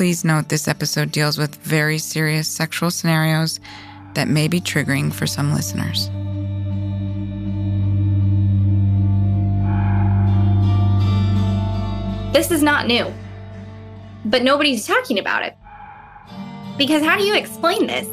please 0.00 0.24
note 0.24 0.48
this 0.48 0.66
episode 0.66 1.12
deals 1.12 1.36
with 1.36 1.56
very 1.56 1.98
serious 1.98 2.48
sexual 2.48 2.90
scenarios 2.90 3.60
that 4.14 4.28
may 4.28 4.48
be 4.48 4.58
triggering 4.58 5.12
for 5.12 5.26
some 5.26 5.52
listeners. 5.52 6.08
This 12.32 12.50
is 12.50 12.62
not 12.62 12.86
new, 12.86 13.12
but 14.24 14.42
nobody's 14.42 14.86
talking 14.86 15.18
about 15.18 15.44
it. 15.44 15.54
Because 16.78 17.04
how 17.04 17.18
do 17.18 17.24
you 17.24 17.36
explain 17.36 17.86
this? 17.86 18.08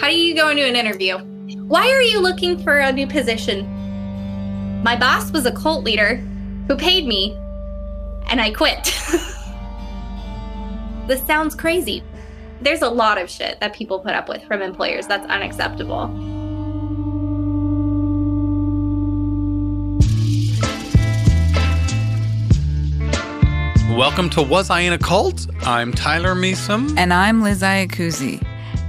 How 0.00 0.08
do 0.08 0.18
you 0.18 0.34
go 0.34 0.48
into 0.48 0.64
an 0.64 0.76
interview? 0.76 1.18
Why 1.66 1.90
are 1.90 2.00
you 2.00 2.20
looking 2.20 2.56
for 2.64 2.78
a 2.78 2.90
new 2.90 3.06
position? 3.06 4.82
My 4.82 4.96
boss 4.96 5.30
was 5.30 5.44
a 5.44 5.52
cult 5.52 5.84
leader 5.84 6.16
who 6.68 6.74
paid 6.74 7.06
me, 7.06 7.36
and 8.30 8.40
I 8.40 8.50
quit. 8.50 8.98
this 11.06 11.24
sounds 11.26 11.54
crazy. 11.54 12.02
There's 12.60 12.82
a 12.82 12.88
lot 12.88 13.18
of 13.18 13.28
shit 13.28 13.58
that 13.60 13.72
people 13.72 13.98
put 13.98 14.12
up 14.12 14.28
with 14.28 14.42
from 14.44 14.62
employers 14.62 15.06
that's 15.06 15.26
unacceptable. 15.26 16.06
Welcome 23.96 24.30
to 24.30 24.42
Was 24.42 24.70
I 24.70 24.80
in 24.80 24.92
a 24.92 24.98
Cult? 24.98 25.48
I'm 25.62 25.92
Tyler 25.92 26.34
Measom. 26.34 26.96
And 26.96 27.12
I'm 27.12 27.42
Liz 27.42 27.62
Iacuzzi. 27.62 28.42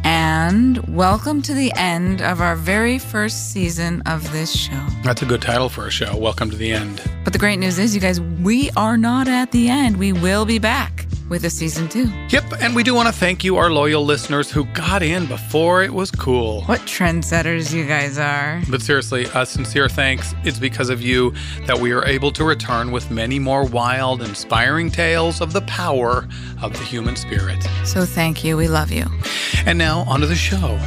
And 0.05 0.77
welcome 0.95 1.41
to 1.41 1.53
the 1.53 1.73
end 1.75 2.22
of 2.22 2.41
our 2.41 2.55
very 2.55 3.00
first 3.00 3.52
season 3.52 4.02
of 4.05 4.31
this 4.31 4.53
show. 4.53 4.86
That's 5.03 5.22
a 5.22 5.25
good 5.25 5.41
title 5.41 5.70
for 5.70 5.88
a 5.88 5.91
show. 5.91 6.16
Welcome 6.16 6.52
to 6.52 6.58
the 6.58 6.72
end. 6.72 7.02
But 7.23 7.34
the 7.34 7.40
great 7.40 7.58
news 7.58 7.80
is, 7.80 7.95
you 7.95 8.02
guys, 8.02 8.20
we 8.20 8.70
are 8.72 8.98
not 8.98 9.27
at 9.27 9.52
the 9.52 9.70
end. 9.70 9.98
We 9.98 10.14
will 10.14 10.45
be 10.45 10.59
back 10.59 11.05
with 11.30 11.45
a 11.45 11.50
season 11.50 11.88
two. 11.88 12.12
Yep, 12.30 12.62
and 12.62 12.76
we 12.76 12.84
do 12.84 12.94
want 12.94 13.08
to 13.08 13.14
thank 13.14 13.44
you, 13.44 13.58
our 13.58 13.72
loyal 13.72 14.03
listeners 14.06 14.52
who 14.52 14.66
got 14.66 15.02
in 15.02 15.25
before 15.25 15.81
it 15.81 15.94
was 15.94 16.11
cool. 16.11 16.64
What 16.64 16.81
trendsetters 16.81 17.73
you 17.73 17.86
guys 17.86 18.17
are. 18.17 18.61
But 18.70 18.81
seriously, 18.81 19.25
a 19.33 19.45
sincere 19.45 19.89
thanks. 19.89 20.36
It's 20.44 20.59
because 20.59 20.89
of 20.89 21.02
you 21.02 21.33
that 21.66 21.80
we 21.80 21.92
are 21.92 22.06
able 22.06 22.31
to 22.33 22.44
return 22.44 22.92
with 22.92 23.09
many 23.09 23.39
more 23.39 23.66
wild, 23.66 24.22
inspiring 24.22 24.92
tales 24.92 25.42
of 25.42 25.53
the 25.53 25.61
power 25.61 26.28
of 26.61 26.73
the 26.73 26.83
human 26.83 27.16
spirit. 27.16 27.64
So 27.86 28.05
thank 28.05 28.44
you. 28.44 28.58
We 28.58 28.67
love 28.67 28.92
you. 28.92 29.05
And 29.66 29.78
now, 29.78 30.02
onto 30.02 30.28
the 30.28 30.36
show. 30.36 30.78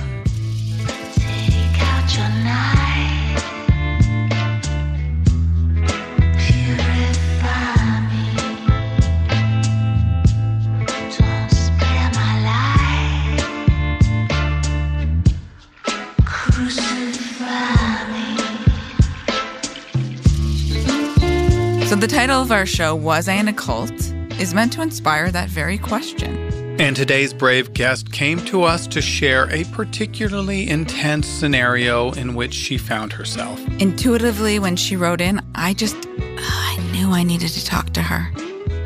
The 22.00 22.06
title 22.06 22.42
of 22.42 22.52
our 22.52 22.66
show, 22.66 22.94
Was 22.94 23.26
I 23.26 23.34
in 23.34 23.48
a 23.48 23.52
Cult, 23.54 23.90
is 24.38 24.52
meant 24.52 24.72
to 24.74 24.82
inspire 24.82 25.30
that 25.30 25.48
very 25.48 25.78
question. 25.78 26.36
And 26.78 26.94
today's 26.94 27.32
brave 27.32 27.72
guest 27.72 28.12
came 28.12 28.38
to 28.46 28.64
us 28.64 28.86
to 28.88 29.00
share 29.00 29.50
a 29.50 29.64
particularly 29.72 30.68
intense 30.68 31.26
scenario 31.26 32.12
in 32.12 32.34
which 32.34 32.52
she 32.52 32.76
found 32.76 33.14
herself. 33.14 33.58
Intuitively, 33.78 34.58
when 34.58 34.76
she 34.76 34.94
wrote 34.94 35.22
in, 35.22 35.40
I 35.54 35.72
just, 35.72 35.96
I 36.18 36.76
knew 36.92 37.12
I 37.12 37.22
needed 37.22 37.48
to 37.48 37.64
talk 37.64 37.94
to 37.94 38.02
her. 38.02 38.24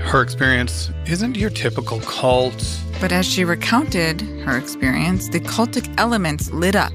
Her 0.04 0.22
experience 0.22 0.92
isn't 1.06 1.36
your 1.36 1.50
typical 1.50 2.00
cult. 2.02 2.80
But 3.00 3.10
as 3.10 3.26
she 3.26 3.44
recounted 3.44 4.20
her 4.44 4.56
experience, 4.56 5.28
the 5.28 5.40
cultic 5.40 5.92
elements 5.98 6.52
lit 6.52 6.76
up 6.76 6.92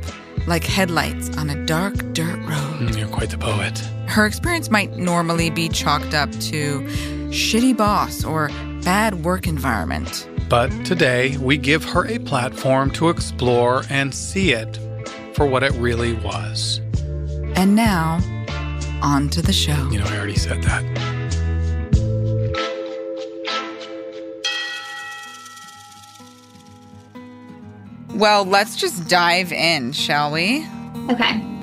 like 0.47 0.63
headlights 0.63 1.35
on 1.35 1.49
a 1.49 1.65
dark 1.65 1.95
dirt 2.13 2.37
road. 2.37 2.79
Mm, 2.79 2.97
you're 2.97 3.09
quite 3.09 3.31
the 3.31 3.37
poet. 3.37 3.83
Her 4.07 4.25
experience 4.25 4.69
might 4.69 4.93
normally 4.97 5.49
be 5.49 5.67
chalked 5.69 6.13
up 6.13 6.31
to 6.31 6.81
shitty 7.29 7.75
boss 7.75 8.23
or 8.23 8.49
bad 8.83 9.25
work 9.25 9.47
environment. 9.47 10.29
But 10.47 10.69
today, 10.85 11.37
we 11.37 11.57
give 11.57 11.83
her 11.85 12.07
a 12.07 12.19
platform 12.19 12.91
to 12.91 13.09
explore 13.09 13.83
and 13.89 14.13
see 14.13 14.51
it 14.53 14.79
for 15.33 15.45
what 15.45 15.63
it 15.63 15.73
really 15.73 16.13
was. 16.13 16.81
And 17.55 17.75
now, 17.75 18.19
on 19.01 19.29
to 19.29 19.41
the 19.41 19.53
show. 19.53 19.89
You 19.89 19.99
know, 19.99 20.05
I 20.05 20.17
already 20.17 20.35
said 20.35 20.63
that. 20.63 20.83
Well, 28.13 28.45
let's 28.45 28.77
just 28.77 29.09
dive 29.09 29.51
in, 29.51 29.91
shall 29.91 30.31
we? 30.31 30.65
Okay. 31.09 31.54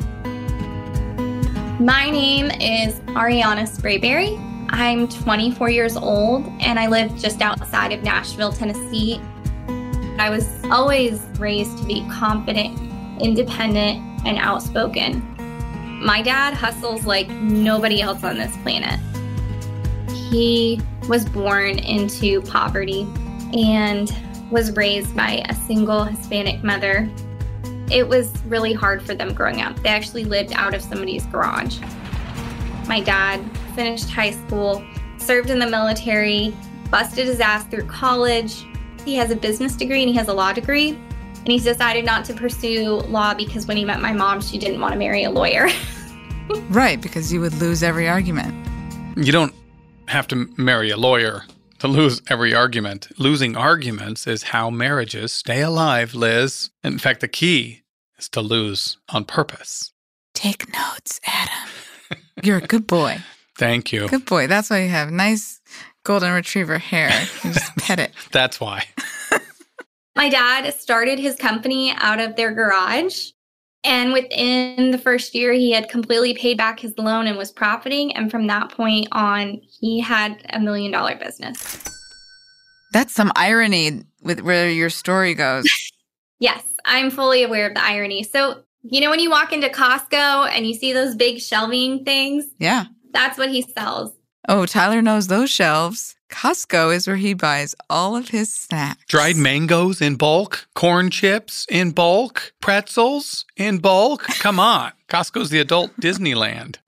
My 1.82 2.08
name 2.10 2.48
is 2.60 3.00
Arianna 3.16 3.66
Sprayberry. 3.66 4.38
I'm 4.70 5.08
24 5.08 5.68
years 5.68 5.96
old 5.96 6.46
and 6.60 6.78
I 6.78 6.86
live 6.86 7.16
just 7.16 7.42
outside 7.42 7.90
of 7.90 8.04
Nashville, 8.04 8.52
Tennessee. 8.52 9.20
I 10.16 10.30
was 10.30 10.48
always 10.66 11.18
raised 11.40 11.76
to 11.78 11.84
be 11.84 12.06
confident, 12.08 12.78
independent, 13.20 13.98
and 14.24 14.38
outspoken. 14.38 15.26
My 16.00 16.22
dad 16.22 16.54
hustles 16.54 17.04
like 17.04 17.28
nobody 17.30 18.00
else 18.00 18.22
on 18.22 18.38
this 18.38 18.56
planet. 18.58 19.00
He 20.08 20.80
was 21.08 21.28
born 21.28 21.80
into 21.80 22.42
poverty 22.42 23.08
and 23.58 24.14
was 24.52 24.70
raised 24.76 25.16
by 25.16 25.44
a 25.48 25.54
single 25.66 26.04
Hispanic 26.04 26.62
mother. 26.62 27.10
It 27.90 28.06
was 28.08 28.32
really 28.44 28.72
hard 28.72 29.02
for 29.02 29.14
them 29.14 29.34
growing 29.34 29.60
up. 29.60 29.78
They 29.82 29.88
actually 29.88 30.24
lived 30.24 30.52
out 30.52 30.74
of 30.74 30.82
somebody's 30.82 31.26
garage. 31.26 31.78
My 32.86 33.00
dad 33.00 33.40
finished 33.74 34.10
high 34.10 34.32
school, 34.32 34.84
served 35.18 35.50
in 35.50 35.58
the 35.58 35.66
military, 35.66 36.54
busted 36.90 37.26
his 37.26 37.40
ass 37.40 37.64
through 37.64 37.86
college. 37.86 38.64
He 39.04 39.14
has 39.16 39.30
a 39.30 39.36
business 39.36 39.76
degree 39.76 40.02
and 40.02 40.08
he 40.08 40.16
has 40.16 40.28
a 40.28 40.34
law 40.34 40.52
degree. 40.52 40.90
And 40.90 41.48
he's 41.48 41.64
decided 41.64 42.04
not 42.04 42.24
to 42.26 42.34
pursue 42.34 43.00
law 43.08 43.34
because 43.34 43.66
when 43.66 43.76
he 43.76 43.84
met 43.84 44.00
my 44.00 44.12
mom, 44.12 44.40
she 44.40 44.58
didn't 44.58 44.80
want 44.80 44.92
to 44.92 44.98
marry 44.98 45.24
a 45.24 45.30
lawyer. 45.30 45.68
right, 46.68 47.00
because 47.00 47.32
you 47.32 47.40
would 47.40 47.54
lose 47.54 47.82
every 47.82 48.08
argument. 48.08 48.54
You 49.16 49.32
don't 49.32 49.54
have 50.06 50.28
to 50.28 50.48
marry 50.56 50.90
a 50.90 50.96
lawyer 50.96 51.42
to 51.82 51.88
lose 51.88 52.22
every 52.28 52.54
argument. 52.54 53.08
Losing 53.18 53.56
arguments 53.56 54.28
is 54.28 54.44
how 54.44 54.70
marriages 54.70 55.32
stay 55.32 55.62
alive, 55.62 56.14
Liz. 56.14 56.70
In 56.84 56.96
fact, 56.96 57.20
the 57.20 57.26
key 57.26 57.82
is 58.16 58.28
to 58.28 58.40
lose 58.40 58.98
on 59.08 59.24
purpose. 59.24 59.92
Take 60.32 60.72
notes, 60.72 61.20
Adam. 61.26 61.68
You're 62.40 62.58
a 62.58 62.60
good 62.68 62.86
boy. 62.86 63.18
Thank 63.58 63.92
you. 63.92 64.06
Good 64.06 64.26
boy. 64.26 64.46
That's 64.46 64.70
why 64.70 64.84
you 64.84 64.90
have 64.90 65.10
nice 65.10 65.60
golden 66.04 66.32
retriever 66.32 66.78
hair. 66.78 67.10
You 67.42 67.52
just 67.52 67.76
pet 67.78 67.98
it. 67.98 68.12
That's 68.30 68.60
why. 68.60 68.84
My 70.14 70.28
dad 70.28 70.72
started 70.74 71.18
his 71.18 71.34
company 71.34 71.92
out 71.96 72.20
of 72.20 72.36
their 72.36 72.52
garage. 72.52 73.30
And 73.84 74.12
within 74.12 74.92
the 74.92 74.98
first 74.98 75.34
year, 75.34 75.52
he 75.52 75.72
had 75.72 75.88
completely 75.88 76.34
paid 76.34 76.56
back 76.56 76.78
his 76.80 76.96
loan 76.98 77.26
and 77.26 77.36
was 77.36 77.50
profiting. 77.50 78.14
And 78.14 78.30
from 78.30 78.46
that 78.46 78.70
point 78.70 79.08
on, 79.12 79.60
he 79.80 80.00
had 80.00 80.44
a 80.50 80.60
million 80.60 80.92
dollar 80.92 81.16
business. 81.16 81.84
That's 82.92 83.12
some 83.12 83.32
irony 83.34 84.04
with 84.22 84.40
where 84.40 84.70
your 84.70 84.90
story 84.90 85.34
goes. 85.34 85.64
yes, 86.38 86.62
I'm 86.84 87.10
fully 87.10 87.42
aware 87.42 87.66
of 87.66 87.74
the 87.74 87.82
irony. 87.82 88.22
So, 88.22 88.62
you 88.82 89.00
know, 89.00 89.10
when 89.10 89.20
you 89.20 89.30
walk 89.30 89.52
into 89.52 89.68
Costco 89.68 90.48
and 90.48 90.66
you 90.66 90.74
see 90.74 90.92
those 90.92 91.16
big 91.16 91.40
shelving 91.40 92.04
things? 92.04 92.44
Yeah. 92.58 92.84
That's 93.12 93.38
what 93.38 93.50
he 93.50 93.62
sells. 93.62 94.12
Oh, 94.48 94.66
Tyler 94.66 95.02
knows 95.02 95.26
those 95.26 95.50
shelves. 95.50 96.16
Costco 96.32 96.94
is 96.94 97.06
where 97.06 97.16
he 97.16 97.34
buys 97.34 97.74
all 97.88 98.16
of 98.16 98.28
his 98.28 98.52
snacks. 98.52 99.04
Dried 99.06 99.36
mangoes 99.36 100.00
in 100.00 100.16
bulk, 100.16 100.66
corn 100.74 101.10
chips 101.10 101.66
in 101.70 101.92
bulk, 101.92 102.52
pretzels 102.60 103.44
in 103.56 103.78
bulk. 103.78 104.24
Come 104.40 104.58
on. 104.58 104.92
Costco's 105.08 105.50
the 105.50 105.60
adult 105.60 105.92
Disneyland. 106.00 106.78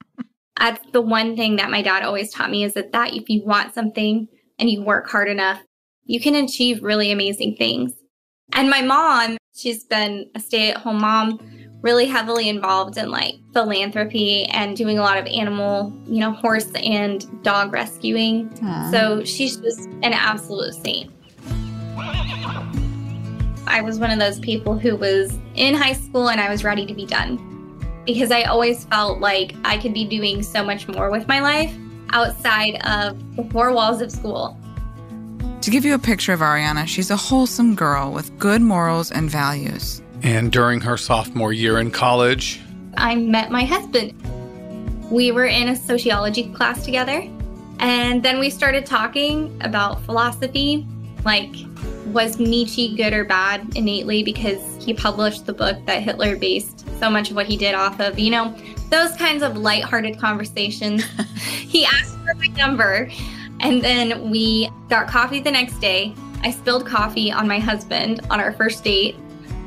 That's 0.59 0.83
the 0.91 1.01
one 1.01 1.35
thing 1.35 1.57
that 1.57 1.69
my 1.69 1.81
dad 1.81 2.03
always 2.03 2.31
taught 2.31 2.49
me 2.49 2.63
is 2.63 2.73
that, 2.73 2.91
that 2.91 3.13
if 3.13 3.29
you 3.29 3.43
want 3.45 3.73
something 3.73 4.27
and 4.57 4.69
you 4.69 4.83
work 4.83 5.07
hard 5.09 5.29
enough, 5.29 5.61
you 6.03 6.19
can 6.19 6.35
achieve 6.35 6.81
really 6.81 7.11
amazing 7.11 7.55
things. 7.55 7.93
And 8.53 8.69
my 8.69 8.81
mom, 8.81 9.37
she's 9.53 9.83
been 9.83 10.29
a 10.33 10.39
stay 10.39 10.71
at 10.71 10.77
home 10.77 11.01
mom 11.01 11.39
really 11.85 12.07
heavily 12.07 12.49
involved 12.49 12.97
in 12.97 13.11
like 13.11 13.35
philanthropy 13.53 14.45
and 14.45 14.75
doing 14.75 14.97
a 14.97 15.01
lot 15.01 15.19
of 15.19 15.25
animal, 15.27 15.93
you 16.07 16.19
know, 16.19 16.31
horse 16.31 16.71
and 16.83 17.43
dog 17.43 17.71
rescuing. 17.71 18.49
Aww. 18.49 18.89
So 18.91 19.23
she's 19.23 19.57
just 19.57 19.87
an 20.01 20.11
absolute 20.11 20.73
saint. 20.73 21.11
I 23.67 23.81
was 23.83 23.99
one 23.99 24.09
of 24.09 24.17
those 24.17 24.39
people 24.39 24.79
who 24.79 24.95
was 24.95 25.37
in 25.53 25.75
high 25.75 25.93
school 25.93 26.29
and 26.29 26.41
I 26.41 26.49
was 26.49 26.63
ready 26.63 26.87
to 26.87 26.93
be 26.95 27.05
done 27.05 27.37
because 28.03 28.31
I 28.31 28.43
always 28.43 28.85
felt 28.85 29.19
like 29.19 29.55
I 29.63 29.77
could 29.77 29.93
be 29.93 30.05
doing 30.05 30.41
so 30.41 30.63
much 30.63 30.87
more 30.87 31.11
with 31.11 31.27
my 31.27 31.39
life 31.39 31.71
outside 32.09 32.83
of 32.83 33.35
the 33.35 33.43
four 33.51 33.71
walls 33.73 34.01
of 34.01 34.11
school. 34.11 34.57
To 35.61 35.69
give 35.69 35.85
you 35.85 35.93
a 35.93 35.99
picture 35.99 36.33
of 36.33 36.39
Arianna, 36.39 36.87
she's 36.87 37.11
a 37.11 37.15
wholesome 37.15 37.75
girl 37.75 38.11
with 38.11 38.35
good 38.39 38.61
morals 38.63 39.11
and 39.11 39.29
values. 39.29 40.01
And 40.25 40.51
during 40.51 40.81
her 40.81 40.97
sophomore 40.97 41.53
year 41.53 41.77
in 41.77 41.91
college, 41.91 42.59
I 42.97 43.13
met 43.13 43.51
my 43.51 43.63
husband. 43.63 44.11
We 45.11 45.31
were 45.31 45.45
in 45.45 45.69
a 45.69 45.75
sociology 45.75 46.51
class 46.51 46.83
together, 46.83 47.29
and 47.77 48.23
then 48.23 48.39
we 48.39 48.49
started 48.49 48.87
talking 48.87 49.55
about 49.61 50.01
philosophy. 50.01 50.87
Like, 51.23 51.53
was 52.07 52.39
Nietzsche 52.39 52.95
good 52.95 53.13
or 53.13 53.23
bad 53.23 53.77
innately 53.77 54.23
because 54.23 54.83
he 54.83 54.95
published 54.95 55.45
the 55.45 55.53
book 55.53 55.77
that 55.85 56.01
Hitler 56.01 56.35
based 56.35 56.87
so 56.99 57.07
much 57.07 57.29
of 57.29 57.35
what 57.35 57.45
he 57.45 57.55
did 57.55 57.75
off 57.75 57.99
of? 57.99 58.17
You 58.17 58.31
know, 58.31 58.55
those 58.89 59.15
kinds 59.17 59.43
of 59.43 59.57
lighthearted 59.57 60.17
conversations. 60.17 61.03
he 61.49 61.85
asked 61.85 62.17
for 62.25 62.33
my 62.33 62.47
number. 62.47 63.11
And 63.59 63.79
then 63.79 64.31
we 64.31 64.71
got 64.89 65.07
coffee 65.07 65.39
the 65.39 65.51
next 65.51 65.79
day. 65.79 66.15
I 66.41 66.49
spilled 66.49 66.87
coffee 66.87 67.31
on 67.31 67.47
my 67.47 67.59
husband 67.59 68.21
on 68.31 68.39
our 68.39 68.53
first 68.53 68.83
date. 68.83 69.15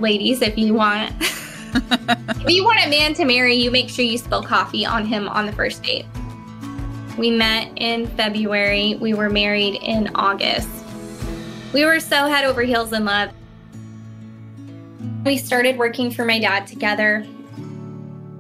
Ladies, 0.01 0.43
if 0.43 0.57
you 0.57 0.75
want 0.75 1.13
if 1.21 2.51
you 2.51 2.65
want 2.65 2.85
a 2.85 2.89
man 2.89 3.15
to 3.15 3.25
marry, 3.25 3.55
you 3.55 3.71
make 3.71 3.89
sure 3.89 4.05
you 4.05 4.17
spill 4.17 4.43
coffee 4.43 4.87
on 4.87 5.05
him 5.05 5.29
on 5.29 5.47
the 5.47 5.53
first 5.53 5.83
date. 5.83 6.07
We 7.19 7.31
met 7.31 7.73
in 7.77 8.07
February. 8.07 8.95
We 8.95 9.13
were 9.13 9.29
married 9.29 9.83
in 9.83 10.09
August. 10.15 10.69
We 11.75 11.85
were 11.85 12.01
so 12.01 12.27
head 12.27 12.45
over 12.45 12.63
heels 12.63 12.93
in 12.93 13.05
love. 13.05 13.31
We 15.25 15.37
started 15.37 15.77
working 15.77 16.11
for 16.13 16.25
my 16.25 16.39
dad 16.39 16.67
together. 16.67 17.27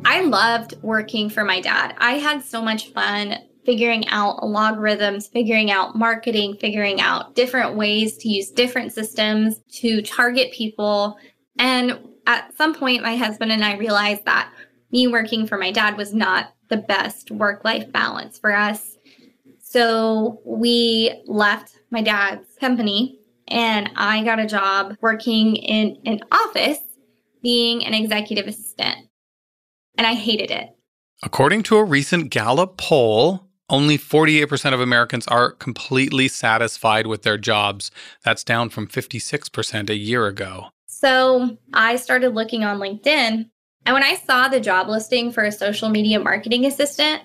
I 0.05 0.22
loved 0.22 0.75
working 0.81 1.28
for 1.28 1.44
my 1.44 1.60
dad. 1.60 1.94
I 1.99 2.12
had 2.12 2.44
so 2.44 2.62
much 2.62 2.93
fun 2.93 3.37
figuring 3.69 4.08
out 4.08 4.43
logarithms, 4.43 5.26
figuring 5.26 5.70
out 5.70 5.94
marketing, 5.94 6.56
figuring 6.56 7.02
out 7.02 7.34
different 7.34 7.76
ways 7.76 8.16
to 8.16 8.26
use 8.26 8.50
different 8.50 8.94
systems 8.94 9.60
to 9.70 10.00
target 10.00 10.50
people. 10.52 11.19
And 11.58 11.99
at 12.26 12.56
some 12.56 12.75
point, 12.75 13.02
my 13.02 13.16
husband 13.16 13.52
and 13.52 13.64
I 13.64 13.76
realized 13.76 14.25
that 14.25 14.52
me 14.90 15.06
working 15.06 15.46
for 15.46 15.58
my 15.58 15.70
dad 15.70 15.96
was 15.96 16.14
not 16.14 16.55
the 16.69 16.76
best 16.76 17.31
work 17.31 17.64
life 17.64 17.90
balance 17.93 18.38
for 18.38 18.55
us. 18.55 18.96
So 19.62 20.40
we 20.44 21.22
left 21.26 21.78
my 21.90 22.02
dad's 22.02 22.55
company 22.60 23.19
and 23.49 23.90
I 23.96 24.22
got 24.25 24.38
a 24.38 24.46
job 24.46 24.96
working 25.00 25.56
in 25.56 25.99
an 26.05 26.20
office 26.31 26.78
being 27.43 27.84
an 27.84 27.94
executive 27.94 28.46
assistant. 28.46 29.08
And 29.96 30.06
I 30.06 30.14
hated 30.14 30.50
it. 30.50 30.70
According 31.22 31.64
to 31.64 31.76
a 31.76 31.84
recent 31.84 32.31
Gallup 32.31 32.76
poll, 32.76 33.49
only 33.69 33.99
48% 33.99 34.72
of 34.72 34.81
Americans 34.81 35.26
are 35.28 35.50
completely 35.50 36.28
satisfied 36.28 37.06
with 37.06 37.22
their 37.22 37.37
jobs. 37.37 37.90
That's 38.25 38.44
down 38.44 38.70
from 38.70 38.87
56% 38.87 39.90
a 39.90 39.96
year 39.96 40.26
ago. 40.26 40.69
So 41.00 41.56
I 41.72 41.94
started 41.94 42.34
looking 42.34 42.64
on 42.64 42.80
LinkedIn. 42.80 43.48
And 43.86 43.94
when 43.94 44.02
I 44.02 44.16
saw 44.16 44.48
the 44.48 44.58
job 44.58 44.88
listing 44.88 45.30
for 45.30 45.44
a 45.44 45.52
social 45.52 45.88
media 45.90 46.18
marketing 46.18 46.66
assistant, 46.66 47.22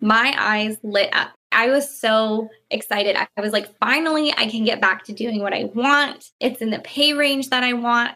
my 0.00 0.32
eyes 0.38 0.76
lit 0.84 1.08
up. 1.12 1.32
I 1.50 1.70
was 1.70 1.98
so 1.98 2.48
excited. 2.70 3.16
I 3.16 3.40
was 3.40 3.52
like, 3.52 3.76
finally, 3.78 4.32
I 4.36 4.46
can 4.46 4.64
get 4.64 4.80
back 4.80 5.02
to 5.04 5.12
doing 5.12 5.42
what 5.42 5.52
I 5.52 5.64
want. 5.64 6.30
It's 6.38 6.62
in 6.62 6.70
the 6.70 6.78
pay 6.78 7.12
range 7.12 7.50
that 7.50 7.64
I 7.64 7.72
want. 7.72 8.12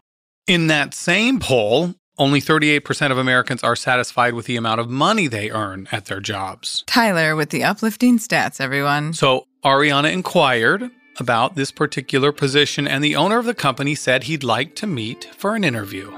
In 0.47 0.69
that 0.69 0.95
same 0.95 1.41
poll, 1.41 1.95
only 2.17 2.41
38% 2.41 3.11
of 3.11 3.19
Americans 3.19 3.65
are 3.65 3.75
satisfied 3.75 4.35
with 4.35 4.47
the 4.47 4.55
amount 4.55 4.81
of 4.81 4.89
money 4.89 5.27
they 5.27 5.51
earn 5.51 5.89
at 5.91 6.05
their 6.05 6.21
jobs. 6.21 6.85
Tyler 6.87 7.35
with 7.35 7.51
the 7.51 7.65
uplifting 7.65 8.21
stats, 8.21 8.61
everyone. 8.61 9.13
So, 9.13 9.49
Arianna 9.65 10.13
inquired 10.13 10.93
about 11.19 11.55
this 11.55 11.71
particular 11.71 12.33
position, 12.33 12.87
and 12.87 13.03
the 13.03 13.17
owner 13.17 13.39
of 13.39 13.47
the 13.47 13.55
company 13.55 13.95
said 13.95 14.25
he'd 14.25 14.45
like 14.45 14.75
to 14.77 14.87
meet 14.87 15.29
for 15.37 15.55
an 15.55 15.65
interview. 15.65 16.11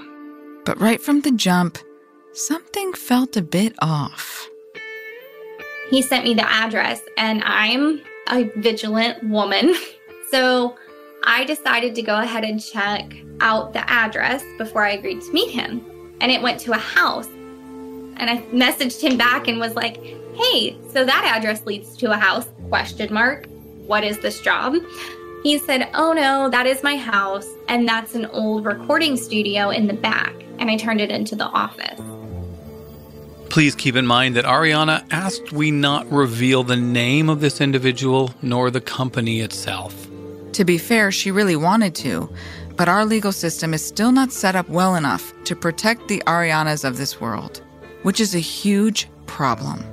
But 0.64 0.80
right 0.80 1.00
from 1.00 1.20
the 1.20 1.30
jump, 1.30 1.78
something 2.32 2.92
felt 2.92 3.36
a 3.36 3.42
bit 3.42 3.74
off. 3.80 4.48
He 5.90 6.02
sent 6.02 6.24
me 6.24 6.34
the 6.34 6.50
address, 6.50 7.00
and 7.16 7.42
I'm 7.44 8.00
a 8.28 8.44
vigilant 8.56 9.22
woman. 9.24 9.74
So 10.28 10.76
I 11.22 11.44
decided 11.44 11.94
to 11.94 12.02
go 12.02 12.18
ahead 12.18 12.42
and 12.42 12.60
check 12.60 13.14
out 13.40 13.72
the 13.72 13.88
address 13.88 14.42
before 14.58 14.84
I 14.84 14.90
agreed 14.90 15.20
to 15.22 15.32
meet 15.32 15.52
him. 15.52 15.80
And 16.20 16.32
it 16.32 16.42
went 16.42 16.58
to 16.60 16.72
a 16.72 16.78
house. 16.78 17.28
And 17.28 18.28
I 18.28 18.38
messaged 18.52 19.00
him 19.00 19.16
back 19.16 19.46
and 19.46 19.60
was 19.60 19.74
like, 19.76 19.98
"Hey, 20.34 20.76
so 20.92 21.04
that 21.04 21.32
address 21.36 21.64
leads 21.64 21.96
to 21.98 22.10
a 22.10 22.16
house?" 22.16 22.48
question 22.68 23.14
mark. 23.14 23.46
What 23.86 24.02
is 24.02 24.18
this 24.18 24.40
job? 24.40 24.74
He 25.42 25.58
said, 25.58 25.88
"Oh 25.94 26.12
no, 26.12 26.50
that 26.50 26.66
is 26.66 26.82
my 26.82 26.96
house 26.96 27.46
and 27.68 27.88
that's 27.88 28.16
an 28.16 28.26
old 28.26 28.64
recording 28.64 29.16
studio 29.16 29.70
in 29.70 29.86
the 29.86 29.94
back." 29.94 30.34
And 30.58 30.68
I 30.68 30.76
turned 30.76 31.00
it 31.00 31.10
into 31.10 31.36
the 31.36 31.44
office. 31.44 32.00
Please 33.48 33.76
keep 33.76 33.94
in 33.94 34.06
mind 34.06 34.34
that 34.34 34.44
Arianna 34.44 35.04
asked 35.12 35.52
we 35.52 35.70
not 35.70 36.10
reveal 36.10 36.64
the 36.64 36.76
name 36.76 37.30
of 37.30 37.40
this 37.40 37.60
individual 37.60 38.34
nor 38.42 38.70
the 38.70 38.80
company 38.80 39.40
itself. 39.40 40.08
To 40.54 40.64
be 40.64 40.78
fair, 40.78 41.12
she 41.12 41.30
really 41.30 41.56
wanted 41.56 41.94
to, 41.96 42.28
but 42.76 42.88
our 42.88 43.04
legal 43.04 43.32
system 43.32 43.72
is 43.72 43.84
still 43.84 44.10
not 44.10 44.32
set 44.32 44.56
up 44.56 44.68
well 44.68 44.96
enough 44.96 45.32
to 45.44 45.54
protect 45.54 46.08
the 46.08 46.22
Ariannas 46.26 46.84
of 46.84 46.96
this 46.96 47.20
world, 47.20 47.62
which 48.02 48.20
is 48.20 48.34
a 48.34 48.40
huge 48.40 49.08
problem. 49.26 49.84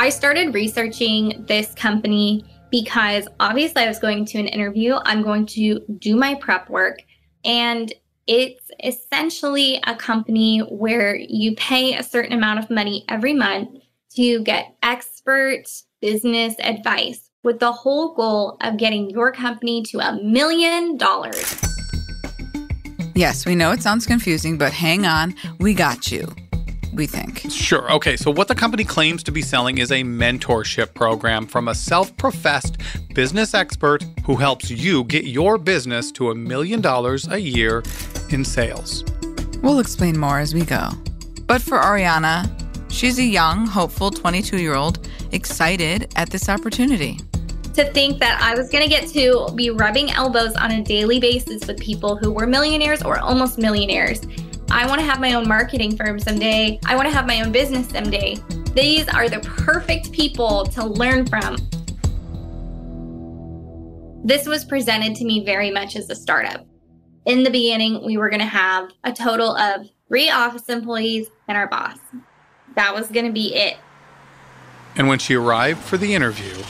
I 0.00 0.10
started 0.10 0.54
researching 0.54 1.44
this 1.48 1.74
company 1.74 2.44
because 2.70 3.26
obviously 3.40 3.82
I 3.82 3.88
was 3.88 3.98
going 3.98 4.26
to 4.26 4.38
an 4.38 4.46
interview. 4.46 4.94
I'm 5.04 5.22
going 5.22 5.44
to 5.46 5.80
do 5.98 6.14
my 6.14 6.36
prep 6.36 6.70
work, 6.70 7.00
and 7.44 7.92
it's 8.28 8.70
essentially 8.84 9.80
a 9.88 9.96
company 9.96 10.60
where 10.60 11.16
you 11.16 11.56
pay 11.56 11.96
a 11.96 12.04
certain 12.04 12.32
amount 12.32 12.60
of 12.60 12.70
money 12.70 13.04
every 13.08 13.34
month 13.34 13.70
to 14.14 14.40
get 14.44 14.76
expert 14.84 15.64
business 16.00 16.54
advice 16.60 17.30
with 17.42 17.58
the 17.58 17.72
whole 17.72 18.14
goal 18.14 18.56
of 18.60 18.76
getting 18.76 19.10
your 19.10 19.32
company 19.32 19.82
to 19.82 19.98
a 19.98 20.22
million 20.22 20.96
dollars. 20.96 21.60
Yes, 23.16 23.44
we 23.44 23.56
know 23.56 23.72
it 23.72 23.82
sounds 23.82 24.06
confusing, 24.06 24.58
but 24.58 24.72
hang 24.72 25.06
on, 25.06 25.34
we 25.58 25.74
got 25.74 26.12
you. 26.12 26.28
We 26.92 27.06
think. 27.06 27.50
Sure. 27.50 27.90
Okay. 27.92 28.16
So, 28.16 28.30
what 28.30 28.48
the 28.48 28.54
company 28.54 28.84
claims 28.84 29.22
to 29.24 29.32
be 29.32 29.42
selling 29.42 29.78
is 29.78 29.90
a 29.90 30.02
mentorship 30.02 30.94
program 30.94 31.46
from 31.46 31.68
a 31.68 31.74
self 31.74 32.16
professed 32.16 32.78
business 33.14 33.54
expert 33.54 34.04
who 34.24 34.36
helps 34.36 34.70
you 34.70 35.04
get 35.04 35.24
your 35.24 35.58
business 35.58 36.10
to 36.12 36.30
a 36.30 36.34
million 36.34 36.80
dollars 36.80 37.28
a 37.28 37.38
year 37.38 37.82
in 38.30 38.44
sales. 38.44 39.04
We'll 39.62 39.80
explain 39.80 40.18
more 40.18 40.38
as 40.38 40.54
we 40.54 40.64
go. 40.64 40.90
But 41.46 41.62
for 41.62 41.78
Arianna, 41.78 42.50
she's 42.90 43.18
a 43.18 43.24
young, 43.24 43.66
hopeful 43.66 44.10
22 44.10 44.58
year 44.58 44.74
old 44.74 45.08
excited 45.32 46.12
at 46.16 46.30
this 46.30 46.48
opportunity 46.48 47.18
to 47.78 47.84
think 47.92 48.18
that 48.18 48.40
I 48.42 48.58
was 48.58 48.70
going 48.70 48.82
to 48.82 48.90
get 48.90 49.08
to 49.10 49.52
be 49.54 49.70
rubbing 49.70 50.10
elbows 50.10 50.52
on 50.56 50.72
a 50.72 50.82
daily 50.82 51.20
basis 51.20 51.64
with 51.64 51.78
people 51.78 52.16
who 52.16 52.32
were 52.32 52.44
millionaires 52.44 53.04
or 53.04 53.20
almost 53.20 53.56
millionaires. 53.56 54.20
I 54.70 54.86
want 54.86 55.00
to 55.00 55.06
have 55.06 55.18
my 55.18 55.32
own 55.32 55.48
marketing 55.48 55.96
firm 55.96 56.18
someday. 56.18 56.78
I 56.84 56.94
want 56.94 57.08
to 57.08 57.14
have 57.14 57.26
my 57.26 57.40
own 57.40 57.50
business 57.50 57.88
someday. 57.88 58.36
These 58.74 59.08
are 59.08 59.28
the 59.28 59.40
perfect 59.40 60.12
people 60.12 60.66
to 60.66 60.84
learn 60.84 61.26
from. 61.26 61.56
This 64.22 64.46
was 64.46 64.66
presented 64.66 65.16
to 65.16 65.24
me 65.24 65.42
very 65.42 65.70
much 65.70 65.96
as 65.96 66.10
a 66.10 66.14
startup. 66.14 66.66
In 67.24 67.44
the 67.44 67.50
beginning, 67.50 68.04
we 68.04 68.18
were 68.18 68.28
going 68.28 68.40
to 68.40 68.46
have 68.46 68.90
a 69.04 69.12
total 69.12 69.56
of 69.56 69.86
three 70.06 70.28
office 70.28 70.68
employees 70.68 71.28
and 71.48 71.56
our 71.56 71.66
boss. 71.66 71.98
That 72.76 72.94
was 72.94 73.08
going 73.08 73.26
to 73.26 73.32
be 73.32 73.54
it. 73.54 73.78
And 74.96 75.08
when 75.08 75.18
she 75.18 75.34
arrived 75.34 75.80
for 75.80 75.96
the 75.96 76.14
interview, 76.14 76.62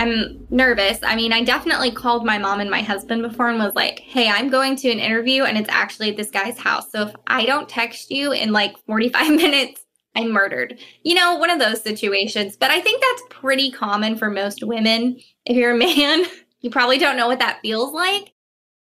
I'm 0.00 0.46
nervous. 0.48 0.98
I 1.02 1.14
mean, 1.14 1.30
I 1.30 1.44
definitely 1.44 1.90
called 1.90 2.24
my 2.24 2.38
mom 2.38 2.60
and 2.60 2.70
my 2.70 2.80
husband 2.80 3.20
before 3.20 3.50
and 3.50 3.58
was 3.58 3.74
like, 3.74 3.98
hey, 4.00 4.30
I'm 4.30 4.48
going 4.48 4.74
to 4.76 4.90
an 4.90 4.98
interview 4.98 5.44
and 5.44 5.58
it's 5.58 5.68
actually 5.68 6.08
at 6.08 6.16
this 6.16 6.30
guy's 6.30 6.58
house. 6.58 6.90
So 6.90 7.08
if 7.08 7.14
I 7.26 7.44
don't 7.44 7.68
text 7.68 8.10
you 8.10 8.32
in 8.32 8.50
like 8.50 8.78
45 8.86 9.28
minutes, 9.36 9.84
I'm 10.14 10.32
murdered. 10.32 10.78
You 11.02 11.16
know, 11.16 11.36
one 11.36 11.50
of 11.50 11.58
those 11.58 11.82
situations. 11.82 12.56
But 12.56 12.70
I 12.70 12.80
think 12.80 13.02
that's 13.02 13.22
pretty 13.28 13.70
common 13.70 14.16
for 14.16 14.30
most 14.30 14.64
women. 14.64 15.20
If 15.44 15.54
you're 15.54 15.74
a 15.74 15.78
man, 15.78 16.24
you 16.60 16.70
probably 16.70 16.96
don't 16.96 17.18
know 17.18 17.26
what 17.26 17.40
that 17.40 17.60
feels 17.60 17.92
like. 17.92 18.32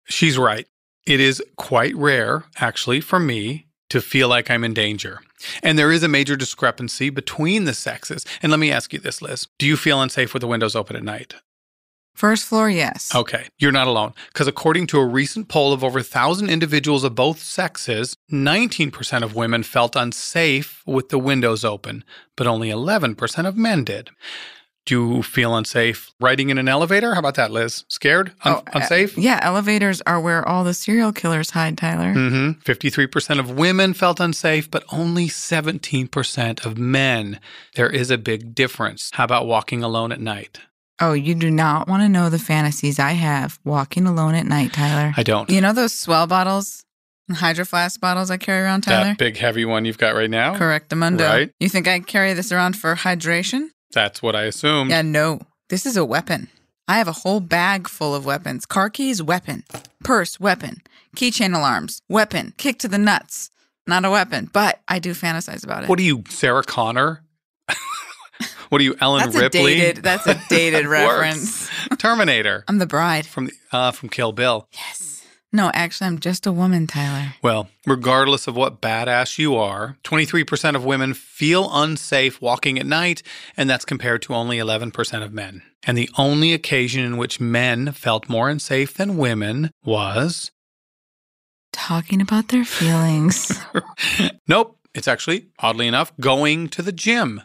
She's 0.06 0.38
right. 0.38 0.68
It 1.08 1.20
is 1.20 1.42
quite 1.56 1.96
rare, 1.96 2.44
actually, 2.60 3.02
for 3.02 3.20
me 3.20 3.67
to 3.90 4.02
feel 4.02 4.28
like 4.28 4.50
I'm 4.50 4.64
in 4.64 4.74
danger. 4.74 5.22
And 5.64 5.78
there 5.78 5.92
is 5.92 6.04
a 6.04 6.08
major 6.08 6.36
discrepancy 6.36 7.10
between 7.10 7.66
the 7.66 7.74
sexes. 7.74 8.26
And 8.42 8.52
let 8.52 8.60
me 8.60 8.72
ask 8.72 8.94
you 8.94 9.00
this, 9.00 9.22
Liz. 9.22 9.48
Do 9.58 9.66
you 9.66 9.78
feel 9.78 10.02
unsafe 10.02 10.34
with 10.34 10.42
the 10.42 10.48
windows 10.48 10.76
open 10.76 10.96
at 10.96 11.04
night? 11.04 11.36
First 12.18 12.46
floor, 12.46 12.68
yes. 12.68 13.14
Okay, 13.14 13.48
you're 13.60 13.72
not 13.72 13.86
alone. 13.86 14.16
Because 14.34 14.48
according 14.48 14.88
to 14.88 15.00
a 15.00 15.06
recent 15.06 15.50
poll 15.50 15.72
of 15.72 15.84
over 15.84 16.00
1,000 16.00 16.50
individuals 16.50 17.04
of 17.04 17.14
both 17.14 17.40
sexes, 17.40 18.16
19% 18.32 19.22
of 19.22 19.36
women 19.36 19.62
felt 19.62 19.96
unsafe 19.96 20.82
with 20.88 21.10
the 21.10 21.20
windows 21.20 21.64
open, 21.64 22.04
but 22.36 22.48
only 22.48 22.70
11% 22.70 23.48
of 23.48 23.56
men 23.56 23.84
did. 23.84 24.10
Do 24.88 25.16
you 25.16 25.22
feel 25.22 25.54
unsafe 25.56 26.12
riding 26.22 26.50
in 26.50 26.58
an 26.58 26.70
elevator? 26.70 27.14
How 27.14 27.20
about 27.20 27.36
that, 27.36 27.52
Liz? 27.52 27.84
Scared? 27.90 28.32
Un- 28.44 28.54
Oh, 28.54 28.58
uh, 28.58 28.80
unsafe? 28.80 29.18
Yeah, 29.18 29.38
elevators 29.44 30.02
are 30.08 30.20
where 30.22 30.48
all 30.48 30.64
the 30.64 30.74
serial 30.74 31.12
killers 31.12 31.50
hide, 31.52 31.78
Tyler. 31.78 32.14
Mm-hmm. 32.14 32.62
53% 32.62 33.40
of 33.40 33.52
women 33.52 33.94
felt 33.94 34.22
unsafe, 34.22 34.72
but 34.72 34.86
only 34.92 35.28
17% 35.28 36.66
of 36.66 36.78
men. 36.78 37.40
There 37.76 37.90
is 37.90 38.10
a 38.10 38.18
big 38.18 38.56
difference. 38.56 39.12
How 39.14 39.26
about 39.26 39.46
walking 39.46 39.84
alone 39.84 40.12
at 40.14 40.22
night? 40.22 40.62
Oh, 41.02 41.12
you 41.14 41.36
do 41.36 41.52
not 41.52 41.88
want 41.90 42.04
to 42.04 42.10
know 42.10 42.30
the 42.30 42.40
fantasies 42.40 42.98
I 42.98 43.12
have 43.12 43.60
walking 43.66 44.08
alone 44.08 44.36
at 44.36 44.46
night, 44.46 44.72
Tyler. 44.74 45.14
I 45.18 45.24
don't. 45.24 45.50
You 45.50 45.60
know 45.62 45.74
those 45.74 45.94
S'well 45.94 46.28
bottles, 46.28 46.86
hydro 47.32 47.66
flask 47.66 48.00
bottles 48.00 48.32
I 48.32 48.38
carry 48.38 48.64
around, 48.64 48.82
Tyler? 48.82 49.10
that 49.10 49.18
big 49.18 49.36
heavy 49.38 49.66
one 49.66 49.84
you've 49.86 49.98
got 49.98 50.16
right 50.16 50.30
now? 50.30 50.56
Correct, 50.58 50.90
Amundo. 50.92 51.28
Right. 51.28 51.52
You 51.60 51.68
think 51.70 51.88
I 51.90 52.00
carry 52.00 52.34
this 52.34 52.52
around 52.54 52.78
for 52.78 52.96
hydration? 52.96 53.68
That's 53.94 54.22
what 54.22 54.36
I 54.36 54.44
assumed. 54.44 54.92
Yeah, 54.92 55.02
no. 55.02 55.40
This 55.70 55.86
is 55.86 55.98
a 55.98 56.06
weapon. 56.06 56.50
I 56.88 56.98
have 56.98 57.08
a 57.08 57.14
whole 57.14 57.40
bag 57.40 57.88
full 57.88 58.16
of 58.16 58.26
weapons. 58.26 58.66
Car 58.66 58.90
keys, 58.90 59.22
weapon. 59.22 59.64
Purse, 60.04 60.40
weapon. 60.40 60.82
Keychain 61.16 61.56
alarms, 61.56 62.02
weapon. 62.08 62.54
Kick 62.58 62.80
to 62.80 62.88
the 62.88 62.98
nuts, 62.98 63.50
not 63.86 64.06
a 64.06 64.10
weapon. 64.10 64.50
But 64.54 64.80
I 64.88 65.00
do 65.00 65.12
fantasize 65.14 65.64
about 65.64 65.84
it. 65.84 65.90
What 65.90 66.00
are 66.00 66.04
you, 66.04 66.24
Sarah 66.30 66.64
Connor? 66.64 67.24
what 68.70 68.80
are 68.80 68.84
you, 68.84 68.96
Ellen 69.02 69.24
that's 69.26 69.36
a 69.36 69.40
Ripley? 69.40 69.76
dated. 69.76 70.04
That's 70.04 70.28
a 70.28 70.40
dated 70.48 70.86
reference. 70.88 71.70
Terminator 71.98 72.64
I'm 72.68 72.78
the 72.78 72.86
bride. 72.86 73.26
from 73.26 73.48
the, 73.48 73.54
uh, 73.72 73.92
from 73.92 74.10
Kill 74.10 74.32
Bill. 74.32 74.68
Yes. 74.72 75.17
No, 75.58 75.72
actually, 75.74 76.06
I'm 76.06 76.20
just 76.20 76.46
a 76.46 76.52
woman, 76.52 76.86
Tyler. 76.86 77.34
Well, 77.42 77.68
regardless 77.88 78.46
of 78.46 78.56
what 78.56 78.80
badass 78.80 79.40
you 79.40 79.56
are, 79.56 79.98
23% 80.04 80.76
of 80.76 80.86
women 80.86 81.16
feel 81.16 81.72
unsafe 81.74 82.40
walking 82.40 82.78
at 82.78 82.86
night, 82.86 83.24
and 83.58 83.68
that's 83.68 83.84
compared 83.84 84.22
to 84.22 84.36
only 84.36 84.60
11% 84.60 85.24
of 85.24 85.34
men. 85.34 85.64
And 85.82 85.98
the 85.98 86.12
only 86.16 86.54
occasion 86.54 87.04
in 87.04 87.18
which 87.18 87.40
men 87.40 87.92
felt 87.92 88.30
more 88.30 88.50
unsafe 88.50 88.94
than 88.94 89.18
women 89.18 89.72
was 89.84 90.52
Talking 91.72 92.22
about 92.22 92.50
their 92.50 92.64
feelings. 92.64 93.60
nope, 94.48 94.78
it's 94.94 95.08
actually, 95.08 95.48
oddly 95.58 95.88
enough, 95.88 96.12
going 96.20 96.70
to 96.70 96.84
the 96.84 96.92
gym. 96.92 97.42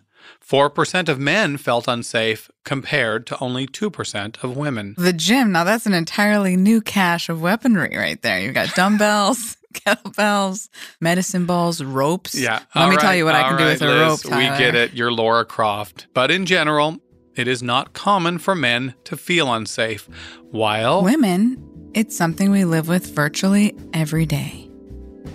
4% 0.52 1.08
of 1.08 1.18
men 1.18 1.56
felt 1.56 1.88
unsafe 1.88 2.50
compared 2.64 3.26
to 3.28 3.38
only 3.40 3.66
2% 3.66 4.44
of 4.44 4.54
women. 4.54 4.94
the 4.98 5.14
gym. 5.14 5.50
Now 5.50 5.64
that's 5.64 5.86
an 5.86 5.94
entirely 5.94 6.56
new 6.58 6.82
cache 6.82 7.30
of 7.30 7.40
weaponry 7.40 7.96
right 7.96 8.20
there. 8.20 8.38
You've 8.38 8.52
got 8.52 8.74
dumbbells, 8.74 9.56
kettlebells, 9.72 10.68
medicine 11.00 11.46
balls, 11.46 11.82
ropes. 11.82 12.34
Yeah. 12.38 12.60
Let 12.74 12.90
me 12.90 12.96
tell 12.98 13.14
you 13.14 13.24
what 13.24 13.34
I 13.34 13.44
can 13.44 13.52
all 13.52 13.58
do 13.58 13.64
right, 13.64 13.80
with 13.80 13.82
a 13.82 13.86
Liz, 14.10 14.24
rope. 14.26 14.36
We 14.36 14.44
get 14.58 14.74
it. 14.74 14.92
You're 14.92 15.10
Lara 15.10 15.46
Croft. 15.46 16.06
But 16.12 16.30
in 16.30 16.44
general, 16.44 16.98
it 17.34 17.48
is 17.48 17.62
not 17.62 17.94
common 17.94 18.36
for 18.36 18.54
men 18.54 18.92
to 19.04 19.16
feel 19.16 19.50
unsafe. 19.54 20.06
While 20.50 21.02
Women, 21.02 21.90
it's 21.94 22.14
something 22.14 22.50
we 22.50 22.66
live 22.66 22.88
with 22.88 23.14
virtually 23.14 23.74
every 23.94 24.26
day. 24.26 24.68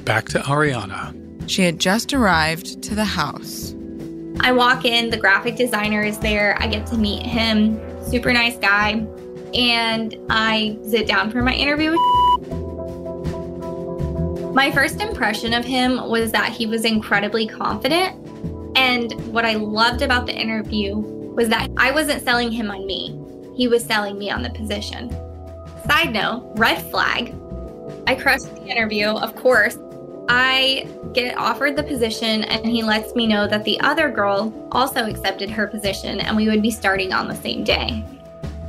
back 0.06 0.26
to 0.30 0.40
Arianna. 0.42 1.50
She 1.50 1.64
had 1.64 1.80
just 1.80 2.14
arrived 2.14 2.84
to 2.84 2.94
the 2.94 3.06
house. 3.06 3.74
I 4.41 4.51
walk 4.51 4.86
in, 4.86 5.10
the 5.10 5.17
graphic 5.17 5.56
designer 5.56 6.03
is 6.03 6.20
there. 6.20 6.56
I 6.60 6.67
get 6.67 6.88
to 6.88 6.98
meet 6.98 7.24
him, 7.25 7.79
super 8.03 8.32
nice 8.32 8.58
guy. 8.58 9.06
And 9.53 10.15
I 10.29 10.77
sit 10.88 11.08
down 11.08 11.32
for 11.32 11.41
my 11.41 11.53
interview. 11.53 11.91
My 14.53 14.72
first 14.72 15.01
impression 15.01 15.53
of 15.53 15.63
him 15.63 16.10
was 16.10 16.32
that 16.32 16.51
he 16.51 16.65
was 16.65 16.84
incredibly 16.84 17.48
confident. 17.48 18.15
And 18.75 19.12
what 19.34 19.46
I 19.46 19.53
loved 19.53 20.01
about 20.01 20.25
the 20.25 20.36
interview 20.36 20.98
was 20.98 21.50
that 21.50 21.70
I 21.77 21.91
wasn't 21.91 22.24
selling 22.24 22.51
him 22.51 22.72
on 22.72 22.86
me, 22.86 23.20
he 23.56 23.67
was 23.67 23.84
selling 23.84 24.17
me 24.17 24.29
on 24.29 24.41
the 24.41 24.50
position. 24.50 25.10
Side 25.88 26.12
note, 26.12 26.51
red 26.56 26.82
flag. 26.89 27.34
I 28.08 28.15
crushed 28.15 28.53
the 28.56 28.65
interview, 28.65 29.08
of 29.08 29.36
course. 29.36 29.77
I 30.29 30.88
get 31.13 31.38
offered 31.38 31.75
the 31.75 31.84
position, 31.84 32.43
and 32.43 32.65
he 32.65 32.84
lets 32.84 33.15
me 33.15 33.27
know 33.27 33.48
that 33.48 33.63
the 33.63 33.79
other 33.79 34.10
girl 34.10 34.53
also 34.72 35.05
accepted 35.05 35.50
her 35.50 35.67
position 35.67 36.19
and 36.19 36.36
we 36.36 36.48
would 36.48 36.62
be 36.62 36.72
starting 36.72 37.13
on 37.13 37.27
the 37.27 37.36
same 37.36 37.63
day. 37.63 38.03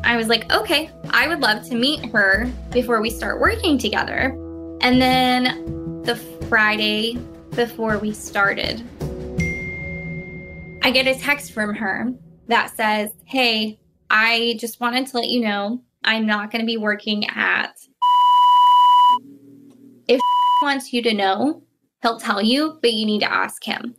I 0.04 0.16
was 0.16 0.28
like, 0.28 0.50
okay, 0.52 0.90
I 1.10 1.28
would 1.28 1.40
love 1.40 1.66
to 1.68 1.74
meet 1.74 2.06
her 2.12 2.50
before 2.70 3.00
we 3.00 3.10
start 3.10 3.40
working 3.40 3.76
together. 3.76 4.30
And 4.80 5.02
then 5.02 6.02
the 6.02 6.16
Friday 6.48 7.18
before 7.54 7.98
we 7.98 8.12
started, 8.12 8.82
I 10.82 10.90
get 10.90 11.06
a 11.06 11.18
text 11.18 11.52
from 11.52 11.74
her 11.74 12.12
that 12.46 12.74
says, 12.74 13.10
hey, 13.26 13.80
I 14.08 14.56
just 14.58 14.80
wanted 14.80 15.08
to 15.08 15.18
let 15.18 15.28
you 15.28 15.40
know 15.40 15.82
I'm 16.04 16.24
not 16.24 16.50
going 16.50 16.62
to 16.62 16.66
be 16.66 16.78
working 16.78 17.26
at. 17.28 17.78
If 20.06 20.20
wants 20.62 20.92
you 20.92 21.02
to 21.02 21.14
know, 21.14 21.62
he'll 22.02 22.18
tell 22.18 22.42
you, 22.42 22.78
but 22.82 22.92
you 22.92 23.06
need 23.06 23.20
to 23.20 23.32
ask 23.32 23.64
him. 23.64 23.94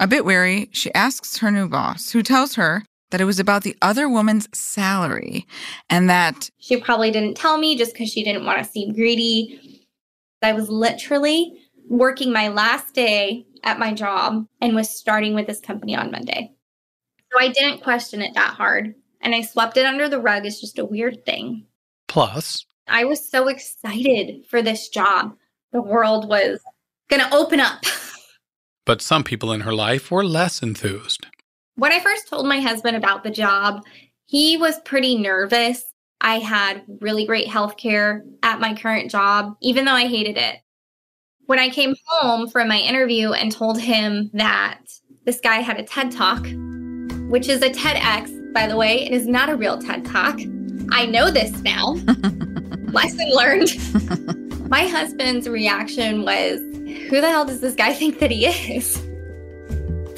A 0.00 0.06
bit 0.06 0.24
wary, 0.24 0.68
she 0.72 0.92
asks 0.94 1.38
her 1.38 1.50
new 1.50 1.68
boss, 1.68 2.10
who 2.10 2.22
tells 2.22 2.56
her 2.56 2.84
that 3.10 3.20
it 3.20 3.24
was 3.26 3.38
about 3.38 3.62
the 3.62 3.76
other 3.80 4.08
woman's 4.08 4.48
salary 4.56 5.46
and 5.88 6.10
that 6.10 6.50
She 6.58 6.80
probably 6.80 7.10
didn't 7.10 7.36
tell 7.36 7.58
me 7.58 7.76
just 7.76 7.92
because 7.92 8.10
she 8.10 8.24
didn't 8.24 8.44
want 8.44 8.58
to 8.58 8.70
seem 8.70 8.92
greedy. 8.92 9.86
I 10.42 10.52
was 10.52 10.68
literally 10.68 11.52
working 11.88 12.32
my 12.32 12.48
last 12.48 12.94
day 12.94 13.46
at 13.62 13.78
my 13.78 13.92
job 13.92 14.46
and 14.60 14.74
was 14.74 14.90
starting 14.90 15.34
with 15.34 15.46
this 15.46 15.60
company 15.60 15.96
on 15.96 16.10
Monday. 16.10 16.52
So 17.32 17.38
I 17.40 17.48
didn't 17.48 17.82
question 17.82 18.20
it 18.20 18.34
that 18.34 18.54
hard. 18.54 18.94
And 19.20 19.34
I 19.34 19.40
swept 19.40 19.76
it 19.76 19.86
under 19.86 20.08
the 20.08 20.20
rug 20.20 20.44
as 20.44 20.60
just 20.60 20.78
a 20.78 20.84
weird 20.84 21.24
thing. 21.24 21.66
Plus, 22.08 22.66
I 22.86 23.04
was 23.04 23.26
so 23.26 23.48
excited 23.48 24.44
for 24.48 24.60
this 24.60 24.88
job. 24.88 25.34
The 25.74 25.82
world 25.82 26.28
was 26.28 26.60
going 27.10 27.20
to 27.20 27.34
open 27.34 27.58
up. 27.58 27.82
but 28.86 29.02
some 29.02 29.24
people 29.24 29.50
in 29.52 29.62
her 29.62 29.74
life 29.74 30.08
were 30.08 30.24
less 30.24 30.62
enthused. 30.62 31.26
When 31.74 31.90
I 31.90 31.98
first 31.98 32.28
told 32.28 32.46
my 32.46 32.60
husband 32.60 32.96
about 32.96 33.24
the 33.24 33.32
job, 33.32 33.82
he 34.24 34.56
was 34.56 34.78
pretty 34.84 35.18
nervous. 35.18 35.82
I 36.20 36.38
had 36.38 36.84
really 37.00 37.26
great 37.26 37.48
health 37.48 37.76
care 37.76 38.24
at 38.44 38.60
my 38.60 38.74
current 38.74 39.10
job, 39.10 39.56
even 39.60 39.84
though 39.84 39.94
I 39.94 40.06
hated 40.06 40.38
it. 40.38 40.60
When 41.46 41.58
I 41.58 41.70
came 41.70 41.96
home 42.06 42.48
from 42.48 42.68
my 42.68 42.78
interview 42.78 43.32
and 43.32 43.50
told 43.50 43.80
him 43.80 44.30
that 44.32 44.78
this 45.24 45.40
guy 45.40 45.56
had 45.56 45.80
a 45.80 45.82
TED 45.82 46.12
Talk, 46.12 46.46
which 47.28 47.48
is 47.48 47.62
a 47.62 47.70
TEDx, 47.70 48.52
by 48.52 48.68
the 48.68 48.76
way, 48.76 49.04
it 49.04 49.12
is 49.12 49.26
not 49.26 49.50
a 49.50 49.56
real 49.56 49.78
TED 49.78 50.04
Talk. 50.04 50.38
I 50.92 51.04
know 51.06 51.32
this 51.32 51.50
now. 51.62 51.94
Lesson 52.92 53.28
learned. 53.32 54.40
my 54.74 54.88
husband's 54.88 55.48
reaction 55.48 56.24
was, 56.24 56.58
Who 57.08 57.20
the 57.20 57.28
hell 57.28 57.44
does 57.44 57.60
this 57.60 57.76
guy 57.76 57.94
think 57.94 58.18
that 58.18 58.32
he 58.32 58.44
is? 58.44 58.96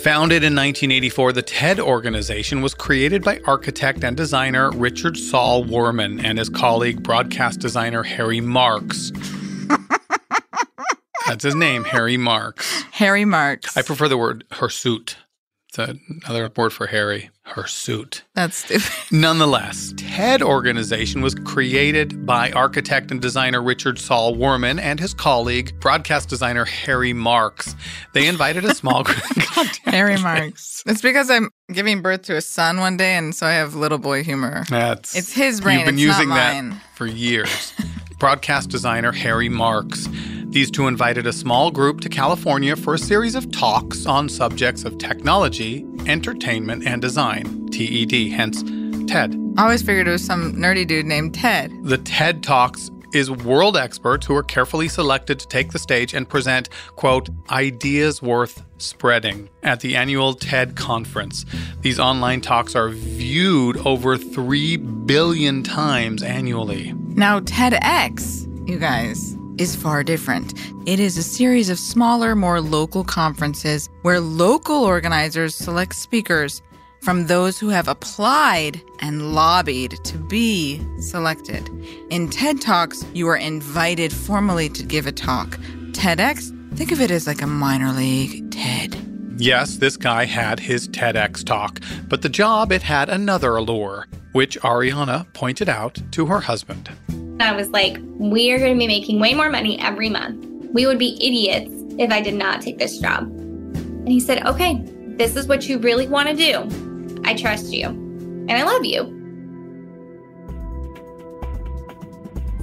Founded 0.03 0.43
in 0.43 0.55
1984, 0.55 1.35
the 1.35 1.43
TED 1.43 1.79
organization 1.79 2.63
was 2.63 2.73
created 2.73 3.23
by 3.23 3.39
architect 3.45 4.03
and 4.03 4.17
designer 4.17 4.71
Richard 4.71 5.19
Saul 5.19 5.67
Wurman 5.67 6.25
and 6.25 6.39
his 6.39 6.49
colleague, 6.49 7.03
broadcast 7.03 7.61
designer 7.61 8.03
Harry 8.03 8.41
Marks. 8.41 9.13
That's 11.27 11.45
his 11.45 11.55
name, 11.55 11.85
Harry 11.85 12.17
Marks. 12.17 12.85
Harry 12.93 13.27
Marks. 13.27 13.77
I 13.77 13.83
prefer 13.83 14.09
the 14.09 14.17
word 14.17 14.45
hirsute. 14.53 15.19
It's 15.69 15.77
another 15.77 16.51
word 16.57 16.73
for 16.73 16.87
Harry, 16.87 17.29
hirsute. 17.47 18.23
That's 18.35 18.57
stupid. 18.59 18.91
Nonetheless, 19.13 19.95
TED 19.97 20.43
organization 20.43 21.23
was 21.23 21.35
created 21.35 22.27
by 22.27 22.51
architect 22.53 23.11
and 23.11 23.23
designer 23.23 23.63
Richard 23.63 23.99
Saul 23.99 24.35
Wurman 24.35 24.81
and 24.81 24.99
his 24.99 25.15
colleague, 25.15 25.79
broadcast 25.81 26.29
designer 26.29 26.65
Harry 26.65 27.13
Marks. 27.13 27.75
They 28.13 28.27
invited 28.27 28.65
a 28.65 28.75
small 28.75 29.05
group. 29.05 29.19
Harry. 29.85 30.17
Marks. 30.17 30.83
It's 30.87 31.03
because 31.03 31.31
I'm 31.31 31.51
giving 31.73 32.03
birth 32.03 32.23
to 32.23 32.37
a 32.37 32.41
son 32.41 32.81
one 32.81 32.97
day, 32.97 33.17
and 33.17 33.35
so 33.35 33.47
I 33.47 33.53
have 33.53 33.75
little 33.75 33.99
boy 33.99 34.25
humor. 34.25 34.65
That's 34.69 35.15
It's 35.15 35.33
his 35.33 35.61
brain. 35.61 35.79
You've 35.79 35.87
been 35.87 35.99
using 35.99 36.29
that 36.31 36.75
for 36.95 37.07
years. 37.07 37.73
Broadcast 38.19 38.71
designer 38.71 39.13
Harry 39.13 39.49
Marks. 39.51 40.09
These 40.57 40.71
two 40.71 40.87
invited 40.87 41.27
a 41.27 41.35
small 41.35 41.71
group 41.71 42.01
to 42.01 42.09
California 42.09 42.77
for 42.77 42.95
a 42.95 42.99
series 42.99 43.35
of 43.35 43.51
talks 43.51 44.07
on 44.07 44.27
subjects 44.27 44.87
of 44.87 44.97
technology, 44.97 45.85
entertainment, 46.07 46.87
and 46.87 47.03
design. 47.03 47.67
TED, 47.67 48.33
hence 48.33 48.63
TED. 49.07 49.39
I 49.59 49.65
always 49.65 49.83
figured 49.83 50.09
it 50.09 50.13
was 50.13 50.25
some 50.25 50.55
nerdy 50.55 50.87
dude 50.87 51.05
named 51.05 51.35
Ted. 51.35 51.71
The 51.83 51.99
TED 51.99 52.43
Talks 52.43 52.91
is 53.13 53.31
world 53.31 53.77
experts 53.77 54.25
who 54.25 54.35
are 54.35 54.43
carefully 54.43 54.89
selected 54.89 55.39
to 55.41 55.47
take 55.47 55.73
the 55.73 55.79
stage 55.79 56.15
and 56.15 56.27
present, 56.27 56.71
quote, 56.95 57.29
ideas 57.51 58.23
worth 58.23 58.63
spreading 58.79 59.51
at 59.63 59.81
the 59.81 59.95
annual 59.95 60.33
TED 60.33 60.75
conference. 60.75 61.45
These 61.83 62.01
online 62.01 62.41
talks 62.41 62.75
are 62.75 62.89
viewed 62.89 63.77
over 63.87 64.17
3 64.17 64.79
billion 64.79 65.63
times 65.63 66.23
annually. 66.23 66.95
Now, 67.09 67.41
TEDx, 67.41 68.67
you 68.67 68.79
guys, 68.79 69.36
is 69.59 69.77
far 69.77 70.03
different. 70.03 70.53
It 70.87 71.01
is 71.01 71.17
a 71.17 71.23
series 71.23 71.71
of 71.71 71.79
smaller, 71.79 72.35
more 72.35 72.61
local 72.61 73.05
conferences 73.05 73.89
where 74.03 74.21
local 74.21 74.85
organizers 74.85 75.55
select 75.55 75.95
speakers 75.95 76.63
from 77.03 77.27
those 77.27 77.59
who 77.59 77.69
have 77.69 77.89
applied 77.89 78.81
and 79.01 79.35
lobbied 79.35 79.93
to 80.05 80.19
be 80.19 80.81
selected. 81.01 81.69
In 82.11 82.29
TED 82.29 82.61
Talks, 82.61 83.05
you 83.15 83.29
are 83.29 83.37
invited 83.37 84.13
formally 84.13 84.69
to 84.71 84.83
give 84.83 85.07
a 85.07 85.13
talk. 85.13 85.59
TEDx, 85.93 86.77
think 86.77 86.93
of 86.93 87.01
it 87.01 87.11
as 87.11 87.27
like 87.27 87.43
a 87.43 87.47
minor 87.47 87.93
league 87.93 88.51
TED. 88.51 88.97
Yes, 89.39 89.77
this 89.77 89.97
guy 89.97 90.25
had 90.25 90.59
his 90.61 90.89
TEDx 90.89 91.45
talk, 91.45 91.81
but 92.09 92.23
the 92.23 92.29
job 92.29 92.73
it 92.73 92.83
had 92.83 93.09
another 93.09 93.55
allure, 93.57 94.09
which 94.33 94.59
Arianna 94.63 95.33
pointed 95.35 95.69
out 95.69 95.99
to 96.13 96.27
her 96.27 96.41
husband. 96.41 96.91
I 97.39 97.53
was 97.53 97.69
like, 97.71 97.99
we 98.19 98.51
are 98.53 98.59
going 98.59 98.73
to 98.73 98.79
be 98.79 98.87
making 98.87 99.21
way 99.21 99.35
more 99.35 99.51
money 99.51 99.79
every 99.81 100.09
month. 100.09 100.45
We 100.73 100.87
would 100.87 100.99
be 100.99 101.17
idiots 101.21 101.71
if 101.99 102.11
I 102.11 102.21
did 102.21 102.35
not 102.35 102.63
take 102.63 102.79
this 102.79 102.99
job. 102.99 103.25
And 103.25 104.09
he 104.09 104.21
said, 104.21 104.47
okay, 104.47 104.83
this 105.17 105.37
is 105.37 105.47
what 105.47 105.69
you 105.69 105.79
really 105.79 106.09
want 106.09 106.29
to 106.29 106.35
do. 106.35 107.23
I 107.25 107.35
trust 107.35 107.73
you 107.73 107.87
and 107.87 108.53
I 108.53 108.63
love 108.63 108.85
you. 108.85 109.13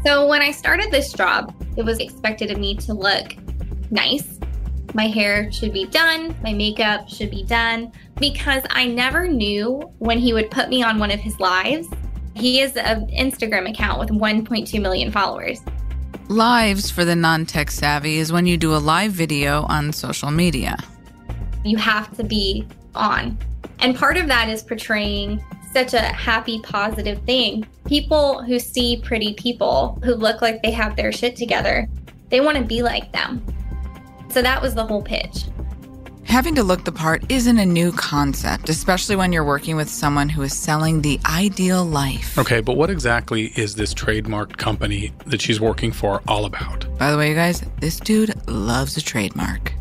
So 0.06 0.27
when 0.27 0.42
I 0.42 0.51
started 0.51 0.92
this 0.92 1.13
job, 1.13 1.53
it 1.77 1.84
was 1.86 2.00
expected 2.00 2.51
of 2.51 2.60
me 2.60 2.75
to 2.77 2.94
look 2.94 3.36
nice. 3.92 4.39
My 4.94 5.08
hair 5.08 5.51
should 5.51 5.74
be 5.74 5.86
done, 5.86 6.36
my 6.44 6.53
makeup 6.53 7.10
should 7.10 7.32
be 7.32 7.44
done, 7.44 7.92
because 8.20 8.63
I 8.70 8.86
never 8.86 9.27
knew 9.27 9.82
when 10.00 10.20
he 10.20 10.34
would 10.34 10.51
put 10.51 10.70
me 10.70 10.84
on 10.84 11.00
one 11.00 11.10
of 11.10 11.20
his 11.20 11.39
lives. 11.39 11.88
He 12.36 12.62
is 12.62 12.75
an 12.75 13.08
Instagram 13.08 13.70
account 13.70 14.00
with 14.00 14.10
1.2 14.10 14.82
million 14.82 15.12
followers. 15.12 15.62
Lives 16.30 16.90
for 16.90 17.06
the 17.06 17.16
non 17.16 17.46
tech 17.46 17.70
savvy 17.70 18.18
is 18.18 18.32
when 18.32 18.48
you 18.48 18.58
do 18.58 18.74
a 18.75 18.78
live 18.78 19.12
video 19.12 19.63
on 19.63 19.92
social 19.92 20.32
media. 20.32 20.78
You 21.63 21.78
have 21.78 22.16
to 22.18 22.24
be 22.24 22.68
on. 22.96 23.38
And 23.80 23.96
part 23.96 24.18
of 24.18 24.28
that 24.28 24.50
is 24.50 24.63
portraying 24.63 25.44
such 25.74 25.94
a 25.94 26.00
happy, 26.00 26.60
positive 26.62 27.20
thing. 27.24 27.66
People 27.86 28.42
who 28.44 28.60
see 28.60 29.02
pretty 29.04 29.34
people 29.34 30.00
who 30.04 30.13
look 30.13 30.42
like 30.42 30.62
they 30.62 30.72
have 30.72 30.96
their 30.96 31.12
shit 31.12 31.36
together, 31.36 31.88
they 32.30 32.40
want 32.40 32.58
to 32.58 32.63
be 32.63 32.82
like 32.82 33.12
them. 33.12 33.44
So 34.30 34.42
that 34.42 34.62
was 34.62 34.74
the 34.74 34.86
whole 34.86 35.02
pitch. 35.02 35.46
Having 36.25 36.56
to 36.56 36.63
look 36.63 36.84
the 36.84 36.92
part 36.92 37.24
isn't 37.30 37.58
a 37.60 37.65
new 37.65 37.92
concept, 37.92 38.70
especially 38.70 39.15
when 39.15 39.32
you're 39.32 39.44
working 39.44 39.75
with 39.75 39.89
someone 39.89 40.30
who 40.30 40.42
is 40.42 40.53
selling 40.53 41.01
the 41.01 41.20
ideal 41.25 41.86
life. 41.86 42.38
Okay, 42.39 42.60
but 42.60 42.75
what 42.75 42.89
exactly 42.89 43.48
is 43.56 43.75
this 43.75 43.94
trademarked 43.94 44.58
company 44.58 45.13
that 45.27 45.42
she's 45.42 45.62
working 45.62 45.92
for 45.92 46.22
all 46.27 46.46
about? 46.46 46.88
By 46.98 47.12
the 47.12 47.18
way, 47.18 47.30
you 47.30 47.36
guys, 47.36 47.63
this 47.80 48.00
dude 48.00 48.34
loves 48.48 48.98
a 48.98 49.01
trademark. 49.01 49.74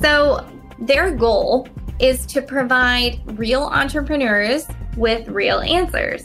So 0.00 0.46
their 0.78 1.10
goal 1.10 1.68
is 1.98 2.24
to 2.26 2.42
provide 2.42 3.20
real 3.38 3.64
entrepreneurs 3.64 4.66
with 4.96 5.26
real 5.28 5.60
answers. 5.60 6.24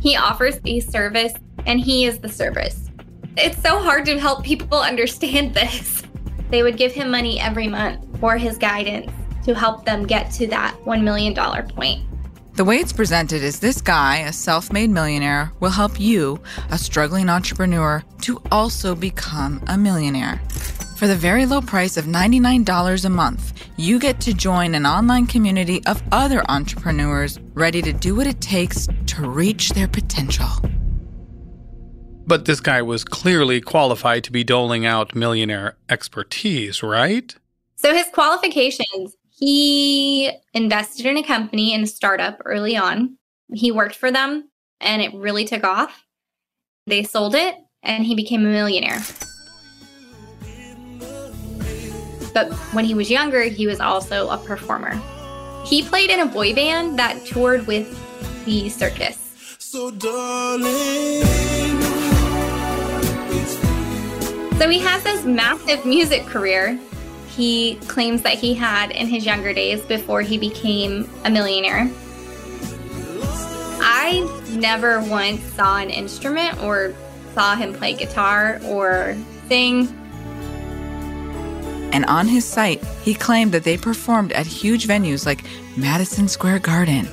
He 0.00 0.16
offers 0.16 0.58
a 0.64 0.80
service 0.80 1.34
and 1.66 1.78
he 1.78 2.06
is 2.06 2.18
the 2.18 2.28
service. 2.28 2.88
It's 3.36 3.60
so 3.60 3.78
hard 3.78 4.06
to 4.06 4.18
help 4.18 4.42
people 4.42 4.78
understand 4.80 5.54
this. 5.54 6.02
They 6.48 6.62
would 6.62 6.76
give 6.76 6.92
him 6.92 7.10
money 7.10 7.40
every 7.40 7.68
month 7.68 8.11
for 8.22 8.36
his 8.36 8.56
guidance 8.56 9.10
to 9.44 9.52
help 9.52 9.84
them 9.84 10.06
get 10.06 10.30
to 10.30 10.46
that 10.46 10.76
$1 10.84 11.02
million 11.02 11.34
point. 11.70 12.00
The 12.54 12.64
way 12.64 12.76
it's 12.76 12.92
presented 12.92 13.42
is 13.42 13.58
this 13.58 13.80
guy, 13.80 14.18
a 14.18 14.32
self 14.32 14.72
made 14.72 14.90
millionaire, 14.90 15.50
will 15.58 15.70
help 15.70 15.98
you, 15.98 16.40
a 16.70 16.78
struggling 16.78 17.28
entrepreneur, 17.28 18.04
to 18.20 18.40
also 18.52 18.94
become 18.94 19.60
a 19.66 19.76
millionaire. 19.76 20.40
For 20.96 21.08
the 21.08 21.16
very 21.16 21.46
low 21.46 21.60
price 21.60 21.96
of 21.96 22.04
$99 22.04 23.04
a 23.04 23.08
month, 23.08 23.68
you 23.76 23.98
get 23.98 24.20
to 24.20 24.32
join 24.32 24.76
an 24.76 24.86
online 24.86 25.26
community 25.26 25.84
of 25.86 26.00
other 26.12 26.44
entrepreneurs 26.48 27.40
ready 27.54 27.82
to 27.82 27.92
do 27.92 28.14
what 28.14 28.28
it 28.28 28.40
takes 28.40 28.86
to 29.06 29.28
reach 29.28 29.70
their 29.70 29.88
potential. 29.88 30.46
But 32.24 32.44
this 32.44 32.60
guy 32.60 32.82
was 32.82 33.02
clearly 33.02 33.60
qualified 33.60 34.22
to 34.24 34.30
be 34.30 34.44
doling 34.44 34.86
out 34.86 35.16
millionaire 35.16 35.76
expertise, 35.88 36.84
right? 36.84 37.34
So 37.82 37.92
his 37.92 38.06
qualifications, 38.12 39.16
he 39.28 40.30
invested 40.54 41.04
in 41.04 41.16
a 41.16 41.22
company 41.24 41.74
in 41.74 41.82
a 41.82 41.86
startup 41.86 42.40
early 42.44 42.76
on. 42.76 43.18
He 43.52 43.72
worked 43.72 43.96
for 43.96 44.12
them 44.12 44.48
and 44.80 45.02
it 45.02 45.12
really 45.14 45.44
took 45.44 45.64
off. 45.64 46.04
They 46.86 47.02
sold 47.02 47.34
it 47.34 47.56
and 47.82 48.04
he 48.04 48.14
became 48.14 48.46
a 48.46 48.48
millionaire. 48.48 49.00
But 52.32 52.52
when 52.72 52.84
he 52.84 52.94
was 52.94 53.10
younger, 53.10 53.42
he 53.42 53.66
was 53.66 53.80
also 53.80 54.28
a 54.28 54.38
performer. 54.38 54.94
He 55.64 55.82
played 55.82 56.10
in 56.10 56.20
a 56.20 56.26
boy 56.26 56.54
band 56.54 57.00
that 57.00 57.26
toured 57.26 57.66
with 57.66 57.98
the 58.44 58.68
circus. 58.68 59.18
So, 59.58 59.90
darling, 59.90 61.22
so 64.58 64.68
he 64.68 64.78
has 64.78 65.02
this 65.02 65.24
massive 65.24 65.84
music 65.84 66.24
career 66.26 66.78
he 67.36 67.76
claims 67.86 68.22
that 68.22 68.34
he 68.34 68.54
had 68.54 68.90
in 68.90 69.06
his 69.06 69.24
younger 69.24 69.52
days 69.52 69.80
before 69.82 70.22
he 70.22 70.38
became 70.38 71.08
a 71.24 71.30
millionaire. 71.30 71.90
I 73.80 74.44
never 74.50 75.00
once 75.00 75.42
saw 75.54 75.78
an 75.78 75.90
instrument 75.90 76.62
or 76.62 76.94
saw 77.34 77.56
him 77.56 77.74
play 77.74 77.94
guitar 77.94 78.60
or 78.64 79.16
sing. 79.48 79.88
And 81.92 82.04
on 82.06 82.26
his 82.28 82.44
site, 82.46 82.82
he 83.02 83.14
claimed 83.14 83.52
that 83.52 83.64
they 83.64 83.76
performed 83.76 84.32
at 84.32 84.46
huge 84.46 84.86
venues 84.86 85.26
like 85.26 85.44
Madison 85.76 86.28
Square 86.28 86.60
Garden. 86.60 87.08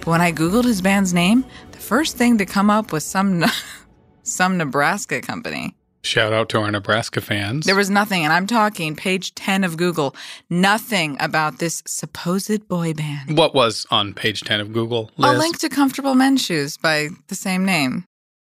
But 0.00 0.06
when 0.06 0.20
I 0.20 0.32
Googled 0.32 0.64
his 0.64 0.80
band's 0.80 1.12
name, 1.12 1.44
the 1.72 1.78
first 1.78 2.16
thing 2.16 2.38
to 2.38 2.46
come 2.46 2.70
up 2.70 2.90
was 2.90 3.04
some, 3.04 3.44
some 4.22 4.56
Nebraska 4.56 5.20
company. 5.20 5.75
Shout 6.06 6.32
out 6.32 6.48
to 6.50 6.60
our 6.60 6.70
Nebraska 6.70 7.20
fans. 7.20 7.66
There 7.66 7.74
was 7.74 7.90
nothing, 7.90 8.22
and 8.22 8.32
I'm 8.32 8.46
talking 8.46 8.94
page 8.94 9.34
10 9.34 9.64
of 9.64 9.76
Google, 9.76 10.14
nothing 10.48 11.16
about 11.18 11.58
this 11.58 11.82
supposed 11.84 12.68
boy 12.68 12.94
band. 12.94 13.36
What 13.36 13.54
was 13.54 13.86
on 13.90 14.14
page 14.14 14.42
10 14.42 14.60
of 14.60 14.72
Google? 14.72 15.10
Liz? 15.16 15.34
A 15.34 15.38
link 15.38 15.58
to 15.58 15.68
Comfortable 15.68 16.14
Men's 16.14 16.44
Shoes 16.44 16.76
by 16.76 17.08
the 17.26 17.34
same 17.34 17.64
name. 17.64 18.04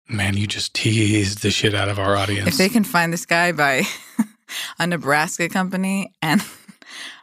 Man, 0.09 0.37
you 0.37 0.49
just 0.49 0.75
teased 0.75 1.43
the 1.43 1.53
shit 1.53 1.75
out 1.75 1.89
of 1.89 2.01
our 2.01 2.17
audience. 2.17 2.49
If 2.49 2.57
they 2.57 2.69
can 2.69 2.83
find 2.83 3.13
this 3.13 3.25
guy 3.25 3.53
by 3.53 3.85
a 4.81 4.87
Nebraska 4.89 5.49
company 5.49 6.13
and 6.21 6.45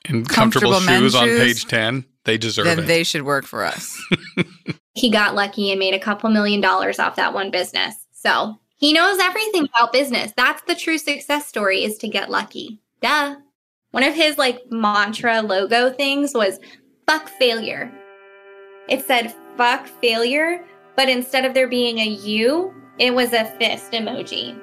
in 0.05 0.23
comfortable, 0.25 0.71
comfortable 0.71 0.99
shoes 0.99 1.13
on 1.13 1.27
page 1.27 1.65
10, 1.65 2.05
they 2.23 2.37
deserve 2.37 2.65
then 2.65 2.79
it. 2.79 2.87
they 2.87 3.03
should 3.03 3.23
work 3.23 3.45
for 3.45 3.65
us. 3.65 4.01
he 4.93 5.11
got 5.11 5.35
lucky 5.35 5.71
and 5.71 5.79
made 5.79 5.93
a 5.93 5.99
couple 5.99 6.29
million 6.29 6.61
dollars 6.61 6.99
off 6.99 7.17
that 7.17 7.33
one 7.33 7.51
business. 7.51 7.95
So 8.13 8.60
he 8.81 8.93
knows 8.93 9.19
everything 9.19 9.69
about 9.75 9.93
business. 9.93 10.33
That's 10.35 10.63
the 10.63 10.73
true 10.73 10.97
success 10.97 11.45
story 11.45 11.83
is 11.83 11.99
to 11.99 12.07
get 12.07 12.31
lucky. 12.31 12.81
Duh. 12.99 13.35
One 13.91 14.03
of 14.03 14.15
his 14.15 14.39
like 14.39 14.59
mantra 14.71 15.43
logo 15.43 15.91
things 15.91 16.33
was 16.33 16.59
fuck 17.07 17.29
failure. 17.29 17.91
It 18.89 19.05
said 19.05 19.35
fuck 19.55 19.85
failure, 19.85 20.65
but 20.95 21.09
instead 21.09 21.45
of 21.45 21.53
there 21.53 21.67
being 21.67 21.99
a 21.99 22.07
U, 22.07 22.73
it 22.97 23.13
was 23.13 23.33
a 23.33 23.45
fist 23.59 23.91
emoji. 23.91 24.59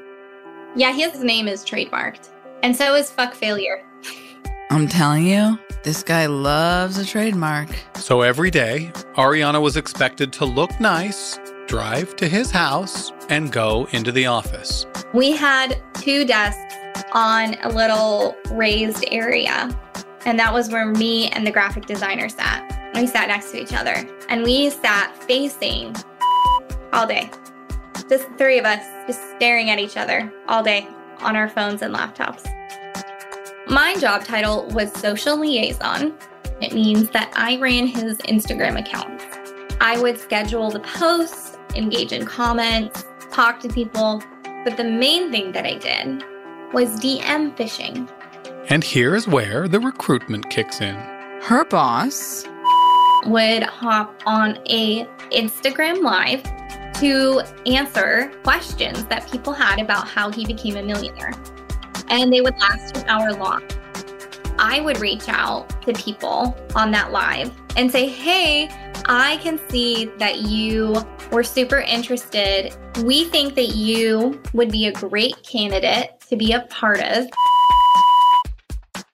Yeah, 0.75 0.93
his 0.93 1.23
name 1.23 1.47
is 1.47 1.65
trademarked. 1.65 2.31
And 2.65 2.77
so 2.77 2.97
is 2.97 3.13
fuck 3.13 3.35
failure. 3.35 3.85
I'm 4.71 4.89
telling 4.89 5.27
you, 5.27 5.57
this 5.85 6.03
guy 6.03 6.27
loves 6.27 6.99
a 6.99 7.07
trademark. 7.07 7.69
So 7.95 8.23
every 8.23 8.51
day, 8.51 8.91
Arianna 9.15 9.63
was 9.63 9.77
expected 9.77 10.33
to 10.35 10.45
look 10.45 10.81
nice 10.81 11.39
drive 11.69 12.17
to 12.17 12.29
his 12.29 12.51
house, 12.51 13.13
and 13.29 13.53
go 13.53 13.87
into 13.93 14.11
the 14.11 14.27
office. 14.27 14.87
We 15.13 15.33
had 15.33 15.81
two 15.95 16.25
desks 16.25 16.75
on 17.13 17.55
a 17.63 17.69
little 17.69 18.37
raised 18.51 19.05
area, 19.13 19.71
and 20.25 20.39
that 20.39 20.53
was 20.53 20.71
where 20.71 20.87
me 20.87 21.29
and 21.29 21.47
the 21.47 21.53
graphic 21.53 21.87
designer 21.87 22.29
sat. 22.29 22.91
We 22.95 23.07
sat 23.07 23.29
next 23.29 23.53
to 23.53 23.61
each 23.61 23.75
other, 23.75 24.09
and 24.29 24.43
we 24.43 24.71
sat 24.71 25.15
facing 25.25 25.95
all 26.93 27.07
day. 27.07 27.31
Just 28.09 28.27
three 28.39 28.59
of 28.59 28.65
us, 28.65 28.83
just 29.07 29.21
staring 29.37 29.71
at 29.71 29.79
each 29.79 29.97
other 29.97 30.33
all 30.49 30.63
day 30.63 30.89
on 31.21 31.37
our 31.37 31.49
phones 31.49 31.83
and 31.83 31.95
laptops. 31.95 32.45
My 33.69 33.95
job 33.97 34.25
title 34.25 34.67
was 34.71 34.91
social 34.93 35.39
liaison. 35.39 36.15
It 36.63 36.73
means 36.73 37.11
that 37.11 37.31
I 37.37 37.59
ran 37.59 37.87
his 37.87 38.17
Instagram 38.19 38.79
account. 38.79 39.23
I 39.81 40.01
would 40.01 40.19
schedule 40.19 40.71
the 40.71 40.81
posts, 40.81 41.48
engage 41.75 42.13
in 42.13 42.27
comments, 42.27 43.05
talk 43.31 43.61
to 43.61 43.69
people. 43.69 44.23
But 44.65 44.77
the 44.77 44.85
main 44.85 45.31
thing 45.31 45.53
that 45.53 45.65
I 45.65 45.75
did 45.75 46.25
was 46.73 47.01
DM 47.01 47.57
fishing. 47.57 48.09
And 48.69 48.85
here's 48.85 49.27
where 49.27 49.69
the 49.69 49.81
recruitment 49.81 50.51
kicks 50.51 50.81
in. 50.81 50.95
Her 51.43 51.65
boss 51.65 52.45
would 53.25 53.63
hop 53.63 54.23
on 54.27 54.59
a 54.69 55.07
Instagram 55.33 56.03
live 56.03 56.43
to 56.95 57.43
answer 57.67 58.33
questions 58.43 59.05
that 59.05 59.31
people 59.31 59.53
had 59.53 59.81
about 59.81 60.09
how 60.09 60.31
he 60.31 60.45
became 60.45 60.77
a 60.77 60.83
millionaire. 60.83 61.33
And 62.09 62.33
they 62.33 62.41
would 62.41 62.59
last 62.59 62.97
an 62.97 63.09
hour 63.09 63.33
long. 63.33 63.63
I 64.59 64.81
would 64.81 65.01
reach 65.01 65.29
out 65.29 65.69
to 65.83 65.93
people 65.93 66.59
on 66.75 66.91
that 66.91 67.13
live 67.13 67.53
and 67.77 67.91
say, 67.91 68.09
hey, 68.09 68.69
I 69.09 69.39
can 69.39 69.59
see 69.71 70.07
that 70.19 70.43
you 70.43 70.97
were 71.33 71.43
super 71.43 71.79
interested. 71.79 72.77
We 73.05 73.25
think 73.25 73.55
that 73.55 73.75
you 73.75 74.41
would 74.53 74.71
be 74.71 74.87
a 74.87 74.93
great 74.93 75.43
candidate 75.43 76.21
to 76.29 76.37
be 76.37 76.53
a 76.53 76.61
part 76.71 77.01
of. 77.01 77.27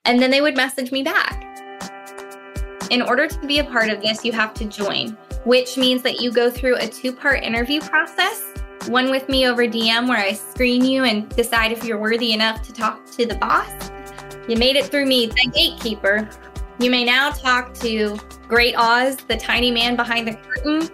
And 0.04 0.20
then 0.20 0.30
they 0.30 0.40
would 0.40 0.56
message 0.56 0.92
me 0.92 1.02
back. 1.02 1.40
In 2.90 3.02
order 3.02 3.26
to 3.26 3.46
be 3.46 3.60
a 3.60 3.64
part 3.64 3.88
of 3.88 4.02
this, 4.02 4.24
you 4.24 4.32
have 4.32 4.52
to 4.54 4.64
join, 4.64 5.16
which 5.44 5.76
means 5.76 6.02
that 6.02 6.20
you 6.20 6.32
go 6.32 6.50
through 6.50 6.76
a 6.76 6.86
two 6.86 7.12
part 7.12 7.42
interview 7.42 7.80
process 7.80 8.54
one 8.88 9.10
with 9.10 9.28
me 9.28 9.46
over 9.46 9.66
DM 9.66 10.08
where 10.08 10.18
I 10.18 10.32
screen 10.32 10.84
you 10.84 11.04
and 11.04 11.28
decide 11.30 11.72
if 11.72 11.84
you're 11.84 11.98
worthy 11.98 12.32
enough 12.32 12.62
to 12.66 12.72
talk 12.72 13.06
to 13.12 13.24
the 13.24 13.34
boss. 13.36 13.90
You 14.46 14.56
made 14.56 14.76
it 14.76 14.86
through 14.86 15.06
me, 15.06 15.26
the 15.26 15.50
gatekeeper. 15.54 16.28
You 16.78 16.90
may 16.90 17.04
now 17.04 17.30
talk 17.30 17.72
to 17.74 18.18
Great 18.54 18.76
Oz, 18.76 19.16
the 19.16 19.36
tiny 19.36 19.72
man 19.72 19.96
behind 19.96 20.28
the 20.28 20.34
curtain, 20.34 20.88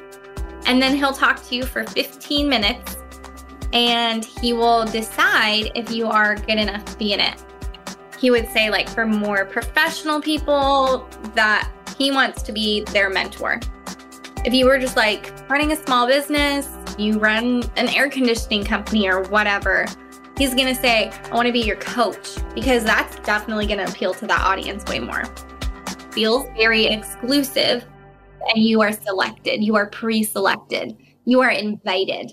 and 0.64 0.81
then 0.81 0.96
he'll 0.96 1.12
talk 1.12 1.44
to 1.44 1.55
you 1.55 1.62
for 1.62 1.85
15 1.85 2.49
minutes 2.49 2.96
and 3.75 4.25
he 4.25 4.55
will 4.55 4.87
decide 4.87 5.70
if 5.75 5.90
you 5.90 6.07
are 6.07 6.37
good 6.37 6.59
enough 6.59 6.83
to 6.87 6.96
be 6.96 7.12
in 7.12 7.20
it. 7.20 7.35
He 8.18 8.31
would 8.31 8.49
say, 8.49 8.70
like, 8.70 8.88
for 8.88 9.05
more 9.05 9.44
professional 9.44 10.23
people, 10.23 11.07
that 11.35 11.70
he 11.99 12.11
wants 12.11 12.40
to 12.44 12.53
be 12.53 12.83
their 12.85 13.11
mentor. 13.11 13.61
If 14.46 14.55
you 14.55 14.64
were 14.64 14.79
just 14.79 14.96
like 14.96 15.31
running 15.51 15.73
a 15.73 15.77
small 15.77 16.07
business, 16.07 16.66
you 16.96 17.18
run 17.18 17.62
an 17.77 17.88
air 17.88 18.09
conditioning 18.09 18.64
company 18.64 19.07
or 19.07 19.25
whatever, 19.25 19.85
he's 20.38 20.55
gonna 20.55 20.75
say, 20.75 21.12
I 21.31 21.35
wanna 21.35 21.53
be 21.53 21.61
your 21.61 21.77
coach, 21.77 22.37
because 22.55 22.85
that's 22.85 23.16
definitely 23.16 23.66
gonna 23.66 23.85
appeal 23.85 24.14
to 24.14 24.27
that 24.29 24.40
audience 24.40 24.83
way 24.87 24.99
more. 24.99 25.25
Feels 26.12 26.46
very 26.57 26.87
exclusive, 26.87 27.85
and 28.49 28.62
you 28.62 28.81
are 28.83 28.92
selected, 28.92 29.62
you 29.62 29.77
are 29.77 29.87
pre 29.87 30.25
selected, 30.25 30.96
you 31.25 31.40
are 31.40 31.51
invited. 31.51 32.33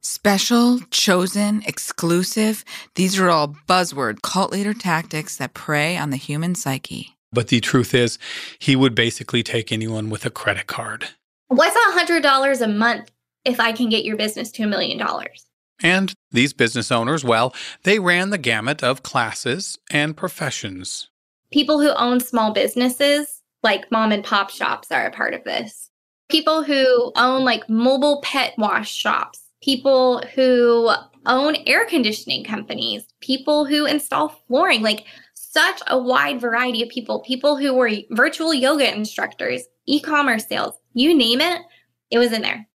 Special, 0.00 0.80
chosen, 0.90 1.62
exclusive, 1.66 2.64
these 2.94 3.18
are 3.18 3.28
all 3.28 3.56
buzzword 3.68 4.22
cult 4.22 4.52
leader 4.52 4.74
tactics 4.74 5.36
that 5.36 5.54
prey 5.54 5.96
on 5.96 6.10
the 6.10 6.16
human 6.16 6.54
psyche. 6.54 7.16
But 7.32 7.48
the 7.48 7.60
truth 7.60 7.94
is, 7.94 8.18
he 8.58 8.76
would 8.76 8.94
basically 8.94 9.42
take 9.42 9.72
anyone 9.72 10.10
with 10.10 10.26
a 10.26 10.30
credit 10.30 10.66
card. 10.66 11.08
What's 11.48 11.76
a 11.76 11.98
$100 11.98 12.60
a 12.60 12.68
month 12.68 13.10
if 13.44 13.58
I 13.58 13.72
can 13.72 13.88
get 13.88 14.04
your 14.04 14.16
business 14.16 14.50
to 14.52 14.64
a 14.64 14.66
million 14.66 14.98
dollars? 14.98 15.46
And 15.82 16.12
these 16.30 16.52
business 16.52 16.92
owners, 16.92 17.24
well, 17.24 17.54
they 17.82 17.98
ran 17.98 18.30
the 18.30 18.38
gamut 18.38 18.82
of 18.82 19.02
classes 19.02 19.78
and 19.90 20.16
professions. 20.16 21.10
People 21.52 21.80
who 21.80 21.90
own 21.90 22.20
small 22.20 22.52
businesses, 22.52 23.42
like 23.62 23.90
mom 23.90 24.12
and 24.12 24.24
pop 24.24 24.50
shops, 24.50 24.90
are 24.90 25.06
a 25.06 25.12
part 25.12 25.34
of 25.34 25.44
this. 25.44 25.90
People 26.28 26.62
who 26.62 27.12
own 27.16 27.44
like 27.44 27.68
mobile 27.68 28.20
pet 28.22 28.54
wash 28.58 28.90
shops 28.90 29.42
people 29.62 30.20
who 30.34 30.90
own 31.24 31.56
air 31.66 31.86
conditioning 31.86 32.44
companies, 32.44 33.06
people 33.20 33.64
who 33.64 33.86
install 33.86 34.28
flooring, 34.28 34.82
like 34.82 35.06
such 35.34 35.80
a 35.86 35.98
wide 35.98 36.40
variety 36.40 36.82
of 36.82 36.88
people, 36.88 37.20
people 37.20 37.56
who 37.56 37.72
were 37.72 37.90
virtual 38.10 38.52
yoga 38.52 38.92
instructors, 38.92 39.62
e 39.86 40.00
commerce 40.00 40.46
sales, 40.46 40.74
you 40.94 41.16
name 41.16 41.40
it, 41.40 41.62
it 42.10 42.18
was 42.18 42.32
in 42.32 42.42
there. 42.42 42.66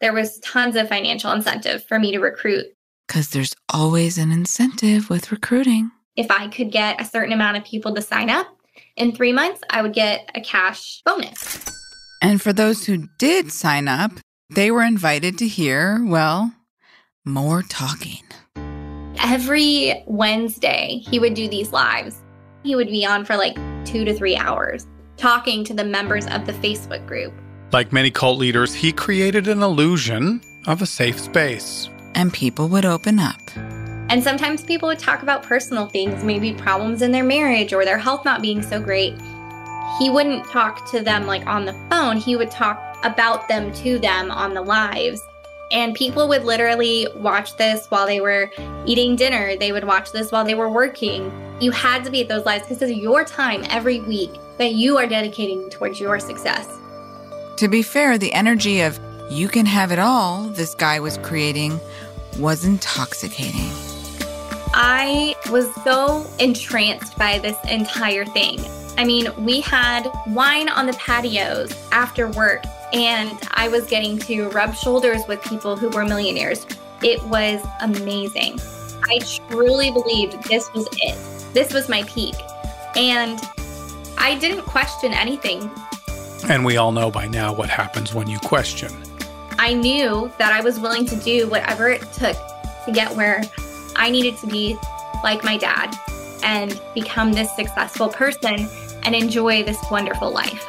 There 0.00 0.12
was 0.12 0.38
tons 0.38 0.76
of 0.76 0.88
financial 0.88 1.32
incentive 1.32 1.84
for 1.84 1.98
me 1.98 2.12
to 2.12 2.20
recruit. 2.20 2.66
Because 3.06 3.30
there's 3.30 3.54
always 3.72 4.16
an 4.16 4.30
incentive 4.30 5.10
with 5.10 5.32
recruiting. 5.32 5.90
If 6.16 6.30
I 6.30 6.48
could 6.48 6.72
get 6.72 7.00
a 7.00 7.04
certain 7.04 7.32
amount 7.32 7.56
of 7.56 7.64
people 7.64 7.94
to 7.94 8.02
sign 8.02 8.30
up, 8.30 8.46
in 8.96 9.12
three 9.12 9.32
months, 9.32 9.60
I 9.70 9.82
would 9.82 9.94
get 9.94 10.30
a 10.34 10.40
cash 10.40 11.02
bonus. 11.04 11.64
And 12.22 12.42
for 12.42 12.52
those 12.52 12.84
who 12.84 13.08
did 13.18 13.52
sign 13.52 13.88
up, 13.88 14.12
they 14.50 14.70
were 14.70 14.82
invited 14.82 15.38
to 15.38 15.48
hear, 15.48 16.04
well, 16.04 16.52
more 17.24 17.62
talking. 17.62 18.22
Every 19.22 20.02
Wednesday, 20.06 21.02
he 21.08 21.18
would 21.18 21.34
do 21.34 21.48
these 21.48 21.72
lives. 21.72 22.22
He 22.64 22.74
would 22.74 22.88
be 22.88 23.06
on 23.06 23.24
for 23.24 23.36
like 23.36 23.56
two 23.84 24.04
to 24.04 24.12
three 24.14 24.36
hours 24.36 24.86
talking 25.16 25.64
to 25.64 25.74
the 25.74 25.84
members 25.84 26.26
of 26.26 26.46
the 26.46 26.52
Facebook 26.54 27.06
group. 27.06 27.32
Like 27.72 27.92
many 27.92 28.10
cult 28.10 28.38
leaders, 28.38 28.74
he 28.74 28.90
created 28.90 29.46
an 29.46 29.62
illusion 29.62 30.40
of 30.66 30.82
a 30.82 30.86
safe 30.86 31.20
space. 31.20 31.88
And 32.14 32.32
people 32.32 32.68
would 32.68 32.84
open 32.84 33.18
up. 33.18 33.40
And 34.10 34.24
sometimes 34.24 34.64
people 34.64 34.88
would 34.88 34.98
talk 34.98 35.22
about 35.22 35.44
personal 35.44 35.86
things, 35.86 36.24
maybe 36.24 36.52
problems 36.52 37.00
in 37.00 37.12
their 37.12 37.22
marriage 37.22 37.72
or 37.72 37.84
their 37.84 37.96
health 37.96 38.24
not 38.24 38.42
being 38.42 38.60
so 38.60 38.80
great. 38.80 39.14
He 40.00 40.10
wouldn't 40.10 40.44
talk 40.46 40.90
to 40.90 41.00
them 41.00 41.26
like 41.26 41.46
on 41.46 41.64
the 41.64 41.74
phone, 41.88 42.16
he 42.16 42.34
would 42.34 42.50
talk 42.50 42.98
about 43.04 43.46
them 43.46 43.72
to 43.74 44.00
them 44.00 44.32
on 44.32 44.52
the 44.52 44.62
lives. 44.62 45.22
And 45.70 45.94
people 45.94 46.26
would 46.26 46.42
literally 46.42 47.06
watch 47.14 47.56
this 47.56 47.86
while 47.86 48.04
they 48.04 48.20
were 48.20 48.50
eating 48.84 49.14
dinner. 49.14 49.56
They 49.56 49.70
would 49.70 49.84
watch 49.84 50.10
this 50.10 50.32
while 50.32 50.44
they 50.44 50.56
were 50.56 50.68
working. 50.68 51.30
You 51.60 51.70
had 51.70 52.04
to 52.04 52.10
be 52.10 52.22
at 52.22 52.28
those 52.28 52.44
lives 52.44 52.64
because 52.64 52.82
it's 52.82 52.92
your 52.92 53.24
time 53.24 53.62
every 53.70 54.00
week 54.00 54.32
that 54.58 54.72
you 54.72 54.98
are 54.98 55.06
dedicating 55.06 55.70
towards 55.70 56.00
your 56.00 56.18
success. 56.18 56.66
To 57.58 57.68
be 57.68 57.82
fair, 57.82 58.18
the 58.18 58.32
energy 58.32 58.80
of 58.80 58.98
you 59.30 59.46
can 59.46 59.66
have 59.66 59.92
it 59.92 60.00
all 60.00 60.42
this 60.48 60.74
guy 60.74 60.98
was 60.98 61.16
creating 61.18 61.78
was 62.36 62.64
intoxicating. 62.64 63.70
I 64.72 65.34
was 65.50 65.74
so 65.82 66.26
entranced 66.38 67.18
by 67.18 67.38
this 67.38 67.56
entire 67.68 68.24
thing. 68.24 68.60
I 68.96 69.04
mean, 69.04 69.28
we 69.44 69.60
had 69.60 70.10
wine 70.28 70.68
on 70.68 70.86
the 70.86 70.92
patios 70.92 71.74
after 71.90 72.28
work 72.30 72.62
and 72.92 73.38
I 73.52 73.68
was 73.68 73.86
getting 73.86 74.18
to 74.20 74.48
rub 74.50 74.74
shoulders 74.74 75.22
with 75.28 75.42
people 75.42 75.76
who 75.76 75.88
were 75.90 76.04
millionaires. 76.04 76.66
It 77.02 77.22
was 77.24 77.64
amazing. 77.80 78.60
I 79.04 79.18
truly 79.48 79.90
believed 79.90 80.42
this 80.44 80.72
was 80.72 80.88
it. 80.92 81.54
This 81.54 81.72
was 81.72 81.88
my 81.88 82.02
peak. 82.04 82.34
And 82.96 83.40
I 84.18 84.36
didn't 84.38 84.62
question 84.62 85.12
anything. 85.12 85.70
And 86.48 86.64
we 86.64 86.76
all 86.76 86.92
know 86.92 87.10
by 87.10 87.26
now 87.26 87.52
what 87.52 87.70
happens 87.70 88.14
when 88.14 88.28
you 88.28 88.38
question. 88.38 88.92
I 89.58 89.74
knew 89.74 90.30
that 90.38 90.52
I 90.52 90.60
was 90.60 90.78
willing 90.78 91.06
to 91.06 91.16
do 91.16 91.48
whatever 91.48 91.88
it 91.88 92.00
took 92.12 92.36
to 92.84 92.92
get 92.92 93.14
where 93.14 93.42
I 94.00 94.08
needed 94.08 94.38
to 94.38 94.46
be 94.46 94.78
like 95.22 95.44
my 95.44 95.58
dad 95.58 95.94
and 96.42 96.80
become 96.94 97.34
this 97.34 97.54
successful 97.54 98.08
person 98.08 98.66
and 99.02 99.14
enjoy 99.14 99.62
this 99.62 99.78
wonderful 99.90 100.30
life. 100.30 100.66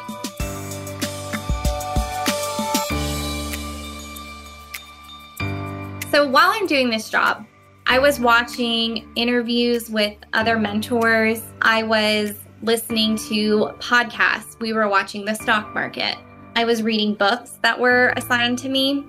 So 6.10 6.28
while 6.28 6.50
I'm 6.52 6.66
doing 6.66 6.90
this 6.90 7.08
job, 7.08 7.46
I 7.86 7.98
was 7.98 8.20
watching 8.20 9.10
interviews 9.16 9.88
with 9.88 10.14
other 10.34 10.58
mentors. 10.58 11.42
I 11.62 11.84
was 11.84 12.34
listening 12.62 13.16
to 13.28 13.70
podcasts. 13.78 14.60
We 14.60 14.74
were 14.74 14.88
watching 14.88 15.24
the 15.24 15.34
stock 15.34 15.72
market. 15.72 16.18
I 16.54 16.66
was 16.66 16.82
reading 16.82 17.14
books 17.14 17.58
that 17.62 17.80
were 17.80 18.12
assigned 18.14 18.58
to 18.58 18.68
me. 18.68 19.06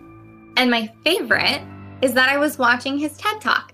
And 0.55 0.71
my 0.71 0.89
favorite 1.03 1.62
is 2.01 2.13
that 2.13 2.29
I 2.29 2.38
was 2.38 2.57
watching 2.57 2.97
his 2.97 3.17
TED 3.17 3.41
Talk. 3.41 3.72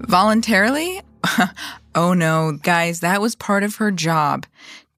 Voluntarily? 0.00 1.02
oh 1.94 2.14
no, 2.14 2.58
guys, 2.62 3.00
that 3.00 3.20
was 3.20 3.34
part 3.34 3.62
of 3.62 3.76
her 3.76 3.90
job 3.90 4.46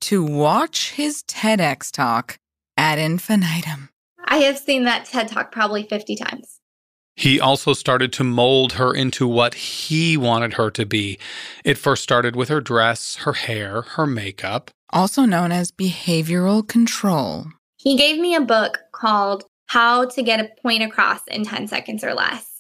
to 0.03 0.25
watch 0.25 0.93
his 0.93 1.23
TEDx 1.25 1.91
talk 1.91 2.39
ad 2.77 2.99
infinitum. 2.99 3.91
I 4.25 4.39
have 4.39 4.59
seen 4.59 4.85
that 4.85 5.05
TED 5.05 5.29
Talk 5.29 5.53
probably 5.53 5.83
50 5.83 6.17
times. 6.17 6.61
He 7.17 7.39
also 7.39 7.75
started 7.75 8.13
to 8.15 8.25
mold 8.25 8.75
her 8.75 8.95
into 8.95 9.29
what 9.29 9.55
he 9.55 10.17
wanted 10.17 10.55
her 10.55 10.71
to 10.71 10.87
be. 10.87 11.19
It 11.65 11.77
first 11.77 12.03
started 12.03 12.35
with 12.35 12.49
her 12.49 12.61
dress, 12.61 13.17
her 13.17 13.35
hair, 13.35 13.83
her 13.83 14.07
makeup, 14.07 14.71
also 14.91 15.23
known 15.23 15.53
as 15.53 15.71
behavioral 15.71 16.67
control. 16.67 17.47
He 17.77 17.97
gave 17.97 18.19
me 18.19 18.35
a 18.35 18.41
book 18.41 18.79
called 18.93 19.45
How 19.67 20.07
to 20.07 20.23
Get 20.23 20.41
a 20.41 20.49
Point 20.63 20.83
Across 20.83 21.23
in 21.29 21.45
10 21.45 21.69
Seconds 21.69 22.03
or 22.03 22.15
Less 22.15 22.52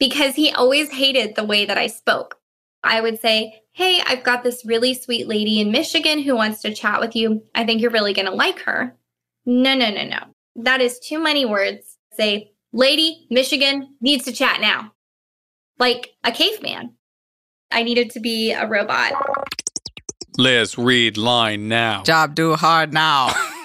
because 0.00 0.34
he 0.34 0.50
always 0.50 0.90
hated 0.90 1.36
the 1.36 1.44
way 1.44 1.64
that 1.64 1.78
I 1.78 1.86
spoke. 1.86 2.38
I 2.82 3.00
would 3.00 3.20
say, 3.20 3.62
Hey, 3.72 4.02
I've 4.04 4.24
got 4.24 4.42
this 4.42 4.64
really 4.66 4.94
sweet 4.94 5.28
lady 5.28 5.60
in 5.60 5.70
Michigan 5.70 6.20
who 6.20 6.34
wants 6.34 6.60
to 6.62 6.74
chat 6.74 7.00
with 7.00 7.14
you. 7.14 7.44
I 7.54 7.64
think 7.64 7.80
you're 7.80 7.92
really 7.92 8.12
going 8.12 8.26
to 8.26 8.34
like 8.34 8.60
her. 8.62 8.96
No, 9.46 9.74
no, 9.74 9.90
no, 9.90 10.04
no. 10.04 10.18
That 10.56 10.80
is 10.80 10.98
too 10.98 11.22
many 11.22 11.44
words. 11.46 11.96
Say, 12.12 12.50
lady, 12.72 13.26
Michigan 13.30 13.94
needs 14.00 14.24
to 14.24 14.32
chat 14.32 14.60
now. 14.60 14.92
Like 15.78 16.10
a 16.24 16.32
caveman. 16.32 16.94
I 17.70 17.84
needed 17.84 18.10
to 18.10 18.20
be 18.20 18.50
a 18.50 18.66
robot. 18.66 19.12
Liz, 20.36 20.76
read 20.76 21.16
line 21.16 21.68
now. 21.68 22.02
Job 22.02 22.34
do 22.34 22.56
hard 22.56 22.92
now. 22.92 23.32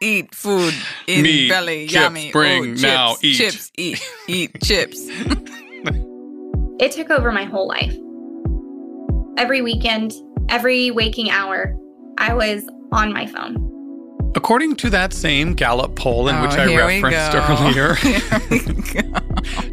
eat 0.00 0.34
food 0.34 0.74
in 1.06 1.22
Meat, 1.22 1.48
belly, 1.48 1.86
chips, 1.86 1.94
yummy. 1.94 2.32
bring 2.32 2.62
oh, 2.62 2.66
chips, 2.66 2.82
now, 2.82 3.16
eat. 3.22 3.36
Chips, 3.36 3.72
eat, 3.76 4.10
eat 4.28 4.62
chips. 4.62 5.08
It 6.80 6.92
took 6.92 7.10
over 7.10 7.30
my 7.30 7.44
whole 7.44 7.68
life. 7.68 7.94
Every 9.36 9.60
weekend, 9.60 10.14
Every 10.50 10.90
waking 10.90 11.30
hour, 11.30 11.76
I 12.18 12.34
was 12.34 12.68
on 12.90 13.12
my 13.12 13.24
phone. 13.24 13.69
According 14.34 14.76
to 14.76 14.90
that 14.90 15.12
same 15.12 15.54
Gallup 15.54 15.96
poll 15.96 16.28
in 16.28 16.36
Oh, 16.36 16.42
which 16.42 16.52
I 16.52 16.74
referenced 16.76 17.34
earlier, 17.34 17.94
Here 17.94 18.40
we 18.48 18.58
go. 19.02 19.20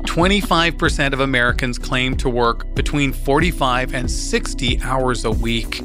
25% 0.08 1.14
of 1.14 1.20
Americans 1.20 1.78
claim 1.78 2.18
to 2.18 2.28
work 2.30 2.74
between 2.74 3.14
45 3.14 3.94
and 3.94 4.10
60 4.10 4.82
hours 4.82 5.26
a 5.26 5.32
week, 5.32 5.80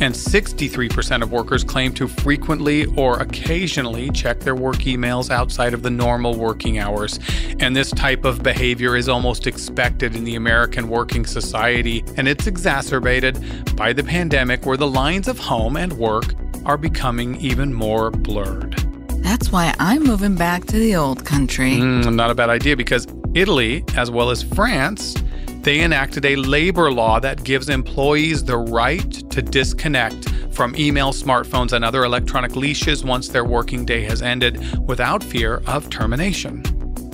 and 0.00 0.14
63% 0.14 1.22
of 1.22 1.32
workers 1.32 1.64
claim 1.64 1.92
to 1.94 2.08
frequently 2.08 2.86
or 2.96 3.18
occasionally 3.20 4.10
check 4.10 4.40
their 4.40 4.54
work 4.54 4.76
emails 4.76 5.30
outside 5.30 5.74
of 5.74 5.82
the 5.82 5.90
normal 5.90 6.34
working 6.34 6.78
hours. 6.78 7.20
And 7.60 7.76
this 7.76 7.90
type 7.90 8.24
of 8.24 8.42
behavior 8.42 8.96
is 8.96 9.08
almost 9.08 9.46
expected 9.46 10.16
in 10.16 10.24
the 10.24 10.36
American 10.36 10.88
working 10.88 11.26
society, 11.26 12.02
and 12.16 12.26
it's 12.26 12.46
exacerbated 12.46 13.76
by 13.76 13.92
the 13.92 14.02
pandemic 14.02 14.64
where 14.64 14.78
the 14.78 14.88
lines 14.88 15.28
of 15.28 15.38
home 15.38 15.76
and 15.76 15.92
work 15.92 16.34
are 16.66 16.76
becoming 16.76 17.36
even 17.36 17.72
more 17.72 18.10
blurred. 18.10 18.74
That's 19.22 19.50
why 19.50 19.74
I'm 19.78 20.02
moving 20.02 20.34
back 20.34 20.66
to 20.66 20.78
the 20.78 20.96
old 20.96 21.24
country. 21.24 21.72
Mm, 21.72 22.14
not 22.14 22.30
a 22.30 22.34
bad 22.34 22.50
idea 22.50 22.76
because 22.76 23.06
Italy, 23.34 23.84
as 23.96 24.10
well 24.10 24.30
as 24.30 24.42
France, 24.42 25.14
they 25.62 25.80
enacted 25.80 26.26
a 26.26 26.36
labor 26.36 26.92
law 26.92 27.18
that 27.20 27.42
gives 27.42 27.68
employees 27.70 28.44
the 28.44 28.58
right 28.58 29.10
to 29.30 29.40
disconnect 29.40 30.28
from 30.52 30.76
email, 30.76 31.12
smartphones, 31.12 31.72
and 31.72 31.84
other 31.84 32.04
electronic 32.04 32.54
leashes 32.54 33.02
once 33.02 33.28
their 33.28 33.44
working 33.44 33.84
day 33.84 34.02
has 34.02 34.22
ended 34.22 34.78
without 34.86 35.24
fear 35.24 35.62
of 35.66 35.88
termination. 35.90 36.62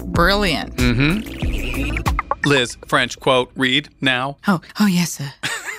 Brilliant. 0.07 0.77
Mm-hmm. 0.77 2.01
Liz, 2.45 2.77
French 2.87 3.19
quote, 3.21 3.51
read 3.55 3.89
now. 4.01 4.37
Oh, 4.49 4.61
oh 4.81 4.87
yes, 4.87 5.13
sir. 5.13 5.33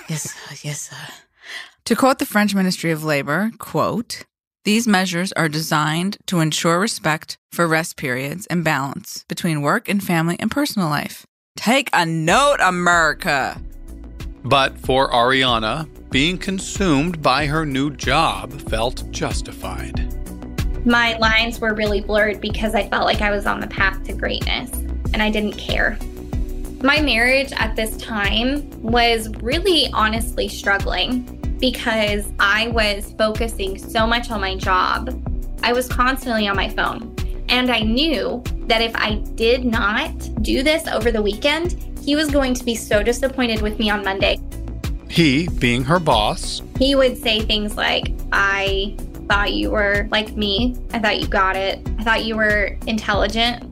yes, 0.08 0.32
sir. 0.32 0.56
Yes, 0.64 0.90
sir. 0.90 0.96
To 1.86 1.96
quote 1.96 2.20
the 2.20 2.26
French 2.26 2.54
Ministry 2.54 2.92
of 2.92 3.04
Labor, 3.04 3.52
quote, 3.58 4.24
these 4.64 4.88
measures 4.88 5.32
are 5.34 5.50
designed 5.50 6.18
to 6.28 6.40
ensure 6.40 6.80
respect 6.80 7.38
for 7.52 7.68
rest 7.68 7.98
periods 7.98 8.46
and 8.46 8.64
balance 8.64 9.26
between 9.28 9.64
work 9.64 9.90
and 9.90 10.04
family 10.04 10.36
and 10.40 10.52
personal 10.52 10.88
life. 10.88 11.26
Take 11.56 11.90
a 11.92 12.06
note, 12.06 12.58
America. 12.60 13.60
But 14.44 14.78
for 14.78 15.10
Arianna, 15.10 15.90
being 16.12 16.38
consumed 16.38 17.24
by 17.24 17.48
her 17.48 17.66
new 17.66 17.90
job 17.90 18.54
felt 18.70 19.10
justified. 19.10 20.16
My 20.86 21.18
lines 21.18 21.60
were 21.60 21.74
really 21.74 22.02
blurred 22.02 22.40
because 22.40 22.76
I 22.76 22.88
felt 22.88 23.06
like 23.06 23.22
I 23.22 23.32
was 23.32 23.48
on 23.48 23.60
the 23.60 23.68
path 23.68 24.04
to 24.04 24.14
greatness 24.14 24.72
and 25.14 25.24
I 25.24 25.32
didn't 25.32 25.58
care. 25.58 25.98
My 26.84 27.02
marriage 27.02 27.52
at 27.54 27.76
this 27.76 27.98
time 27.98 28.70
was 28.82 29.30
really 29.42 29.90
honestly 29.94 30.48
struggling 30.48 31.41
because 31.62 32.34
I 32.40 32.68
was 32.70 33.14
focusing 33.18 33.78
so 33.78 34.06
much 34.06 34.32
on 34.32 34.42
my 34.42 34.56
job. 34.58 35.24
I 35.64 35.72
was 35.72 35.88
constantly 35.88 36.48
on 36.48 36.58
my 36.58 36.68
phone. 36.68 37.16
And 37.48 37.70
I 37.70 37.82
knew 37.82 38.44
that 38.68 38.82
if 38.82 38.96
I 38.96 39.16
did 39.36 39.64
not 39.64 40.12
do 40.42 40.64
this 40.64 40.88
over 40.88 41.12
the 41.12 41.22
weekend, 41.22 41.74
he 42.02 42.16
was 42.16 42.32
going 42.32 42.56
to 42.56 42.66
be 42.66 42.76
so 42.76 43.04
disappointed 43.04 43.62
with 43.62 43.78
me 43.78 43.90
on 43.90 44.04
Monday. 44.04 44.40
He, 45.08 45.48
being 45.60 45.84
her 45.84 46.00
boss, 46.00 46.62
He 46.78 46.96
would 46.96 47.18
say 47.18 47.42
things 47.42 47.76
like, 47.76 48.12
I 48.32 48.98
thought 49.28 49.54
you 49.54 49.70
were 49.70 50.08
like 50.10 50.36
me. 50.36 50.78
I 50.94 51.00
thought 51.00 51.20
you 51.20 51.28
got 51.28 51.56
it. 51.56 51.88
I 52.00 52.04
thought 52.04 52.26
you 52.26 52.38
were 52.38 52.78
intelligent. 52.88 53.68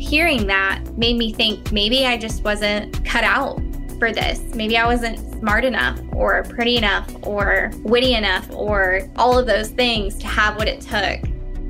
Hearing 0.00 0.46
that 0.46 0.84
made 0.96 1.16
me 1.16 1.32
think 1.32 1.72
maybe 1.72 2.06
I 2.06 2.18
just 2.18 2.44
wasn't 2.44 3.04
cut 3.04 3.24
out 3.24 3.60
for 3.98 4.12
this. 4.12 4.40
Maybe 4.54 4.76
I 4.76 4.86
wasn't 4.86 5.18
smart 5.44 5.62
enough 5.62 6.00
or 6.12 6.42
pretty 6.44 6.78
enough 6.78 7.06
or 7.22 7.70
witty 7.82 8.14
enough 8.14 8.50
or 8.50 9.06
all 9.16 9.38
of 9.38 9.44
those 9.46 9.68
things 9.68 10.16
to 10.16 10.26
have 10.26 10.56
what 10.56 10.66
it 10.66 10.80
took 10.80 11.20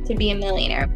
to 0.07 0.15
be 0.15 0.31
a 0.31 0.35
millionaire. 0.37 0.87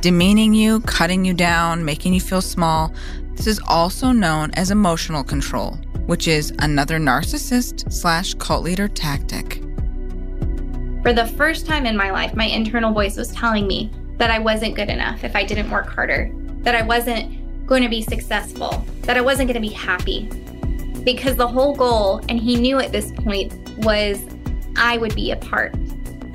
Demeaning 0.00 0.52
you, 0.52 0.80
cutting 0.80 1.24
you 1.24 1.32
down, 1.32 1.84
making 1.84 2.12
you 2.12 2.20
feel 2.20 2.40
small. 2.40 2.92
This 3.34 3.46
is 3.46 3.60
also 3.68 4.10
known 4.10 4.50
as 4.54 4.72
emotional 4.72 5.22
control, 5.22 5.78
which 6.06 6.26
is 6.26 6.52
another 6.58 6.98
narcissist 6.98 7.92
slash 7.92 8.34
cult 8.34 8.64
leader 8.64 8.88
tactic. 8.88 9.62
For 11.04 11.12
the 11.12 11.32
first 11.36 11.66
time 11.66 11.86
in 11.86 11.96
my 11.96 12.10
life, 12.10 12.34
my 12.34 12.46
internal 12.46 12.92
voice 12.92 13.16
was 13.16 13.30
telling 13.30 13.68
me 13.68 13.92
that 14.16 14.32
I 14.32 14.40
wasn't 14.40 14.74
good 14.74 14.88
enough 14.88 15.22
if 15.22 15.36
I 15.36 15.44
didn't 15.44 15.70
work 15.70 15.86
harder, 15.86 16.32
that 16.62 16.74
I 16.74 16.82
wasn't 16.82 17.64
going 17.64 17.84
to 17.84 17.88
be 17.88 18.02
successful, 18.02 18.84
that 19.02 19.16
I 19.16 19.20
wasn't 19.20 19.46
going 19.46 19.62
to 19.62 19.68
be 19.68 19.72
happy. 19.72 20.28
Because 21.06 21.36
the 21.36 21.46
whole 21.46 21.72
goal, 21.72 22.20
and 22.28 22.40
he 22.40 22.56
knew 22.56 22.80
at 22.80 22.90
this 22.90 23.12
point, 23.12 23.54
was 23.78 24.20
I 24.74 24.98
would 24.98 25.14
be 25.14 25.30
a 25.30 25.36
part 25.36 25.72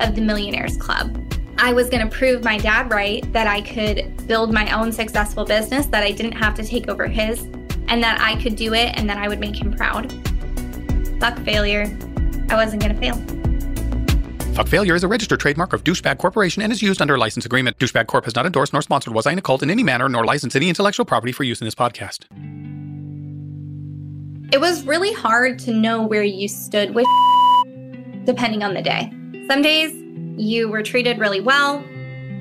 of 0.00 0.14
the 0.14 0.22
Millionaires 0.22 0.78
Club. 0.78 1.14
I 1.58 1.74
was 1.74 1.90
going 1.90 2.08
to 2.08 2.16
prove 2.16 2.42
my 2.42 2.56
dad 2.56 2.90
right 2.90 3.30
that 3.34 3.46
I 3.46 3.60
could 3.60 4.26
build 4.26 4.50
my 4.50 4.72
own 4.72 4.90
successful 4.90 5.44
business, 5.44 5.84
that 5.88 6.02
I 6.02 6.10
didn't 6.10 6.32
have 6.32 6.54
to 6.54 6.64
take 6.64 6.88
over 6.88 7.06
his, 7.06 7.42
and 7.88 8.02
that 8.02 8.18
I 8.22 8.42
could 8.42 8.56
do 8.56 8.72
it 8.72 8.98
and 8.98 9.10
that 9.10 9.18
I 9.18 9.28
would 9.28 9.40
make 9.40 9.60
him 9.60 9.74
proud. 9.74 10.10
Fuck 11.20 11.38
failure. 11.40 11.84
I 12.48 12.54
wasn't 12.54 12.80
going 12.82 12.94
to 12.94 12.98
fail. 12.98 13.42
Fuck 14.54 14.68
Failure 14.68 14.94
is 14.94 15.02
a 15.02 15.08
registered 15.08 15.40
trademark 15.40 15.72
of 15.72 15.82
Douchebag 15.82 16.18
Corporation 16.18 16.62
and 16.62 16.72
is 16.72 16.82
used 16.82 17.00
under 17.00 17.14
a 17.14 17.18
license 17.18 17.46
agreement. 17.46 17.78
Douchebag 17.78 18.06
Corp 18.06 18.24
has 18.24 18.34
not 18.34 18.46
endorsed 18.46 18.72
nor 18.72 18.82
sponsored 18.82 19.14
Was 19.14 19.26
I 19.26 19.32
in 19.32 19.38
a 19.38 19.42
Cult 19.42 19.62
in 19.62 19.70
any 19.70 19.82
manner 19.82 20.08
nor 20.08 20.24
licensed 20.24 20.56
any 20.56 20.68
intellectual 20.68 21.04
property 21.06 21.32
for 21.32 21.44
use 21.44 21.60
in 21.60 21.66
this 21.66 21.74
podcast. 21.74 22.24
It 24.52 24.60
was 24.60 24.84
really 24.84 25.14
hard 25.14 25.58
to 25.60 25.72
know 25.72 26.02
where 26.02 26.22
you 26.22 26.46
stood 26.46 26.94
with 26.94 27.06
depending 28.24 28.62
on 28.62 28.74
the 28.74 28.82
day. 28.82 29.10
Some 29.48 29.62
days 29.62 29.94
you 30.36 30.68
were 30.68 30.82
treated 30.82 31.18
really 31.18 31.40
well, 31.40 31.82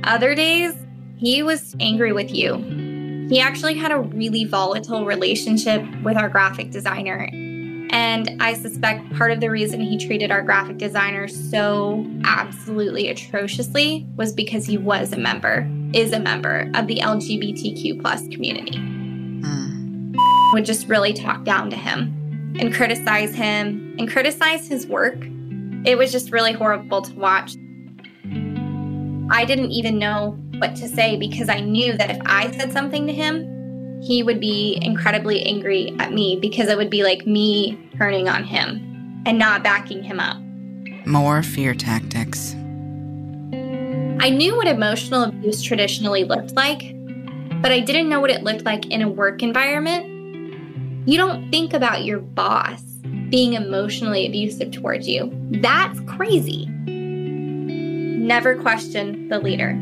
other 0.04 0.36
days 0.36 0.74
he 1.16 1.42
was 1.42 1.74
angry 1.80 2.12
with 2.12 2.34
you. 2.34 2.58
He 3.30 3.40
actually 3.40 3.76
had 3.76 3.94
a 3.94 4.00
really 4.00 4.44
volatile 4.44 5.06
relationship 5.06 5.84
with 6.04 6.18
our 6.18 6.28
graphic 6.28 6.72
designer. 6.72 7.30
And 7.92 8.42
I 8.42 8.56
suspect 8.56 9.14
part 9.16 9.32
of 9.32 9.40
the 9.40 9.50
reason 9.50 9.80
he 9.80 9.98
treated 9.98 10.32
our 10.32 10.42
graphic 10.42 10.78
designer 10.78 11.30
so 11.30 12.06
absolutely 12.26 13.08
atrociously 13.08 14.06
was 14.18 14.34
because 14.34 14.66
he 14.66 14.78
was 14.78 15.14
a 15.14 15.18
member, 15.18 15.66
is 15.94 16.12
a 16.12 16.20
member 16.20 16.70
of 16.74 16.88
the 16.88 16.98
LGBTQ 16.98 18.02
plus 18.02 18.28
community 18.28 18.78
Hmm. 19.44 19.81
Would 20.54 20.66
just 20.66 20.88
really 20.88 21.14
talk 21.14 21.44
down 21.44 21.70
to 21.70 21.76
him 21.76 22.56
and 22.60 22.74
criticize 22.74 23.34
him 23.34 23.96
and 23.98 24.10
criticize 24.10 24.68
his 24.68 24.86
work. 24.88 25.18
It 25.86 25.98
was 25.98 26.12
just 26.12 26.32
really 26.32 26.52
horrible 26.52 27.02
to 27.02 27.14
watch. 27.16 27.56
I 29.32 29.46
didn't 29.46 29.72
even 29.72 29.98
know 29.98 30.38
what 30.58 30.76
to 30.76 30.88
say 30.88 31.16
because 31.18 31.50
I 31.50 31.62
knew 31.62 31.96
that 31.98 32.12
if 32.12 32.18
I 32.26 32.52
said 32.52 32.74
something 32.74 33.08
to 33.08 33.14
him, 33.14 33.48
he 34.04 34.24
would 34.24 34.40
be 34.40 34.78
incredibly 34.82 35.44
angry 35.44 35.96
at 36.00 36.12
me 36.12 36.38
because 36.42 36.68
it 36.68 36.78
would 36.78 36.90
be 36.90 37.04
like 37.04 37.26
me 37.26 37.78
turning 37.98 38.28
on 38.28 38.44
him 38.44 39.24
and 39.26 39.40
not 39.40 39.64
backing 39.64 40.04
him 40.04 40.20
up. 40.20 40.38
More 41.06 41.42
fear 41.44 41.74
tactics. 41.74 42.54
I 44.20 44.30
knew 44.30 44.56
what 44.56 44.68
emotional 44.68 45.24
abuse 45.24 45.62
traditionally 45.62 46.26
looked 46.26 46.54
like, 46.54 46.96
but 47.62 47.72
I 47.72 47.80
didn't 47.80 48.10
know 48.10 48.20
what 48.20 48.30
it 48.30 48.44
looked 48.44 48.66
like 48.66 48.86
in 48.88 49.02
a 49.02 49.10
work 49.10 49.42
environment. 49.42 50.11
You 51.06 51.18
don't 51.18 51.50
think 51.50 51.74
about 51.74 52.06
your 52.06 52.20
boss 52.20 52.82
being 53.30 53.54
emotionally 53.54 54.28
abusive 54.28 54.72
towards 54.72 55.08
you. 55.08 55.32
That's 55.52 56.00
crazy. 56.02 56.68
Never 58.22 58.56
question 58.62 59.28
the 59.28 59.40
leader. 59.40 59.74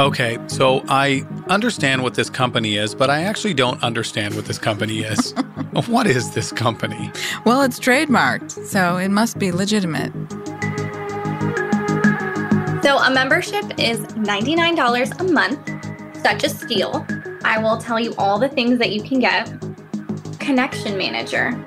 Okay, 0.00 0.38
so 0.46 0.82
I 0.88 1.26
understand 1.50 2.02
what 2.02 2.14
this 2.14 2.30
company 2.30 2.78
is, 2.78 2.94
but 2.94 3.10
I 3.10 3.24
actually 3.24 3.52
don't 3.52 3.82
understand 3.82 4.34
what 4.34 4.46
this 4.46 4.58
company 4.58 5.00
is. 5.00 5.32
what 5.88 6.06
is 6.06 6.30
this 6.30 6.52
company? 6.52 7.12
Well, 7.44 7.60
it's 7.60 7.78
trademarked, 7.78 8.50
so 8.50 8.96
it 8.96 9.10
must 9.10 9.38
be 9.38 9.52
legitimate. 9.52 10.10
So, 12.82 12.96
a 12.96 13.10
membership 13.12 13.78
is 13.78 14.00
$99 14.16 15.20
a 15.20 15.24
month, 15.24 16.22
such 16.22 16.44
a 16.44 16.48
steal. 16.48 17.06
I 17.44 17.58
will 17.58 17.76
tell 17.76 18.00
you 18.00 18.14
all 18.16 18.38
the 18.38 18.48
things 18.48 18.78
that 18.78 18.92
you 18.92 19.02
can 19.02 19.20
get. 19.20 19.52
Connection 20.38 20.96
Manager. 20.96 21.62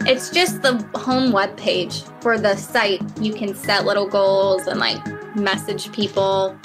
It's 0.00 0.30
just 0.30 0.62
the 0.62 0.84
home 0.96 1.30
web 1.30 1.56
page 1.56 2.02
for 2.20 2.36
the 2.36 2.56
site. 2.56 3.00
You 3.20 3.32
can 3.32 3.54
set 3.54 3.84
little 3.84 4.08
goals 4.08 4.66
and 4.66 4.80
like 4.80 4.98
message 5.36 5.92
people. 5.92 6.58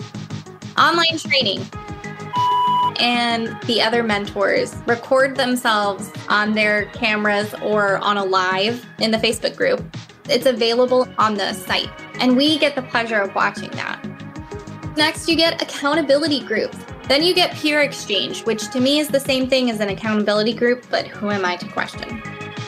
Online 0.82 1.18
training. 1.20 1.62
and 3.00 3.58
the 3.64 3.82
other 3.82 4.04
mentors 4.04 4.76
record 4.86 5.36
themselves 5.36 6.12
on 6.30 6.54
their 6.54 6.86
cameras 6.88 7.54
or 7.64 7.98
on 7.98 8.18
a 8.18 8.24
live 8.24 8.86
in 9.00 9.12
the 9.12 9.18
Facebook 9.18 9.56
group. 9.56 9.84
It's 10.30 10.46
available 10.46 11.08
on 11.18 11.36
the 11.36 11.54
site, 11.54 11.90
and 12.20 12.38
we 12.38 12.58
get 12.58 12.76
the 12.76 12.84
pleasure 12.84 13.20
of 13.20 13.34
watching 13.34 13.72
that. 13.72 14.00
Next, 14.96 15.28
you 15.28 15.36
get 15.36 15.62
accountability 15.62 16.42
groups. 16.42 16.78
Then 17.08 17.24
you 17.24 17.34
get 17.34 17.56
peer 17.56 17.82
exchange, 17.82 18.46
which 18.46 18.70
to 18.72 18.80
me 18.80 19.00
is 19.00 19.08
the 19.08 19.20
same 19.20 19.50
thing 19.50 19.70
as 19.70 19.80
an 19.80 19.90
accountability 19.90 20.54
group, 20.54 20.86
but 20.90 21.08
who 21.08 21.32
am 21.32 21.44
I 21.44 21.58
to 21.58 21.68
question? 21.68 22.22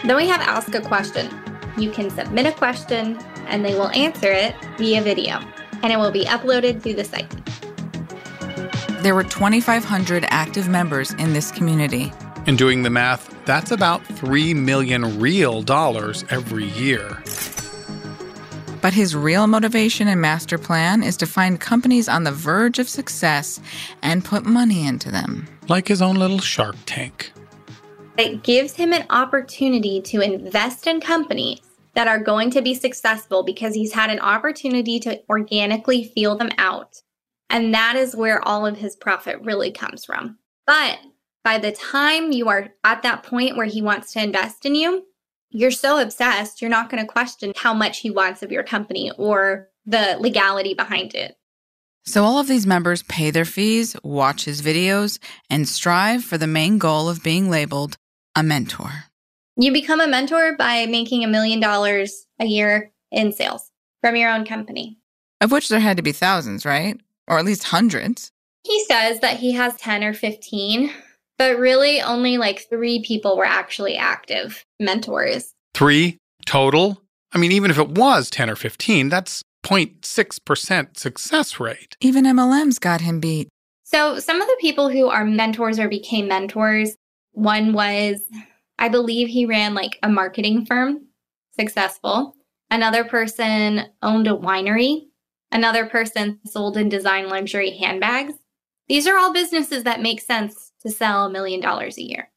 Then 0.04 0.16
we 0.16 0.28
have 0.28 0.42
Ask 0.42 0.74
a 0.76 0.82
Question. 0.82 1.30
You 1.78 1.92
can 1.92 2.10
submit 2.10 2.46
a 2.46 2.52
question 2.52 3.18
and 3.48 3.64
they 3.64 3.76
will 3.76 3.90
answer 3.90 4.32
it 4.32 4.56
via 4.78 5.02
video, 5.02 5.40
and 5.84 5.94
it 5.94 5.98
will 5.98 6.12
be 6.12 6.26
uploaded 6.26 6.82
to 6.84 6.94
the 6.94 7.04
site. 7.04 7.32
There 9.04 9.14
were 9.14 9.26
2,500 9.26 10.26
active 10.30 10.70
members 10.70 11.12
in 11.16 11.34
this 11.34 11.52
community. 11.52 12.14
In 12.48 12.56
doing 12.56 12.84
the 12.84 12.90
math, 12.90 13.36
that's 13.44 13.70
about 13.70 14.02
3 14.06 14.54
million 14.54 15.20
real 15.20 15.62
dollars 15.62 16.24
every 16.30 16.70
year. 16.70 17.22
But 18.82 18.94
his 18.94 19.14
real 19.14 19.46
motivation 19.46 20.08
and 20.08 20.22
master 20.22 20.58
plan 20.58 21.04
is 21.04 21.18
to 21.18 21.26
find 21.26 21.60
companies 21.60 22.08
on 22.08 22.24
the 22.24 22.32
verge 22.32 22.80
of 22.80 22.88
success 22.88 23.60
and 24.02 24.24
put 24.24 24.46
money 24.46 24.88
into 24.88 25.12
them. 25.12 25.50
Like 25.68 25.90
his 25.90 26.02
own 26.02 26.16
little 26.16 26.40
shark 26.40 26.78
tank. 26.86 27.34
It 28.18 28.42
gives 28.44 28.74
him 28.74 28.94
an 28.94 29.06
opportunity 29.10 30.00
to 30.04 30.22
invest 30.22 30.88
in 30.88 31.02
companies 31.02 31.60
that 31.94 32.08
are 32.08 32.20
going 32.20 32.52
to 32.52 32.62
be 32.62 32.74
successful 32.74 33.44
because 33.44 33.76
he's 33.76 33.92
had 33.92 34.10
an 34.10 34.22
opportunity 34.22 34.98
to 35.02 35.22
organically 35.30 36.06
feel 36.06 36.38
them 36.38 36.52
out. 36.58 37.02
And 37.54 37.72
that 37.76 37.96
is 37.96 38.16
where 38.16 38.46
all 38.46 38.66
of 38.66 38.78
his 38.78 38.96
profit 38.96 39.40
really 39.42 39.72
comes 39.72 40.04
from. 40.04 40.40
But 40.66 41.00
by 41.44 41.60
the 41.60 41.72
time 41.72 42.32
you 42.32 42.50
are 42.50 42.70
at 42.84 43.04
that 43.04 43.22
point 43.22 43.56
where 43.56 43.68
he 43.68 43.80
wants 43.80 44.12
to 44.14 44.24
invest 44.24 44.66
in 44.66 44.74
you, 44.74 45.06
you're 45.52 45.70
so 45.70 46.00
obsessed, 46.00 46.62
you're 46.62 46.72
not 46.72 46.90
going 46.90 47.06
to 47.06 47.12
question 47.12 47.54
how 47.56 47.76
much 47.76 48.00
he 48.00 48.10
wants 48.10 48.42
of 48.42 48.52
your 48.52 48.64
company 48.64 49.12
or 49.20 49.70
the 49.86 50.18
legality 50.20 50.74
behind 50.74 51.14
it. 51.14 51.38
So, 52.06 52.24
all 52.24 52.40
of 52.40 52.48
these 52.48 52.66
members 52.66 53.04
pay 53.04 53.30
their 53.30 53.46
fees, 53.46 53.96
watch 54.04 54.46
his 54.46 54.64
videos, 54.64 55.20
and 55.48 55.70
strive 55.70 56.24
for 56.24 56.40
the 56.40 56.48
main 56.48 56.80
goal 56.80 57.08
of 57.08 57.24
being 57.24 57.52
labeled 57.52 57.98
a 58.36 58.42
mentor. 58.42 59.06
You 59.58 59.72
become 59.72 60.02
a 60.02 60.08
mentor 60.08 60.58
by 60.58 60.88
making 60.88 61.24
a 61.24 61.28
million 61.28 61.60
dollars 61.60 62.26
a 62.40 62.46
year 62.46 62.92
in 63.12 63.32
sales 63.32 63.70
from 64.02 64.16
your 64.16 64.32
own 64.32 64.44
company. 64.44 64.98
Of 65.40 65.52
which 65.52 65.70
there 65.70 65.80
had 65.80 65.98
to 65.98 66.04
be 66.04 66.12
thousands, 66.12 66.66
right? 66.66 67.00
Or 67.28 67.40
at 67.40 67.46
least 67.46 67.66
hundreds. 67.66 68.30
He 68.64 68.84
says 68.86 69.20
that 69.20 69.38
he 69.38 69.52
has 69.54 69.76
10 69.76 70.04
or 70.04 70.14
15, 70.14 70.92
but 71.38 71.58
really 71.58 72.02
only 72.02 72.38
like 72.38 72.68
three 72.70 73.04
people 73.04 73.38
were 73.38 73.46
actually 73.46 73.98
active 73.98 74.64
mentors. 74.80 75.54
Three 75.74 76.18
total? 76.46 77.02
I 77.34 77.38
mean, 77.38 77.52
even 77.52 77.72
if 77.72 77.80
it 77.80 77.90
was 77.90 78.30
10 78.30 78.50
or 78.50 78.56
15, 78.56 79.10
that's 79.10 79.42
0.6% 79.64 80.98
success 80.98 81.60
rate. 81.60 81.96
Even 82.00 82.26
MLMs 82.26 82.80
got 82.80 83.02
him 83.02 83.20
beat. 83.20 83.50
So, 83.84 84.20
some 84.20 84.42
of 84.42 84.48
the 84.48 84.58
people 84.60 84.90
who 84.90 85.08
are 85.10 85.26
mentors 85.26 85.80
or 85.80 85.88
became 85.88 86.28
mentors, 86.28 86.96
one 87.32 87.74
was, 87.74 88.22
I 88.80 88.90
believe 88.90 89.28
he 89.28 89.46
ran 89.46 89.74
like 89.74 90.00
a 90.04 90.10
marketing 90.10 90.66
firm, 90.66 91.08
successful. 91.56 92.36
Another 92.72 93.04
person 93.04 93.84
owned 94.02 94.28
a 94.28 94.36
winery. 94.36 95.08
Another 95.54 95.86
person 95.86 96.40
sold 96.46 96.76
and 96.78 96.90
designed 96.90 97.28
luxury 97.28 97.78
handbags. 97.78 98.34
These 98.88 99.06
are 99.08 99.18
all 99.18 99.32
businesses 99.32 99.84
that 99.84 100.02
make 100.02 100.20
sense 100.20 100.72
to 100.82 100.90
sell 100.90 101.28
a 101.28 101.30
million 101.30 101.62
dollars 101.62 101.98
a 102.00 102.02
year. 102.02 102.32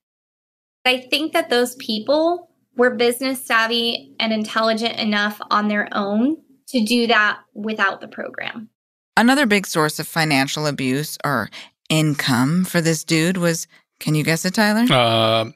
I 0.85 1.01
think 1.01 1.33
that 1.33 1.49
those 1.49 1.75
people 1.77 2.51
were 2.77 2.95
business 2.95 3.45
savvy 3.45 4.15
and 4.21 4.35
intelligent 4.35 4.99
enough 4.99 5.41
on 5.51 5.69
their 5.69 5.89
own 5.93 6.37
to 6.69 6.85
do 6.85 7.07
that 7.07 7.41
without 7.55 8.03
the 8.03 8.09
program. 8.09 8.69
Another 9.17 9.47
big 9.47 9.67
source 9.67 9.99
of 9.99 10.07
financial 10.07 10.67
abuse 10.67 11.17
or 11.25 11.49
income 11.89 12.65
for 12.65 12.83
this 12.83 13.03
dude 13.03 13.39
was 13.39 13.67
can 13.99 14.15
you 14.15 14.25
guess 14.25 14.45
it, 14.45 14.53
Tyler? 14.53 14.87
Uh, 14.93 15.53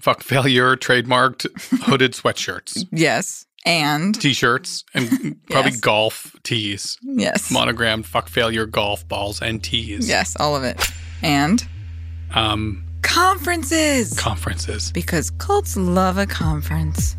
fuck 0.00 0.22
failure, 0.22 0.76
trademarked 0.76 1.46
hooded 1.84 2.12
sweatshirts, 2.12 2.86
yes. 2.92 3.46
And 3.66 4.18
t 4.18 4.32
shirts, 4.32 4.84
and 4.94 5.36
probably 5.50 5.72
Yes. 5.72 5.80
golf 5.80 6.34
tees. 6.42 6.96
yes. 7.02 7.50
Monogrammed 7.50 8.06
fuck 8.06 8.28
failure 8.28 8.64
golf 8.66 9.06
balls 9.06 9.42
and 9.42 9.62
tees. 9.62 10.08
Yes, 10.08 10.34
all 10.40 10.56
of 10.56 10.64
it. 10.64 10.80
And 11.22 11.62
Um, 12.34 12.84
conferences. 13.02 14.14
conferences. 14.18 14.90
because 14.92 15.30
cults 15.30 15.76
love 15.76 16.16
a 16.16 16.26
conference. 16.26 17.16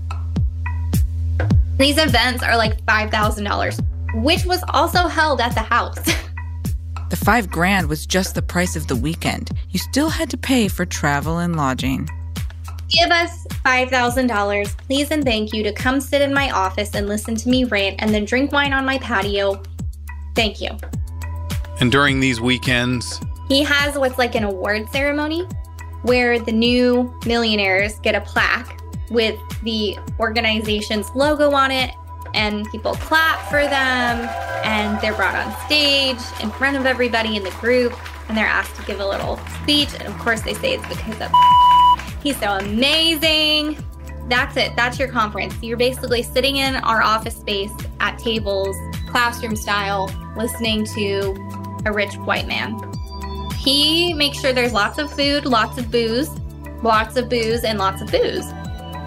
These 1.78 1.98
events 1.98 2.44
are 2.44 2.56
like 2.58 2.84
$5,000, 2.86 3.80
which 4.16 4.46
was 4.46 4.64
also 4.70 5.08
held 5.08 5.42
at 5.42 5.54
the 5.54 5.62
house. 5.62 5.98
The 7.10 7.18
five 7.18 7.52
grand 7.52 7.90
was 7.90 8.06
just 8.06 8.36
the 8.36 8.42
price 8.42 8.78
of 8.78 8.88
the 8.88 8.96
weekend. 8.96 9.52
You 9.72 9.80
still 9.80 10.08
had 10.10 10.30
to 10.30 10.38
pay 10.38 10.70
for 10.70 10.86
travel 10.86 11.40
and 11.40 11.58
lodging. 11.58 12.08
Give 12.92 13.10
us 13.10 13.48
$5,000, 13.66 14.78
please 14.80 15.12
and 15.12 15.24
thank 15.24 15.54
you, 15.54 15.64
to 15.64 15.72
come 15.72 16.02
sit 16.02 16.22
in 16.22 16.34
my 16.34 16.52
office 16.52 16.94
and 16.94 17.08
listen 17.08 17.36
to 17.36 17.48
me 17.48 17.64
rant 17.64 17.96
and 18.00 18.14
then 18.14 18.26
drink 18.26 18.52
wine 18.52 18.74
on 18.74 18.86
my 18.86 18.98
patio. 18.98 19.64
Thank 20.36 20.60
you. 20.60 20.72
And 21.80 21.90
during 21.90 22.20
these 22.20 22.42
weekends, 22.42 23.22
He 23.48 23.64
has 23.64 23.98
what's 23.98 24.18
like 24.18 24.36
an 24.36 24.44
award 24.44 24.90
ceremony 24.90 25.48
where 26.02 26.38
the 26.38 26.52
new 26.52 27.18
millionaires 27.26 27.98
get 28.00 28.14
a 28.14 28.22
plaque 28.22 28.82
with 29.10 29.40
the 29.64 29.98
organization's 30.20 31.10
logo 31.16 31.52
on 31.52 31.72
it, 31.72 31.92
and 32.34 32.66
people 32.72 32.96
clap 32.96 33.40
for 33.50 33.62
them, 33.62 34.30
and 34.66 35.00
they're 35.02 35.14
brought 35.14 35.36
on 35.36 35.54
stage 35.66 36.20
in 36.42 36.52
front 36.52 36.76
of 36.76 36.86
everybody 36.86 37.38
in 37.38 37.44
the 37.44 37.52
group, 37.52 37.94
and 38.28 38.38
they're 38.38 38.46
asked 38.46 38.76
to 38.76 38.84
give 38.84 39.00
a 39.00 39.08
little 39.08 39.40
speech. 39.62 39.94
And 39.94 40.08
of 40.08 40.18
course, 40.20 40.42
they 40.42 40.54
say 40.56 40.74
it's 40.74 40.88
because 40.88 41.22
of 41.22 41.32
he's 42.22 42.40
so 42.40 42.58
amazing. 42.58 43.78
That's 44.28 44.56
it. 44.56 44.76
That's 44.76 44.98
your 44.98 45.10
conference. 45.10 45.56
You're 45.62 45.78
basically 45.78 46.24
sitting 46.24 46.58
in 46.58 46.76
our 46.76 47.02
office 47.02 47.36
space 47.36 47.72
at 48.00 48.18
tables, 48.18 48.76
classroom 49.10 49.56
style, 49.56 50.10
listening 50.38 50.86
to 50.96 51.82
a 51.86 51.92
rich 51.92 52.14
white 52.16 52.48
man. 52.48 52.80
He 53.58 54.14
makes 54.14 54.40
sure 54.40 54.54
there's 54.54 54.74
lots 54.74 54.98
of 54.98 55.12
food, 55.12 55.46
lots 55.46 55.78
of 55.78 55.92
booze, 55.92 56.30
lots 56.82 57.16
of 57.18 57.30
booze, 57.30 57.64
and 57.64 57.78
lots 57.78 58.02
of 58.02 58.10
booze. 58.10 58.46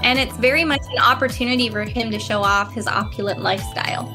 And 0.03 0.19
it's 0.19 0.37
very 0.37 0.65
much 0.65 0.83
an 0.91 0.99
opportunity 0.99 1.71
for 1.71 1.85
him 1.85 2.11
to 2.11 2.19
show 2.19 2.43
off 2.43 2.75
his 2.75 2.87
opulent 2.87 3.41
lifestyle. 3.41 4.07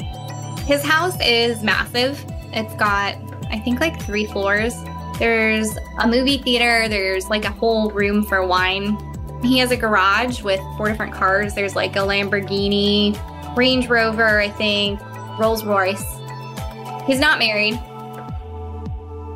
His 0.68 0.84
house 0.84 1.18
is 1.20 1.64
massive. 1.64 2.24
It's 2.54 2.74
got, 2.76 3.16
I 3.50 3.60
think, 3.60 3.80
like 3.80 4.00
three 4.04 4.28
floors. 4.28 4.74
There's 5.20 5.78
a 6.00 6.08
movie 6.08 6.38
theater, 6.38 6.88
there's 6.88 7.30
like 7.30 7.46
a 7.46 7.52
whole 7.52 7.92
room 7.92 8.24
for 8.24 8.46
wine. 8.46 8.98
He 9.44 9.58
has 9.60 9.72
a 9.72 9.78
garage 9.78 10.42
with 10.42 10.60
four 10.78 10.88
different 10.90 11.14
cars. 11.14 11.54
There's 11.54 11.76
like 11.76 11.96
a 11.96 12.00
Lamborghini, 12.00 13.16
Range 13.56 13.88
Rover, 13.88 14.40
I 14.40 14.50
think, 14.50 15.00
Rolls 15.38 15.64
Royce. 15.64 16.04
He's 17.06 17.20
not 17.20 17.40
married. 17.40 17.80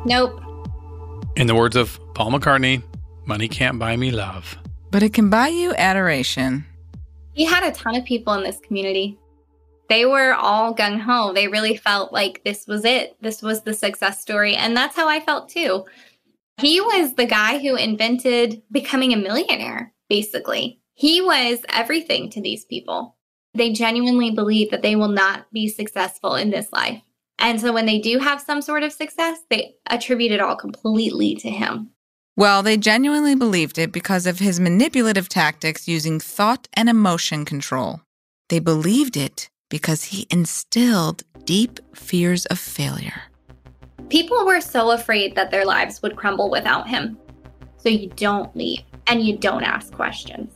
Nope. 0.06 0.40
in 1.36 1.46
the 1.46 1.54
words 1.54 1.76
of 1.76 1.98
Paul 2.14 2.30
McCartney, 2.32 2.82
money 3.24 3.48
can't 3.48 3.78
buy 3.78 3.96
me 3.96 4.10
love. 4.10 4.56
But 4.90 5.02
it 5.02 5.12
can 5.14 5.30
buy 5.30 5.48
you 5.48 5.74
adoration. 5.76 6.66
He 7.32 7.44
had 7.44 7.64
a 7.64 7.72
ton 7.72 7.96
of 7.96 8.04
people 8.04 8.34
in 8.34 8.44
this 8.44 8.60
community. 8.60 9.18
They 9.88 10.06
were 10.06 10.34
all 10.34 10.74
gung 10.74 11.00
ho. 11.00 11.32
They 11.32 11.48
really 11.48 11.76
felt 11.76 12.12
like 12.12 12.42
this 12.44 12.66
was 12.66 12.84
it. 12.84 13.16
This 13.20 13.42
was 13.42 13.62
the 13.62 13.74
success 13.74 14.20
story. 14.20 14.56
And 14.56 14.76
that's 14.76 14.96
how 14.96 15.08
I 15.08 15.20
felt 15.20 15.48
too. 15.48 15.84
He 16.58 16.80
was 16.80 17.14
the 17.14 17.26
guy 17.26 17.58
who 17.58 17.76
invented 17.76 18.62
becoming 18.70 19.12
a 19.12 19.16
millionaire, 19.16 19.92
basically. 20.08 20.80
He 20.94 21.20
was 21.20 21.60
everything 21.68 22.30
to 22.30 22.40
these 22.40 22.64
people. 22.64 23.16
They 23.54 23.72
genuinely 23.72 24.30
believe 24.30 24.70
that 24.70 24.82
they 24.82 24.96
will 24.96 25.08
not 25.08 25.50
be 25.52 25.68
successful 25.68 26.34
in 26.34 26.50
this 26.50 26.72
life. 26.72 27.02
And 27.38 27.60
so 27.60 27.72
when 27.72 27.86
they 27.86 27.98
do 27.98 28.18
have 28.18 28.40
some 28.40 28.62
sort 28.62 28.84
of 28.84 28.92
success, 28.92 29.40
they 29.50 29.74
attribute 29.86 30.32
it 30.32 30.40
all 30.40 30.56
completely 30.56 31.34
to 31.36 31.50
him. 31.50 31.90
Well, 32.36 32.62
they 32.62 32.76
genuinely 32.76 33.34
believed 33.34 33.78
it 33.78 33.92
because 33.92 34.26
of 34.26 34.38
his 34.38 34.58
manipulative 34.58 35.28
tactics 35.28 35.86
using 35.86 36.18
thought 36.18 36.68
and 36.74 36.88
emotion 36.88 37.44
control. 37.44 38.00
They 38.48 38.58
believed 38.58 39.16
it 39.16 39.48
because 39.74 40.04
he 40.04 40.24
instilled 40.30 41.24
deep 41.46 41.80
fears 41.96 42.46
of 42.46 42.60
failure. 42.60 43.22
People 44.08 44.46
were 44.46 44.60
so 44.60 44.92
afraid 44.92 45.34
that 45.34 45.50
their 45.50 45.64
lives 45.64 46.00
would 46.00 46.14
crumble 46.14 46.48
without 46.48 46.86
him. 46.86 47.18
So 47.78 47.88
you 47.88 48.08
don't 48.10 48.56
leave 48.56 48.82
and 49.08 49.20
you 49.20 49.36
don't 49.36 49.64
ask 49.64 49.92
questions. 49.92 50.52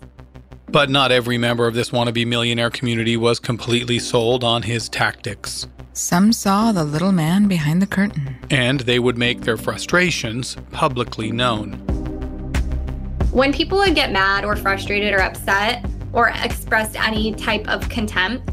But 0.69 0.89
not 0.89 1.11
every 1.11 1.37
member 1.37 1.67
of 1.67 1.75
this 1.75 1.91
wannabe 1.91 2.29
millionaire 2.29 2.71
community 2.71 3.17
was 3.17 3.41
completely 3.41 3.99
sold 3.99 4.45
on 4.45 4.63
his 4.63 4.89
tactics. 4.89 5.67
Some 5.95 6.33
saw 6.33 6.71
the 6.71 6.85
little 6.85 7.11
man 7.11 7.49
behind 7.49 7.83
the 7.83 7.89
curtain. 7.89 8.39
And 8.53 8.79
they 8.79 9.01
would 9.01 9.19
make 9.19 9.41
their 9.41 9.57
frustrations 9.57 10.57
publicly 10.71 11.33
known. 11.33 11.73
When 13.33 13.53
people 13.53 13.79
would 13.79 13.97
get 13.97 14.13
mad 14.13 14.45
or 14.45 14.55
frustrated 14.55 15.13
or 15.13 15.23
upset 15.23 15.85
or 16.13 16.29
expressed 16.45 16.95
any 16.95 17.35
type 17.35 17.67
of 17.67 17.89
contempt, 17.89 18.49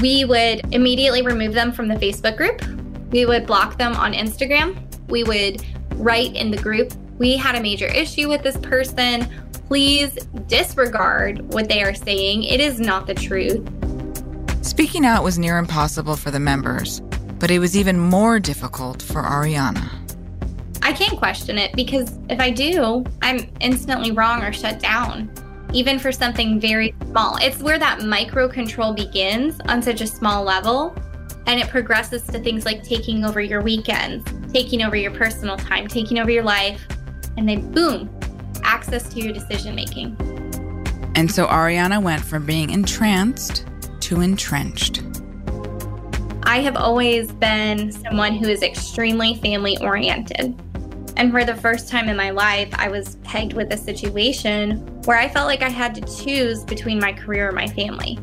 we 0.00 0.24
would 0.24 0.74
immediately 0.74 1.22
remove 1.22 1.52
them 1.54 1.72
from 1.72 1.88
the 1.88 1.94
Facebook 1.96 2.36
group. 2.36 2.62
We 3.10 3.26
would 3.26 3.46
block 3.46 3.76
them 3.78 3.94
on 3.94 4.14
Instagram. 4.14 4.78
We 5.08 5.24
would 5.24 5.62
write 5.96 6.34
in 6.34 6.50
the 6.50 6.56
group, 6.56 6.92
we 7.18 7.36
had 7.36 7.54
a 7.54 7.62
major 7.62 7.86
issue 7.86 8.28
with 8.28 8.42
this 8.42 8.56
person. 8.56 9.28
Please 9.68 10.14
disregard 10.48 11.40
what 11.52 11.68
they 11.68 11.82
are 11.82 11.94
saying. 11.94 12.44
It 12.44 12.60
is 12.60 12.80
not 12.80 13.06
the 13.06 13.14
truth. 13.14 13.62
Speaking 14.64 15.04
out 15.04 15.22
was 15.22 15.38
near 15.38 15.58
impossible 15.58 16.16
for 16.16 16.30
the 16.30 16.40
members, 16.40 17.00
but 17.38 17.50
it 17.50 17.58
was 17.58 17.76
even 17.76 17.98
more 17.98 18.40
difficult 18.40 19.02
for 19.02 19.22
Arianna. 19.22 19.90
I 20.82 20.92
can't 20.92 21.16
question 21.16 21.58
it 21.58 21.72
because 21.74 22.18
if 22.28 22.40
I 22.40 22.50
do, 22.50 23.04
I'm 23.22 23.48
instantly 23.60 24.10
wrong 24.10 24.42
or 24.42 24.52
shut 24.52 24.80
down, 24.80 25.30
even 25.72 25.98
for 25.98 26.12
something 26.12 26.60
very 26.60 26.94
small. 27.10 27.36
It's 27.40 27.58
where 27.58 27.78
that 27.78 28.02
micro 28.02 28.48
control 28.48 28.92
begins 28.92 29.60
on 29.66 29.82
such 29.82 30.00
a 30.00 30.06
small 30.06 30.44
level, 30.44 30.94
and 31.46 31.58
it 31.60 31.68
progresses 31.68 32.22
to 32.24 32.38
things 32.38 32.64
like 32.64 32.82
taking 32.82 33.24
over 33.24 33.40
your 33.40 33.62
weekends, 33.62 34.24
taking 34.52 34.82
over 34.82 34.96
your 34.96 35.10
personal 35.12 35.56
time, 35.56 35.88
taking 35.88 36.18
over 36.18 36.30
your 36.30 36.44
life, 36.44 36.86
and 37.36 37.48
then 37.48 37.70
boom, 37.72 38.10
access 38.62 39.08
to 39.12 39.20
your 39.20 39.32
decision 39.32 39.74
making. 39.74 40.16
And 41.14 41.30
so 41.30 41.46
Arianna 41.46 42.02
went 42.02 42.22
from 42.22 42.46
being 42.46 42.70
entranced 42.70 43.66
to 44.00 44.20
entrenched. 44.20 45.02
I 46.44 46.60
have 46.60 46.76
always 46.76 47.32
been 47.32 47.92
someone 47.92 48.34
who 48.34 48.48
is 48.48 48.62
extremely 48.62 49.36
family 49.36 49.78
oriented. 49.80 50.60
And 51.16 51.30
for 51.30 51.44
the 51.44 51.54
first 51.54 51.88
time 51.88 52.08
in 52.08 52.16
my 52.16 52.30
life, 52.30 52.68
I 52.74 52.88
was 52.88 53.16
pegged 53.16 53.52
with 53.52 53.72
a 53.72 53.76
situation 53.76 54.78
where 55.04 55.18
I 55.18 55.28
felt 55.28 55.46
like 55.46 55.62
I 55.62 55.68
had 55.68 55.94
to 55.94 56.24
choose 56.24 56.64
between 56.64 56.98
my 56.98 57.12
career 57.12 57.48
and 57.48 57.56
my 57.56 57.66
family. 57.66 58.18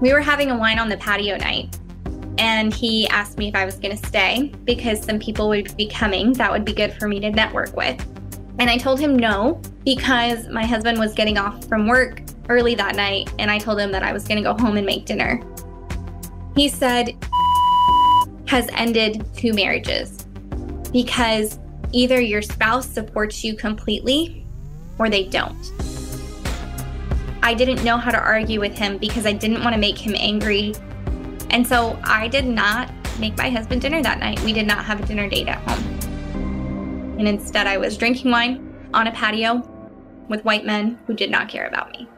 We 0.00 0.12
were 0.12 0.20
having 0.20 0.50
a 0.50 0.56
wine 0.56 0.78
on 0.78 0.88
the 0.88 0.96
patio 0.98 1.36
night, 1.36 1.76
and 2.38 2.72
he 2.72 3.08
asked 3.08 3.38
me 3.38 3.48
if 3.48 3.54
I 3.54 3.64
was 3.64 3.76
going 3.76 3.96
to 3.96 4.06
stay 4.06 4.52
because 4.64 5.02
some 5.02 5.18
people 5.18 5.48
would 5.48 5.76
be 5.76 5.88
coming 5.88 6.32
that 6.34 6.52
would 6.52 6.64
be 6.64 6.72
good 6.72 6.92
for 6.92 7.08
me 7.08 7.18
to 7.20 7.30
network 7.30 7.74
with. 7.74 8.00
And 8.58 8.68
I 8.68 8.76
told 8.76 9.00
him 9.00 9.16
no 9.16 9.60
because 9.84 10.48
my 10.48 10.64
husband 10.64 10.98
was 10.98 11.14
getting 11.14 11.38
off 11.38 11.64
from 11.66 11.86
work 11.86 12.22
early 12.48 12.74
that 12.76 12.96
night, 12.96 13.32
and 13.38 13.50
I 13.50 13.58
told 13.58 13.80
him 13.80 13.90
that 13.92 14.02
I 14.02 14.12
was 14.12 14.26
going 14.26 14.42
to 14.42 14.44
go 14.44 14.54
home 14.54 14.76
and 14.76 14.86
make 14.86 15.04
dinner. 15.04 15.42
He 16.54 16.68
said, 16.68 17.16
has 18.46 18.68
ended 18.72 19.26
two 19.36 19.52
marriages 19.52 20.26
because 20.92 21.58
either 21.92 22.20
your 22.20 22.42
spouse 22.42 22.86
supports 22.86 23.44
you 23.44 23.54
completely 23.54 24.44
or 24.98 25.08
they 25.08 25.24
don't. 25.24 25.72
I 27.42 27.54
didn't 27.54 27.84
know 27.84 27.96
how 27.96 28.10
to 28.10 28.18
argue 28.18 28.60
with 28.60 28.76
him 28.76 28.98
because 28.98 29.24
I 29.24 29.32
didn't 29.32 29.62
want 29.62 29.74
to 29.74 29.80
make 29.80 29.96
him 29.96 30.14
angry. 30.18 30.74
And 31.50 31.66
so 31.66 31.98
I 32.04 32.28
did 32.28 32.44
not 32.44 32.92
make 33.18 33.36
my 33.36 33.50
husband 33.50 33.80
dinner 33.80 34.02
that 34.02 34.18
night. 34.18 34.40
We 34.40 34.52
did 34.52 34.66
not 34.66 34.84
have 34.84 35.00
a 35.00 35.06
dinner 35.06 35.28
date 35.28 35.48
at 35.48 35.58
home. 35.68 37.16
And 37.18 37.26
instead, 37.26 37.66
I 37.66 37.78
was 37.78 37.96
drinking 37.96 38.30
wine 38.30 38.88
on 38.92 39.06
a 39.06 39.12
patio 39.12 39.62
with 40.28 40.44
white 40.44 40.64
men 40.64 40.98
who 41.06 41.14
did 41.14 41.30
not 41.30 41.48
care 41.48 41.66
about 41.66 41.90
me. 41.92 42.08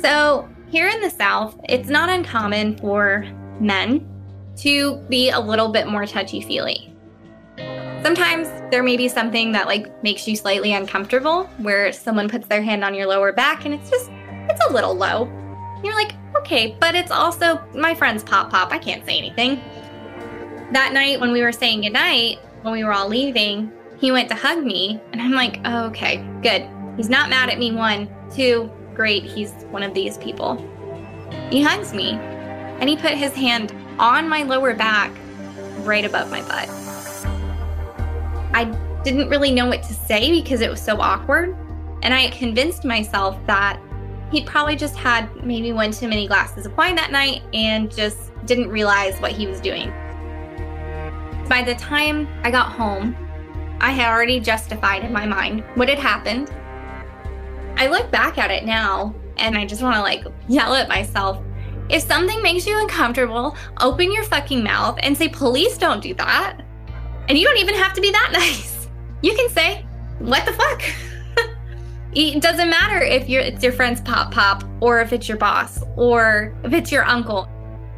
So, 0.00 0.48
here 0.70 0.88
in 0.88 1.00
the 1.00 1.10
South, 1.10 1.60
it's 1.68 1.88
not 1.88 2.08
uncommon 2.08 2.78
for 2.78 3.26
men 3.60 4.08
to 4.56 4.96
be 5.08 5.30
a 5.30 5.40
little 5.40 5.68
bit 5.68 5.86
more 5.86 6.06
touchy 6.06 6.40
feely. 6.40 6.94
Sometimes 8.02 8.48
there 8.70 8.82
may 8.82 8.96
be 8.96 9.08
something 9.08 9.52
that 9.52 9.66
like 9.66 10.02
makes 10.02 10.26
you 10.26 10.34
slightly 10.34 10.72
uncomfortable 10.72 11.44
where 11.58 11.92
someone 11.92 12.28
puts 12.28 12.46
their 12.46 12.62
hand 12.62 12.82
on 12.82 12.94
your 12.94 13.06
lower 13.06 13.32
back 13.32 13.66
and 13.66 13.74
it's 13.74 13.90
just 13.90 14.10
it's 14.48 14.60
a 14.68 14.72
little 14.72 14.94
low. 14.94 15.30
You're 15.84 15.94
like, 15.94 16.14
"Okay, 16.38 16.76
but 16.80 16.94
it's 16.94 17.10
also 17.10 17.60
my 17.74 17.94
friend's 17.94 18.24
pop 18.24 18.50
pop. 18.50 18.72
I 18.72 18.78
can't 18.78 19.04
say 19.04 19.18
anything." 19.18 19.60
That 20.72 20.92
night 20.92 21.20
when 21.20 21.32
we 21.32 21.42
were 21.42 21.52
saying 21.52 21.82
goodnight, 21.82 22.38
when 22.62 22.72
we 22.72 22.84
were 22.84 22.92
all 22.92 23.08
leaving, 23.08 23.70
he 23.98 24.12
went 24.12 24.28
to 24.30 24.34
hug 24.34 24.64
me 24.64 25.00
and 25.12 25.20
I'm 25.20 25.32
like, 25.32 25.60
oh, 25.64 25.86
"Okay, 25.86 26.24
good. 26.42 26.66
He's 26.96 27.10
not 27.10 27.28
mad 27.28 27.50
at 27.50 27.58
me 27.58 27.72
one. 27.72 28.08
Two, 28.34 28.70
great, 28.94 29.24
he's 29.24 29.52
one 29.70 29.82
of 29.82 29.94
these 29.94 30.16
people. 30.18 30.56
He 31.50 31.62
hugs 31.62 31.92
me 31.92 32.12
and 32.80 32.88
he 32.88 32.96
put 32.96 33.12
his 33.12 33.32
hand 33.34 33.74
on 33.98 34.28
my 34.28 34.42
lower 34.42 34.74
back 34.74 35.10
right 35.80 36.04
above 36.04 36.30
my 36.30 36.40
butt. 36.42 36.68
I 38.52 38.64
didn't 39.04 39.28
really 39.28 39.52
know 39.52 39.66
what 39.66 39.82
to 39.84 39.94
say 39.94 40.30
because 40.30 40.60
it 40.60 40.70
was 40.70 40.80
so 40.80 41.00
awkward. 41.00 41.56
And 42.02 42.14
I 42.14 42.28
convinced 42.30 42.84
myself 42.84 43.38
that 43.46 43.80
he'd 44.30 44.46
probably 44.46 44.76
just 44.76 44.96
had 44.96 45.28
maybe 45.44 45.72
one 45.72 45.90
too 45.90 46.08
many 46.08 46.26
glasses 46.26 46.66
of 46.66 46.76
wine 46.76 46.94
that 46.96 47.12
night 47.12 47.42
and 47.52 47.94
just 47.94 48.32
didn't 48.46 48.68
realize 48.68 49.18
what 49.20 49.32
he 49.32 49.46
was 49.46 49.60
doing. 49.60 49.90
By 51.48 51.62
the 51.64 51.74
time 51.74 52.28
I 52.44 52.50
got 52.50 52.72
home, 52.72 53.16
I 53.80 53.92
had 53.92 54.10
already 54.10 54.40
justified 54.40 55.04
in 55.04 55.12
my 55.12 55.26
mind 55.26 55.64
what 55.74 55.88
had 55.88 55.98
happened 55.98 56.50
I 57.80 57.86
look 57.86 58.10
back 58.10 58.36
at 58.36 58.50
it 58.50 58.66
now 58.66 59.14
and 59.38 59.56
I 59.56 59.64
just 59.64 59.80
want 59.80 59.96
to 59.96 60.02
like 60.02 60.26
yell 60.48 60.74
at 60.74 60.86
myself. 60.86 61.42
If 61.90 62.04
something 62.04 62.40
makes 62.40 62.66
you 62.66 62.78
uncomfortable, 62.80 63.56
open 63.80 64.12
your 64.12 64.22
fucking 64.22 64.62
mouth 64.62 64.96
and 65.02 65.16
say, 65.16 65.28
please 65.28 65.76
don't 65.76 66.00
do 66.00 66.14
that. 66.14 66.60
And 67.28 67.36
you 67.36 67.44
don't 67.44 67.58
even 67.58 67.74
have 67.74 67.94
to 67.94 68.00
be 68.00 68.12
that 68.12 68.30
nice. 68.32 68.88
You 69.22 69.34
can 69.34 69.48
say, 69.48 69.84
what 70.20 70.46
the 70.46 70.52
fuck? 70.52 70.82
it 72.14 72.40
doesn't 72.40 72.70
matter 72.70 73.00
if 73.04 73.28
it's 73.28 73.62
your 73.62 73.72
friend's 73.72 74.00
pop 74.02 74.32
pop 74.32 74.62
or 74.80 75.00
if 75.00 75.12
it's 75.12 75.28
your 75.28 75.36
boss 75.36 75.82
or 75.96 76.56
if 76.62 76.72
it's 76.72 76.92
your 76.92 77.04
uncle. 77.04 77.48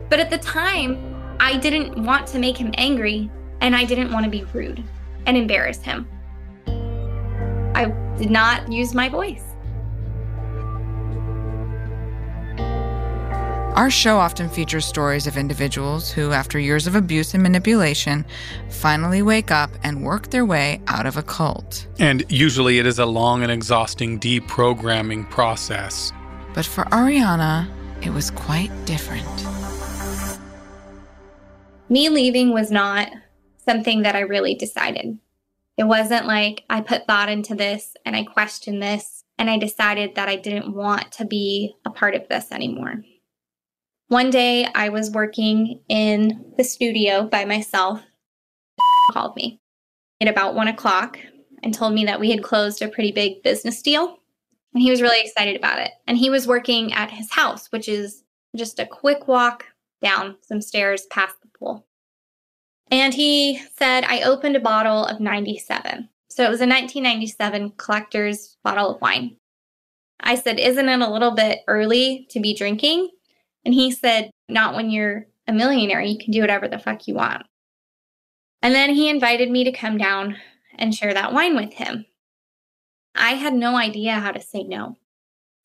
But 0.08 0.20
at 0.20 0.30
the 0.30 0.38
time, 0.38 1.36
I 1.38 1.58
didn't 1.58 2.02
want 2.02 2.26
to 2.28 2.38
make 2.38 2.56
him 2.56 2.72
angry 2.78 3.30
and 3.60 3.76
I 3.76 3.84
didn't 3.84 4.10
want 4.10 4.24
to 4.24 4.30
be 4.30 4.44
rude 4.54 4.82
and 5.26 5.36
embarrass 5.36 5.82
him. 5.82 6.08
I 7.74 7.92
did 8.16 8.30
not 8.30 8.72
use 8.72 8.94
my 8.94 9.10
voice. 9.10 9.51
Our 13.74 13.88
show 13.88 14.18
often 14.18 14.50
features 14.50 14.84
stories 14.84 15.26
of 15.26 15.38
individuals 15.38 16.12
who, 16.12 16.32
after 16.32 16.58
years 16.58 16.86
of 16.86 16.94
abuse 16.94 17.32
and 17.32 17.42
manipulation, 17.42 18.26
finally 18.68 19.22
wake 19.22 19.50
up 19.50 19.70
and 19.82 20.04
work 20.04 20.28
their 20.28 20.44
way 20.44 20.82
out 20.88 21.06
of 21.06 21.16
a 21.16 21.22
cult. 21.22 21.86
And 21.98 22.22
usually 22.30 22.78
it 22.80 22.86
is 22.86 22.98
a 22.98 23.06
long 23.06 23.42
and 23.42 23.50
exhausting 23.50 24.20
deprogramming 24.20 25.30
process. 25.30 26.12
But 26.52 26.66
for 26.66 26.84
Arianna, 26.84 27.66
it 28.02 28.10
was 28.10 28.30
quite 28.30 28.70
different. 28.84 29.24
Me 31.88 32.10
leaving 32.10 32.52
was 32.52 32.70
not 32.70 33.08
something 33.56 34.02
that 34.02 34.14
I 34.14 34.20
really 34.20 34.54
decided. 34.54 35.18
It 35.78 35.84
wasn't 35.84 36.26
like 36.26 36.64
I 36.68 36.82
put 36.82 37.06
thought 37.06 37.30
into 37.30 37.54
this 37.54 37.94
and 38.04 38.14
I 38.14 38.24
questioned 38.24 38.82
this 38.82 39.24
and 39.38 39.48
I 39.48 39.56
decided 39.56 40.16
that 40.16 40.28
I 40.28 40.36
didn't 40.36 40.74
want 40.74 41.10
to 41.12 41.24
be 41.24 41.74
a 41.86 41.90
part 41.90 42.14
of 42.14 42.28
this 42.28 42.52
anymore. 42.52 43.02
One 44.12 44.28
day 44.28 44.66
I 44.74 44.90
was 44.90 45.10
working 45.10 45.80
in 45.88 46.52
the 46.58 46.64
studio 46.64 47.24
by 47.24 47.46
myself. 47.46 48.02
called 49.12 49.34
me 49.36 49.58
at 50.20 50.28
about 50.28 50.54
one 50.54 50.68
o'clock 50.68 51.18
and 51.62 51.72
told 51.72 51.94
me 51.94 52.04
that 52.04 52.20
we 52.20 52.30
had 52.30 52.42
closed 52.42 52.82
a 52.82 52.88
pretty 52.88 53.10
big 53.10 53.42
business 53.42 53.80
deal. 53.80 54.18
And 54.74 54.82
he 54.82 54.90
was 54.90 55.00
really 55.00 55.22
excited 55.22 55.56
about 55.56 55.78
it. 55.78 55.92
And 56.06 56.18
he 56.18 56.28
was 56.28 56.46
working 56.46 56.92
at 56.92 57.10
his 57.10 57.32
house, 57.32 57.68
which 57.68 57.88
is 57.88 58.22
just 58.54 58.78
a 58.78 58.84
quick 58.84 59.28
walk 59.28 59.64
down 60.02 60.36
some 60.42 60.60
stairs 60.60 61.06
past 61.06 61.36
the 61.40 61.48
pool. 61.58 61.86
And 62.90 63.14
he 63.14 63.62
said, 63.78 64.04
I 64.04 64.24
opened 64.24 64.56
a 64.56 64.60
bottle 64.60 65.06
of 65.06 65.20
97. 65.20 66.06
So 66.28 66.44
it 66.44 66.50
was 66.50 66.60
a 66.60 66.68
1997 66.68 67.70
collector's 67.78 68.58
bottle 68.62 68.94
of 68.94 69.00
wine. 69.00 69.38
I 70.20 70.34
said, 70.34 70.60
Isn't 70.60 70.90
it 70.90 71.00
a 71.00 71.10
little 71.10 71.34
bit 71.34 71.60
early 71.66 72.26
to 72.28 72.40
be 72.40 72.52
drinking? 72.52 73.08
And 73.64 73.74
he 73.74 73.90
said, 73.90 74.30
Not 74.48 74.74
when 74.74 74.90
you're 74.90 75.26
a 75.46 75.52
millionaire. 75.52 76.00
You 76.00 76.18
can 76.18 76.32
do 76.32 76.40
whatever 76.40 76.68
the 76.68 76.78
fuck 76.78 77.06
you 77.06 77.14
want. 77.14 77.46
And 78.62 78.74
then 78.74 78.90
he 78.90 79.08
invited 79.08 79.50
me 79.50 79.64
to 79.64 79.72
come 79.72 79.98
down 79.98 80.36
and 80.76 80.94
share 80.94 81.14
that 81.14 81.32
wine 81.32 81.56
with 81.56 81.72
him. 81.74 82.06
I 83.14 83.32
had 83.32 83.54
no 83.54 83.76
idea 83.76 84.14
how 84.14 84.32
to 84.32 84.40
say 84.40 84.62
no. 84.62 84.96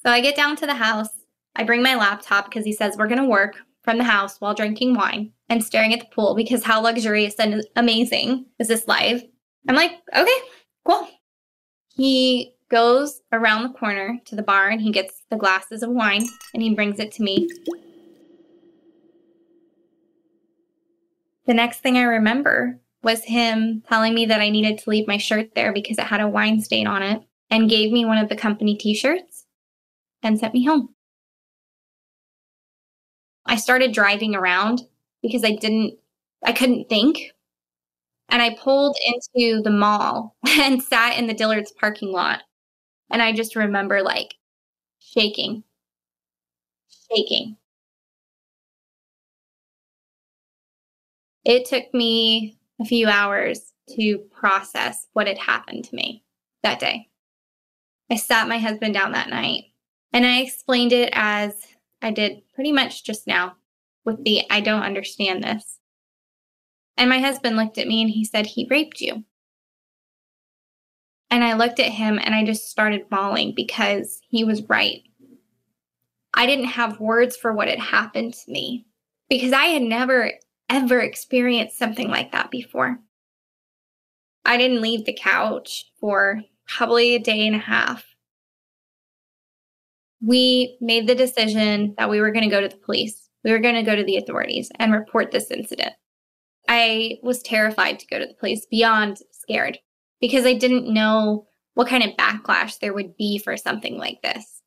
So 0.04 0.12
I 0.12 0.22
get 0.22 0.36
down 0.36 0.56
to 0.58 0.66
the 0.66 0.74
house. 0.74 1.10
I 1.56 1.64
bring 1.64 1.82
my 1.82 1.96
laptop 1.96 2.46
because 2.46 2.66
he 2.66 2.74
says 2.74 2.98
we're 2.98 3.08
going 3.08 3.22
to 3.22 3.28
work 3.28 3.56
from 3.84 3.98
the 3.98 4.04
house 4.04 4.42
while 4.42 4.54
drinking 4.54 4.96
wine 4.96 5.32
and 5.50 5.64
staring 5.64 5.94
at 5.94 6.00
the 6.00 6.14
pool 6.14 6.36
because 6.36 6.64
how 6.64 6.82
luxurious 6.82 7.36
and 7.36 7.64
amazing 7.76 8.46
is 8.60 8.68
this 8.68 8.88
life? 8.88 9.24
I'm 9.68 9.76
like, 9.76 9.94
okay, 10.16 10.38
cool. 10.86 11.08
He 11.96 12.54
goes 12.70 13.22
around 13.32 13.64
the 13.64 13.78
corner 13.78 14.20
to 14.26 14.36
the 14.36 14.44
bar 14.44 14.70
and 14.70 14.82
he 14.82 14.92
gets 14.92 15.24
the 15.30 15.38
glasses 15.38 15.84
of 15.84 15.90
wine 15.90 16.26
and 16.54 16.62
he 16.62 16.76
brings 16.76 17.00
it 17.00 17.12
to 17.14 17.24
me. 17.24 17.50
The 21.48 21.54
next 21.54 21.80
thing 21.80 21.98
I 21.98 22.04
remember 22.04 22.80
was 23.04 23.24
him 23.24 23.82
telling 23.88 24.14
me 24.14 24.26
that 24.26 24.42
I 24.42 24.50
needed 24.50 24.80
to 24.80 24.90
leave 24.90 25.08
my 25.08 25.18
shirt 25.18 25.56
there 25.56 25.72
because 25.72 25.98
it 25.98 26.04
had 26.06 26.20
a 26.20 26.28
wine 26.28 26.60
stain 26.62 26.88
on 26.88 27.02
it 27.02 27.22
and 27.50 27.70
gave 27.70 27.92
me 27.92 28.06
one 28.06 28.18
of 28.18 28.28
the 28.30 28.36
company 28.36 28.76
t 28.76 28.94
shirts 28.94 29.46
and 30.22 30.38
sent 30.38 30.54
me 30.54 30.66
home. 30.66 30.94
I 33.46 33.56
started 33.56 33.94
driving 33.94 34.36
around 34.36 34.82
because 35.22 35.46
I 35.46 35.52
didn't, 35.56 35.98
I 36.44 36.52
couldn't 36.52 36.90
think. 36.90 37.32
And 38.30 38.42
I 38.42 38.56
pulled 38.56 38.98
into 39.06 39.62
the 39.62 39.72
mall 39.72 40.36
and 40.48 40.84
sat 40.84 41.18
in 41.18 41.28
the 41.28 41.34
Dillard's 41.34 41.72
parking 41.72 42.12
lot. 42.12 42.42
And 43.10 43.22
I 43.22 43.32
just 43.32 43.56
remember 43.56 44.02
like 44.02 44.36
shaking, 45.00 45.64
shaking. 47.10 47.58
It 51.48 51.64
took 51.64 51.94
me 51.94 52.58
a 52.82 52.84
few 52.84 53.08
hours 53.08 53.72
to 53.96 54.18
process 54.38 55.08
what 55.14 55.28
had 55.28 55.38
happened 55.38 55.86
to 55.86 55.96
me 55.96 56.26
that 56.62 56.82
day. 56.82 57.08
I 58.12 58.18
sat 58.18 58.50
my 58.50 58.58
husband 58.58 58.94
down 58.94 59.14
that 59.14 59.30
night 59.30 59.64
and 60.12 60.26
I 60.26 60.42
explained 60.42 60.92
it 60.92 61.10
as 61.14 61.54
I 62.02 62.12
did 62.12 62.42
pretty 62.54 62.74
much 62.74 63.06
just 63.06 63.28
now 63.28 63.56
with 64.04 64.26
the 64.26 64.42
I 64.50 64.60
don't 64.60 64.84
understand 64.84 65.42
this. 65.42 65.80
And 66.98 67.10
my 67.10 67.20
husband 67.20 67.56
looked 67.56 67.78
at 67.78 67.88
me 67.88 68.02
and 68.02 68.12
he 68.12 68.26
said, 68.26 68.46
He 68.46 68.68
raped 68.70 69.00
you. 69.00 69.24
And 71.32 71.46
I 71.46 71.54
looked 71.54 71.80
at 71.80 71.94
him 71.94 72.20
and 72.22 72.36
I 72.36 72.44
just 72.44 72.70
started 72.70 73.10
bawling 73.10 73.54
because 73.56 74.20
he 74.28 74.44
was 74.44 74.64
right. 74.64 75.02
I 76.34 76.46
didn't 76.46 76.66
have 76.66 77.00
words 77.00 77.38
for 77.38 77.54
what 77.54 77.70
had 77.70 77.80
happened 77.80 78.34
to 78.34 78.52
me 78.52 78.86
because 79.30 79.54
I 79.54 79.66
had 79.66 79.82
never, 79.82 80.32
ever 80.70 81.00
experienced 81.00 81.78
something 81.78 82.10
like 82.10 82.32
that 82.32 82.52
before. 82.52 83.00
I 84.46 84.58
didn't 84.58 84.82
leave 84.82 85.06
the 85.06 85.14
couch 85.14 85.86
for 86.00 86.42
probably 86.68 87.16
a 87.16 87.20
day 87.20 87.46
and 87.46 87.56
a 87.56 87.60
half. 87.60 88.06
We 90.22 90.78
made 90.82 91.08
the 91.08 91.16
decision 91.16 91.94
that 91.98 92.10
we 92.10 92.20
were 92.20 92.32
going 92.32 92.50
to 92.50 92.56
go 92.56 92.62
to 92.62 92.68
the 92.70 92.78
police. 92.78 93.30
We 93.44 93.52
were 93.52 93.60
going 93.60 93.76
to 93.76 93.84
go 93.84 93.96
to 93.96 94.04
the 94.04 94.18
authorities 94.18 94.72
and 94.76 94.94
report 94.94 95.32
this 95.32 95.52
incident. 95.52 95.94
I 96.68 97.18
was 97.24 97.42
terrified 97.42 98.00
to 98.00 98.08
go 98.08 98.20
to 98.20 98.26
the 98.26 98.34
police, 98.34 98.66
beyond 98.66 99.20
scared, 99.32 99.80
because 100.20 100.46
I 100.46 100.54
didn't 100.54 100.92
know 100.92 101.48
what 101.76 101.88
kind 101.88 102.04
of 102.04 102.18
backlash 102.18 102.80
there 102.80 102.94
would 102.94 103.16
be 103.18 103.38
for 103.38 103.56
something 103.56 103.98
like 103.98 104.22
this. 104.22 104.62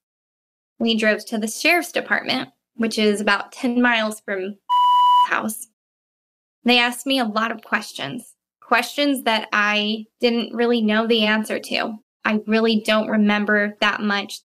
We 0.79 0.97
drove 0.97 1.27
to 1.27 1.39
the 1.39 1.49
sheriff's 1.49 1.93
department, 1.93 2.51
which 2.77 2.99
is 2.99 3.21
about 3.21 3.53
10 3.53 3.83
miles 3.83 4.21
from 4.21 4.57
house. 5.27 5.67
They 6.65 6.79
asked 6.79 7.07
me 7.07 7.19
a 7.19 7.25
lot 7.25 7.51
of 7.51 7.63
questions 7.63 8.35
questions 8.71 9.25
that 9.25 9.49
I 9.53 10.05
didn't 10.21 10.55
really 10.55 10.81
know 10.81 11.05
the 11.05 11.25
answer 11.25 11.59
to. 11.59 11.99
I 12.25 12.39
really 12.47 12.81
don't 12.87 13.09
remember 13.09 13.77
that 13.81 14.01
much. 14.01 14.39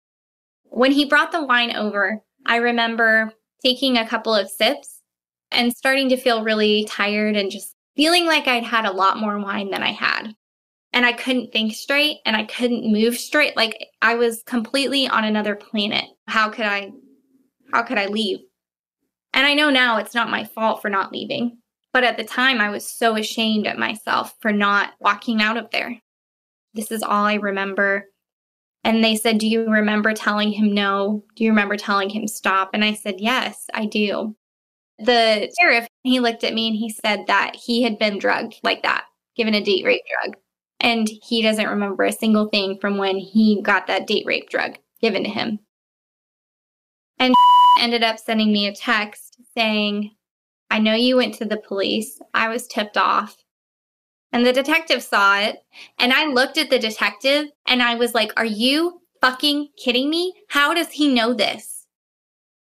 When 0.64 0.92
he 0.92 1.06
brought 1.06 1.32
the 1.32 1.46
wine 1.46 1.76
over, 1.76 2.24
I 2.44 2.56
remember 2.56 3.34
taking 3.64 3.98
a 3.98 4.08
couple 4.08 4.34
of 4.34 4.50
sips 4.50 5.00
and 5.52 5.72
starting 5.72 6.10
to 6.10 6.18
feel 6.18 6.44
really 6.44 6.86
tired 6.86 7.36
and 7.36 7.52
just 7.52 7.76
feeling 7.96 8.26
like 8.26 8.48
I'd 8.48 8.64
had 8.64 8.86
a 8.86 8.92
lot 8.92 9.20
more 9.20 9.40
wine 9.40 9.70
than 9.70 9.84
I 9.84 9.92
had. 9.92 10.34
And 10.92 11.06
I 11.06 11.14
couldn't 11.14 11.54
think 11.54 11.76
straight 11.76 12.18
and 12.26 12.36
I 12.36 12.46
couldn't 12.46 12.92
move 12.92 13.18
straight. 13.18 13.56
Like 13.56 13.90
I 14.02 14.16
was 14.16 14.42
completely 14.48 15.08
on 15.08 15.24
another 15.24 15.56
planet. 15.56 16.06
How 16.28 16.50
could 16.50 16.66
I, 16.66 16.90
how 17.72 17.84
could 17.84 18.00
I 18.00 18.08
leave? 18.08 18.40
And 19.36 19.46
I 19.46 19.54
know 19.54 19.70
now 19.70 19.98
it's 19.98 20.16
not 20.16 20.32
my 20.32 20.46
fault 20.46 20.82
for 20.82 20.90
not 20.90 21.12
leaving. 21.12 21.60
But 21.96 22.04
at 22.04 22.18
the 22.18 22.26
time, 22.26 22.60
I 22.60 22.68
was 22.68 22.86
so 22.86 23.16
ashamed 23.16 23.66
at 23.66 23.80
myself 23.80 24.36
for 24.42 24.52
not 24.52 24.96
walking 25.00 25.42
out 25.42 25.56
of 25.56 25.72
there. 25.72 25.98
This 26.74 26.92
is 26.92 27.02
all 27.02 27.24
I 27.24 27.36
remember. 27.36 28.10
And 28.84 29.02
they 29.02 29.16
said, 29.16 29.38
Do 29.38 29.48
you 29.48 29.72
remember 29.72 30.14
telling 30.14 30.52
him 30.52 30.74
no? 30.74 31.24
Do 31.38 31.46
you 31.46 31.52
remember 31.52 31.78
telling 31.78 32.10
him 32.10 32.28
stop? 32.28 32.72
And 32.74 32.84
I 32.84 32.96
said, 32.96 33.22
Yes, 33.22 33.68
I 33.74 33.86
do. 33.86 34.36
The 35.00 35.50
sheriff, 35.58 35.88
he 36.04 36.20
looked 36.20 36.44
at 36.44 36.54
me 36.54 36.68
and 36.68 36.76
he 36.76 36.90
said 36.90 37.28
that 37.28 37.56
he 37.56 37.84
had 37.84 37.98
been 37.98 38.20
drugged 38.20 38.60
like 38.62 38.84
that, 38.84 39.06
given 39.38 39.54
a 39.54 39.64
date 39.64 39.86
rape 39.86 40.04
drug. 40.22 40.36
And 40.82 41.08
he 41.24 41.42
doesn't 41.42 41.70
remember 41.70 42.04
a 42.04 42.12
single 42.12 42.50
thing 42.50 42.78
from 42.82 42.98
when 42.98 43.16
he 43.16 43.62
got 43.62 43.88
that 43.88 44.06
date 44.06 44.26
rape 44.26 44.50
drug 44.50 44.80
given 45.00 45.24
to 45.24 45.30
him. 45.30 45.60
And 47.20 47.34
ended 47.80 48.04
up 48.04 48.20
sending 48.20 48.52
me 48.52 48.68
a 48.68 48.76
text 48.76 49.38
saying, 49.58 50.12
I 50.76 50.80
know 50.80 50.94
you 50.94 51.16
went 51.16 51.36
to 51.36 51.46
the 51.46 51.56
police. 51.56 52.20
I 52.34 52.50
was 52.50 52.68
tipped 52.68 52.98
off. 52.98 53.38
And 54.34 54.46
the 54.46 54.52
detective 54.52 55.02
saw 55.02 55.40
it. 55.40 55.60
And 55.98 56.12
I 56.12 56.26
looked 56.26 56.58
at 56.58 56.70
the 56.70 56.78
detective 56.78 57.46
and 57.66 57.82
I 57.82 57.96
was 57.96 58.14
like, 58.14 58.34
Are 58.36 58.44
you 58.44 59.00
fucking 59.22 59.70
kidding 59.82 60.10
me? 60.10 60.34
How 60.50 60.74
does 60.74 60.92
he 60.92 61.08
know 61.08 61.34
this? 61.34 61.88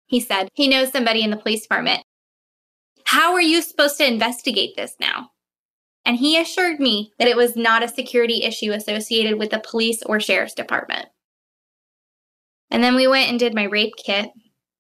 He 0.06 0.22
said, 0.22 0.48
He 0.54 0.70
knows 0.70 0.94
somebody 0.94 1.24
in 1.24 1.30
the 1.30 1.36
police 1.36 1.64
department. 1.64 2.04
How 3.04 3.34
are 3.34 3.42
you 3.42 3.62
supposed 3.62 3.98
to 3.98 4.08
investigate 4.08 4.78
this 4.78 4.96
now? 4.98 5.32
And 6.06 6.16
he 6.16 6.40
assured 6.40 6.80
me 6.80 7.12
that 7.20 7.28
it 7.28 7.36
was 7.36 7.58
not 7.58 7.84
a 7.84 7.90
security 7.90 8.44
issue 8.44 8.72
associated 8.72 9.38
with 9.38 9.50
the 9.50 9.60
police 9.60 10.02
or 10.04 10.22
sheriff's 10.22 10.54
department. 10.54 11.08
And 12.72 12.82
then 12.82 12.96
we 12.96 13.08
went 13.08 13.30
and 13.30 13.38
did 13.38 13.54
my 13.54 13.64
rape 13.64 13.96
kit, 13.98 14.30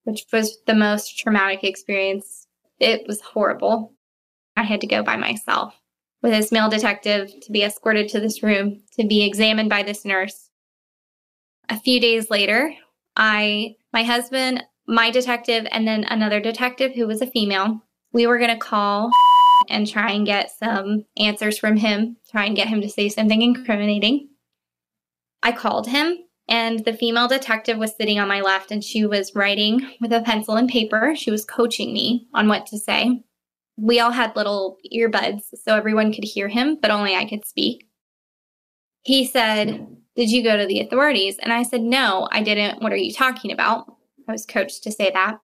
which 0.05 0.23
was 0.31 0.57
the 0.65 0.73
most 0.73 1.19
traumatic 1.19 1.65
experience 1.65 2.44
it 2.79 3.07
was 3.07 3.21
horrible. 3.21 3.93
I 4.55 4.63
had 4.63 4.81
to 4.81 4.87
go 4.87 5.03
by 5.03 5.17
myself 5.17 5.79
with 6.21 6.31
this 6.31 6.51
male 6.51 6.69
detective 6.69 7.31
to 7.41 7.51
be 7.51 7.63
escorted 7.63 8.09
to 8.09 8.19
this 8.19 8.41
room 8.41 8.81
to 8.97 9.05
be 9.05 9.23
examined 9.23 9.69
by 9.69 9.83
this 9.83 10.05
nurse. 10.05 10.49
A 11.69 11.79
few 11.79 11.99
days 11.99 12.29
later, 12.29 12.73
I, 13.15 13.75
my 13.93 14.03
husband, 14.03 14.63
my 14.87 15.11
detective, 15.11 15.67
and 15.71 15.87
then 15.87 16.03
another 16.05 16.39
detective 16.39 16.93
who 16.93 17.07
was 17.07 17.21
a 17.21 17.27
female, 17.27 17.81
we 18.13 18.27
were 18.27 18.37
going 18.37 18.51
to 18.51 18.57
call 18.57 19.09
and 19.69 19.87
try 19.87 20.11
and 20.11 20.25
get 20.25 20.51
some 20.51 21.05
answers 21.17 21.57
from 21.57 21.77
him, 21.77 22.17
try 22.29 22.45
and 22.45 22.55
get 22.55 22.67
him 22.67 22.81
to 22.81 22.89
say 22.89 23.09
something 23.09 23.41
incriminating. 23.41 24.29
I 25.43 25.51
called 25.51 25.87
him 25.87 26.24
and 26.47 26.85
the 26.85 26.93
female 26.93 27.27
detective 27.27 27.77
was 27.77 27.95
sitting 27.95 28.19
on 28.19 28.27
my 28.27 28.41
left 28.41 28.71
and 28.71 28.83
she 28.83 29.05
was 29.05 29.33
writing 29.33 29.89
with 29.99 30.13
a 30.13 30.21
pencil 30.21 30.55
and 30.55 30.69
paper. 30.69 31.15
She 31.15 31.31
was 31.31 31.43
coaching 31.43 31.91
me 31.91 32.27
on 32.33 32.47
what 32.47 32.67
to 32.67 32.77
say. 32.77 33.23
We 33.77 33.99
all 33.99 34.11
had 34.11 34.35
little 34.35 34.77
earbuds 34.93 35.41
so 35.63 35.75
everyone 35.75 36.13
could 36.13 36.23
hear 36.23 36.47
him, 36.47 36.77
but 36.81 36.91
only 36.91 37.15
I 37.15 37.25
could 37.25 37.45
speak. 37.45 37.87
He 39.01 39.25
said, 39.25 39.97
Did 40.15 40.31
you 40.31 40.43
go 40.43 40.55
to 40.55 40.65
the 40.65 40.81
authorities? 40.81 41.37
And 41.39 41.51
I 41.51 41.63
said, 41.63 41.81
No, 41.81 42.27
I 42.31 42.41
didn't. 42.41 42.81
What 42.81 42.93
are 42.93 42.97
you 42.97 43.11
talking 43.11 43.51
about? 43.51 43.91
I 44.27 44.31
was 44.31 44.45
coached 44.45 44.83
to 44.83 44.91
say 44.91 45.11
that. 45.11 45.39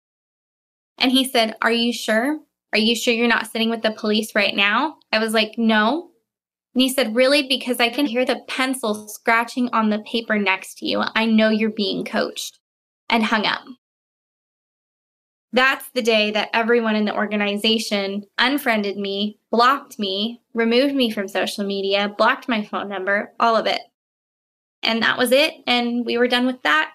And 0.97 1.11
he 1.11 1.29
said, 1.29 1.55
Are 1.61 1.71
you 1.71 1.93
sure? 1.93 2.39
Are 2.73 2.79
you 2.79 2.95
sure 2.95 3.13
you're 3.13 3.27
not 3.27 3.49
sitting 3.51 3.69
with 3.69 3.81
the 3.81 3.91
police 3.91 4.35
right 4.35 4.55
now? 4.55 4.97
I 5.11 5.19
was 5.19 5.33
like, 5.33 5.53
No. 5.57 6.09
And 6.77 6.83
he 6.83 6.89
said, 6.89 7.15
Really? 7.15 7.47
Because 7.47 7.79
I 7.79 7.89
can 7.89 8.05
hear 8.05 8.23
the 8.23 8.43
pencil 8.47 9.07
scratching 9.07 9.67
on 9.73 9.89
the 9.89 9.97
paper 10.03 10.37
next 10.37 10.77
to 10.77 10.85
you. 10.85 11.01
I 11.15 11.25
know 11.25 11.49
you're 11.49 11.71
being 11.71 12.05
coached. 12.05 12.59
And 13.09 13.23
hung 13.23 13.47
up. 13.47 13.63
That's 15.53 15.89
the 15.95 16.03
day 16.03 16.29
that 16.29 16.49
everyone 16.53 16.95
in 16.95 17.05
the 17.05 17.15
organization 17.15 18.25
unfriended 18.37 18.97
me, 18.97 19.39
blocked 19.49 19.97
me, 19.97 20.41
removed 20.53 20.93
me 20.93 21.09
from 21.09 21.27
social 21.27 21.65
media, 21.65 22.13
blocked 22.15 22.47
my 22.47 22.63
phone 22.63 22.89
number, 22.89 23.33
all 23.39 23.55
of 23.55 23.65
it. 23.65 23.81
And 24.83 25.01
that 25.01 25.17
was 25.17 25.31
it. 25.31 25.53
And 25.65 26.05
we 26.05 26.19
were 26.19 26.27
done 26.27 26.45
with 26.45 26.61
that. 26.61 26.91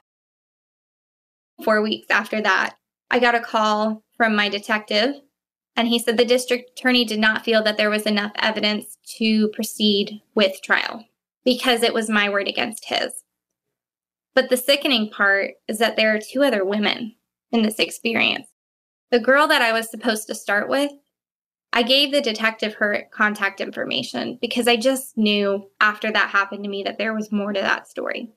Four 1.65 1.83
weeks 1.83 2.07
after 2.09 2.41
that, 2.41 2.77
I 3.11 3.19
got 3.19 3.35
a 3.35 3.41
call 3.41 4.05
from 4.17 4.37
my 4.37 4.49
detective 4.49 5.15
and 5.77 5.89
he 5.89 5.99
said 5.99 6.17
the 6.17 6.25
district 6.25 6.79
attorney 6.79 7.05
did 7.05 7.19
not 7.19 7.45
feel 7.45 7.63
that 7.63 7.77
there 7.77 7.91
was 7.91 8.03
enough 8.03 8.33
evidence 8.37 8.99
to 9.19 9.49
proceed 9.49 10.21
with 10.35 10.61
trial 10.63 11.05
because 11.45 11.83
it 11.83 11.95
was 11.95 12.11
my 12.11 12.29
word 12.29 12.49
against 12.49 12.87
his. 12.87 13.25
But 14.35 14.49
the 14.49 14.57
sickening 14.57 15.11
part 15.11 15.53
is 15.69 15.79
that 15.79 15.97
there 15.97 16.15
are 16.15 16.19
two 16.19 16.43
other 16.43 16.65
women 16.65 17.17
in 17.51 17.63
this 17.63 17.79
experience. 17.79 18.49
The 19.11 19.21
girl 19.21 19.47
that 19.49 19.63
I 19.63 19.73
was 19.73 19.91
supposed 19.91 20.27
to 20.29 20.35
start 20.35 20.69
with, 20.69 20.91
I 21.73 21.83
gave 21.83 22.13
the 22.13 22.21
detective 22.21 22.75
her 22.75 23.05
contact 23.13 23.61
information 23.61 24.39
because 24.41 24.69
I 24.69 24.77
just 24.77 25.17
knew 25.17 25.71
after 25.81 26.11
that 26.13 26.31
happened 26.31 26.65
to 26.65 26.71
me 26.71 26.83
that 26.83 26.99
there 26.99 27.15
was 27.15 27.33
more 27.33 27.53
to 27.53 27.61
that 27.61 27.89
story. 27.89 28.31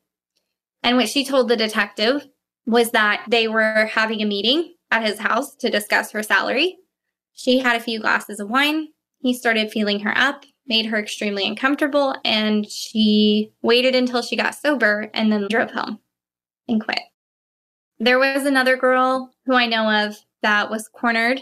And 0.83 0.97
what 0.97 1.09
she 1.09 1.25
told 1.25 1.47
the 1.47 1.57
detective 1.57 2.27
was 2.65 2.91
that 2.91 3.25
they 3.29 3.47
were 3.47 3.89
having 3.91 4.21
a 4.21 4.25
meeting 4.25 4.73
at 4.91 5.05
his 5.05 5.19
house 5.19 5.55
to 5.55 5.69
discuss 5.69 6.11
her 6.11 6.23
salary 6.23 6.77
she 7.35 7.59
had 7.59 7.75
a 7.75 7.83
few 7.83 7.99
glasses 7.99 8.39
of 8.39 8.49
wine. 8.49 8.87
He 9.19 9.33
started 9.33 9.71
feeling 9.71 9.99
her 9.99 10.17
up, 10.17 10.45
made 10.65 10.87
her 10.87 10.97
extremely 10.97 11.47
uncomfortable, 11.47 12.15
and 12.25 12.69
she 12.69 13.51
waited 13.61 13.93
until 13.93 14.21
she 14.21 14.35
got 14.35 14.55
sober 14.55 15.09
and 15.13 15.31
then 15.31 15.47
drove 15.49 15.71
home 15.71 15.99
and 16.67 16.83
quit. 16.83 16.99
There 17.99 18.19
was 18.19 18.45
another 18.45 18.75
girl 18.75 19.31
who 19.45 19.53
I 19.53 19.67
know 19.67 20.05
of 20.05 20.17
that 20.41 20.69
was 20.69 20.87
cornered 20.87 21.41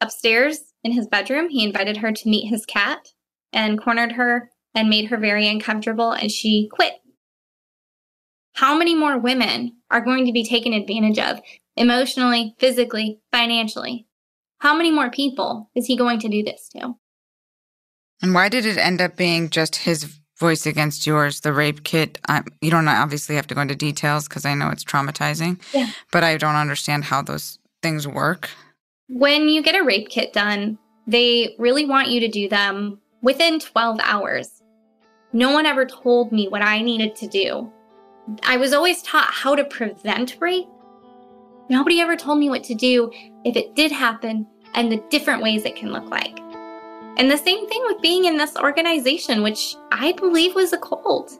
Upstairs 0.00 0.72
in 0.82 0.92
his 0.92 1.06
bedroom, 1.06 1.50
he 1.50 1.62
invited 1.62 1.98
her 1.98 2.10
to 2.10 2.28
meet 2.28 2.48
his 2.48 2.64
cat 2.64 3.12
and 3.52 3.80
cornered 3.80 4.12
her 4.12 4.50
and 4.74 4.88
made 4.88 5.06
her 5.06 5.18
very 5.18 5.46
uncomfortable, 5.46 6.12
and 6.12 6.30
she 6.30 6.68
quit. 6.72 6.94
How 8.54 8.76
many 8.76 8.94
more 8.94 9.18
women 9.18 9.76
are 9.90 10.00
going 10.00 10.24
to 10.26 10.32
be 10.32 10.44
taken 10.44 10.72
advantage 10.72 11.18
of 11.18 11.40
emotionally, 11.76 12.54
physically, 12.58 13.20
financially? 13.30 14.06
How 14.60 14.74
many 14.76 14.90
more 14.90 15.10
people 15.10 15.70
is 15.74 15.86
he 15.86 15.96
going 15.96 16.18
to 16.20 16.28
do 16.28 16.42
this 16.42 16.68
to? 16.76 16.94
And 18.22 18.34
why 18.34 18.48
did 18.48 18.66
it 18.66 18.76
end 18.76 19.00
up 19.00 19.16
being 19.16 19.48
just 19.50 19.76
his 19.76 20.04
voice 20.38 20.66
against 20.66 21.06
yours, 21.06 21.40
the 21.40 21.52
rape 21.52 21.84
kit? 21.84 22.18
I, 22.28 22.42
you 22.60 22.70
don't 22.70 22.86
obviously 22.86 23.36
have 23.36 23.46
to 23.48 23.54
go 23.54 23.62
into 23.62 23.74
details 23.74 24.28
because 24.28 24.44
I 24.44 24.54
know 24.54 24.68
it's 24.68 24.84
traumatizing, 24.84 25.60
Yeah. 25.72 25.88
but 26.12 26.22
I 26.24 26.36
don't 26.36 26.56
understand 26.56 27.04
how 27.04 27.22
those 27.22 27.58
things 27.82 28.06
work. 28.06 28.50
When 29.08 29.48
you 29.48 29.62
get 29.62 29.74
a 29.80 29.82
rape 29.82 30.08
kit 30.10 30.32
done, 30.34 30.78
they 31.06 31.54
really 31.58 31.86
want 31.86 32.08
you 32.08 32.20
to 32.20 32.28
do 32.28 32.48
them 32.48 33.00
within 33.22 33.58
12 33.58 33.98
hours. 34.02 34.62
No 35.32 35.52
one 35.52 35.64
ever 35.64 35.86
told 35.86 36.32
me 36.32 36.48
what 36.48 36.62
I 36.62 36.82
needed 36.82 37.16
to 37.16 37.26
do. 37.26 37.72
I 38.42 38.58
was 38.58 38.72
always 38.74 39.02
taught 39.02 39.30
how 39.32 39.54
to 39.56 39.64
prevent 39.64 40.36
rape. 40.40 40.68
Nobody 41.70 42.00
ever 42.00 42.16
told 42.16 42.38
me 42.38 42.50
what 42.50 42.64
to 42.64 42.74
do 42.74 43.10
if 43.44 43.56
it 43.56 43.74
did 43.74 43.92
happen 43.92 44.46
and 44.74 44.90
the 44.90 45.02
different 45.10 45.42
ways 45.42 45.64
it 45.64 45.76
can 45.76 45.92
look 45.92 46.08
like. 46.10 46.38
And 47.16 47.30
the 47.30 47.36
same 47.36 47.68
thing 47.68 47.82
with 47.86 48.00
being 48.00 48.24
in 48.24 48.36
this 48.36 48.56
organization, 48.56 49.42
which 49.42 49.76
I 49.92 50.12
believe 50.12 50.54
was 50.54 50.72
a 50.72 50.78
cult. 50.78 51.38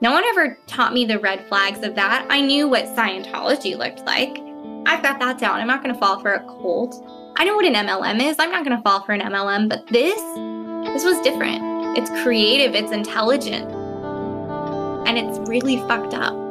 No 0.00 0.12
one 0.12 0.24
ever 0.24 0.58
taught 0.66 0.94
me 0.94 1.04
the 1.04 1.18
red 1.18 1.46
flags 1.46 1.82
of 1.82 1.94
that. 1.96 2.26
I 2.30 2.40
knew 2.40 2.68
what 2.68 2.86
Scientology 2.86 3.76
looked 3.76 4.06
like. 4.06 4.38
I've 4.86 5.02
got 5.02 5.18
that 5.20 5.38
down. 5.38 5.60
I'm 5.60 5.66
not 5.66 5.82
going 5.82 5.94
to 5.94 6.00
fall 6.00 6.20
for 6.20 6.32
a 6.32 6.40
cult. 6.40 7.04
I 7.36 7.44
know 7.44 7.54
what 7.54 7.66
an 7.66 7.74
MLM 7.74 8.22
is. 8.22 8.36
I'm 8.38 8.50
not 8.50 8.64
going 8.64 8.76
to 8.76 8.82
fall 8.82 9.02
for 9.02 9.12
an 9.12 9.20
MLM, 9.20 9.68
but 9.68 9.86
this, 9.88 10.20
this 10.94 11.04
was 11.04 11.20
different. 11.20 11.98
It's 11.98 12.10
creative, 12.22 12.74
it's 12.74 12.92
intelligent, 12.92 13.70
and 15.06 15.18
it's 15.18 15.38
really 15.48 15.76
fucked 15.88 16.14
up. 16.14 16.49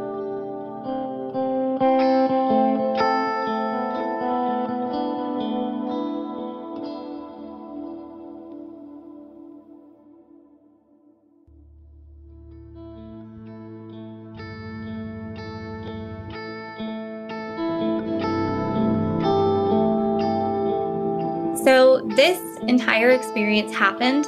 This 22.20 22.58
entire 22.68 23.12
experience 23.12 23.74
happened 23.74 24.28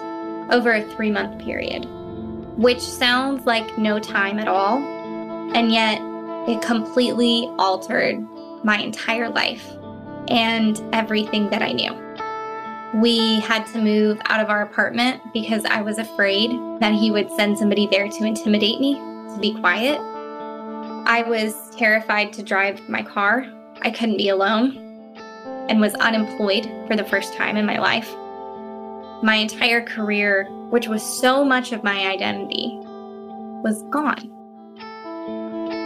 over 0.49 0.75
a 0.75 0.81
three 0.95 1.11
month 1.11 1.43
period, 1.43 1.83
which 2.57 2.79
sounds 2.79 3.45
like 3.45 3.77
no 3.77 3.99
time 3.99 4.39
at 4.39 4.47
all. 4.47 4.77
And 5.53 5.73
yet, 5.73 5.99
it 6.47 6.61
completely 6.61 7.51
altered 7.59 8.25
my 8.63 8.77
entire 8.77 9.27
life 9.27 9.69
and 10.29 10.81
everything 10.93 11.49
that 11.49 11.61
I 11.61 11.73
knew. 11.73 11.93
We 13.01 13.41
had 13.41 13.67
to 13.73 13.81
move 13.81 14.21
out 14.23 14.39
of 14.39 14.49
our 14.49 14.61
apartment 14.61 15.21
because 15.33 15.65
I 15.65 15.81
was 15.81 15.97
afraid 15.97 16.49
that 16.79 16.93
he 16.93 17.11
would 17.11 17.29
send 17.31 17.57
somebody 17.57 17.87
there 17.91 18.07
to 18.07 18.23
intimidate 18.23 18.79
me, 18.79 18.93
to 18.93 19.37
be 19.41 19.53
quiet. 19.55 19.99
I 21.05 21.25
was 21.27 21.75
terrified 21.75 22.31
to 22.33 22.41
drive 22.41 22.87
my 22.87 23.03
car. 23.03 23.45
I 23.81 23.91
couldn't 23.91 24.15
be 24.15 24.29
alone 24.29 24.90
and 25.71 25.79
was 25.79 25.95
unemployed 25.95 26.69
for 26.85 26.97
the 26.97 27.03
first 27.05 27.33
time 27.33 27.55
in 27.55 27.65
my 27.65 27.79
life. 27.79 28.13
My 29.23 29.35
entire 29.35 29.81
career, 29.81 30.49
which 30.69 30.89
was 30.89 31.01
so 31.01 31.45
much 31.45 31.71
of 31.71 31.81
my 31.81 32.07
identity, 32.07 32.71
was 33.63 33.81
gone. 33.83 34.29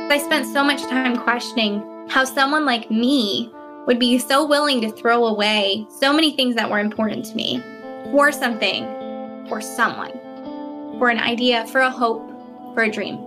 I 0.09 0.17
spent 0.17 0.51
so 0.51 0.63
much 0.63 0.81
time 0.81 1.17
questioning 1.17 2.07
how 2.09 2.23
someone 2.23 2.65
like 2.65 2.89
me 2.89 3.51
would 3.85 3.99
be 3.99 4.17
so 4.17 4.47
willing 4.47 4.81
to 4.81 4.91
throw 4.91 5.27
away 5.27 5.85
so 5.99 6.11
many 6.11 6.35
things 6.35 6.55
that 6.55 6.71
were 6.71 6.79
important 6.79 7.23
to 7.25 7.35
me 7.35 7.61
for 8.09 8.31
something, 8.31 8.85
for 9.47 9.61
someone, 9.61 10.13
for 10.97 11.09
an 11.09 11.19
idea, 11.19 11.67
for 11.67 11.81
a 11.81 11.91
hope, 11.91 12.27
for 12.73 12.81
a 12.81 12.91
dream 12.91 13.19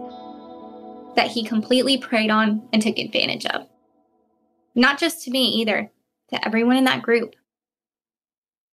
that 1.15 1.29
he 1.29 1.45
completely 1.45 1.99
preyed 1.99 2.31
on 2.31 2.69
and 2.73 2.83
took 2.83 2.99
advantage 2.99 3.47
of. 3.47 3.69
Not 4.75 4.99
just 4.99 5.23
to 5.25 5.31
me 5.31 5.45
either, 5.61 5.93
to 6.31 6.47
everyone 6.47 6.77
in 6.77 6.85
that 6.85 7.03
group. 7.03 7.35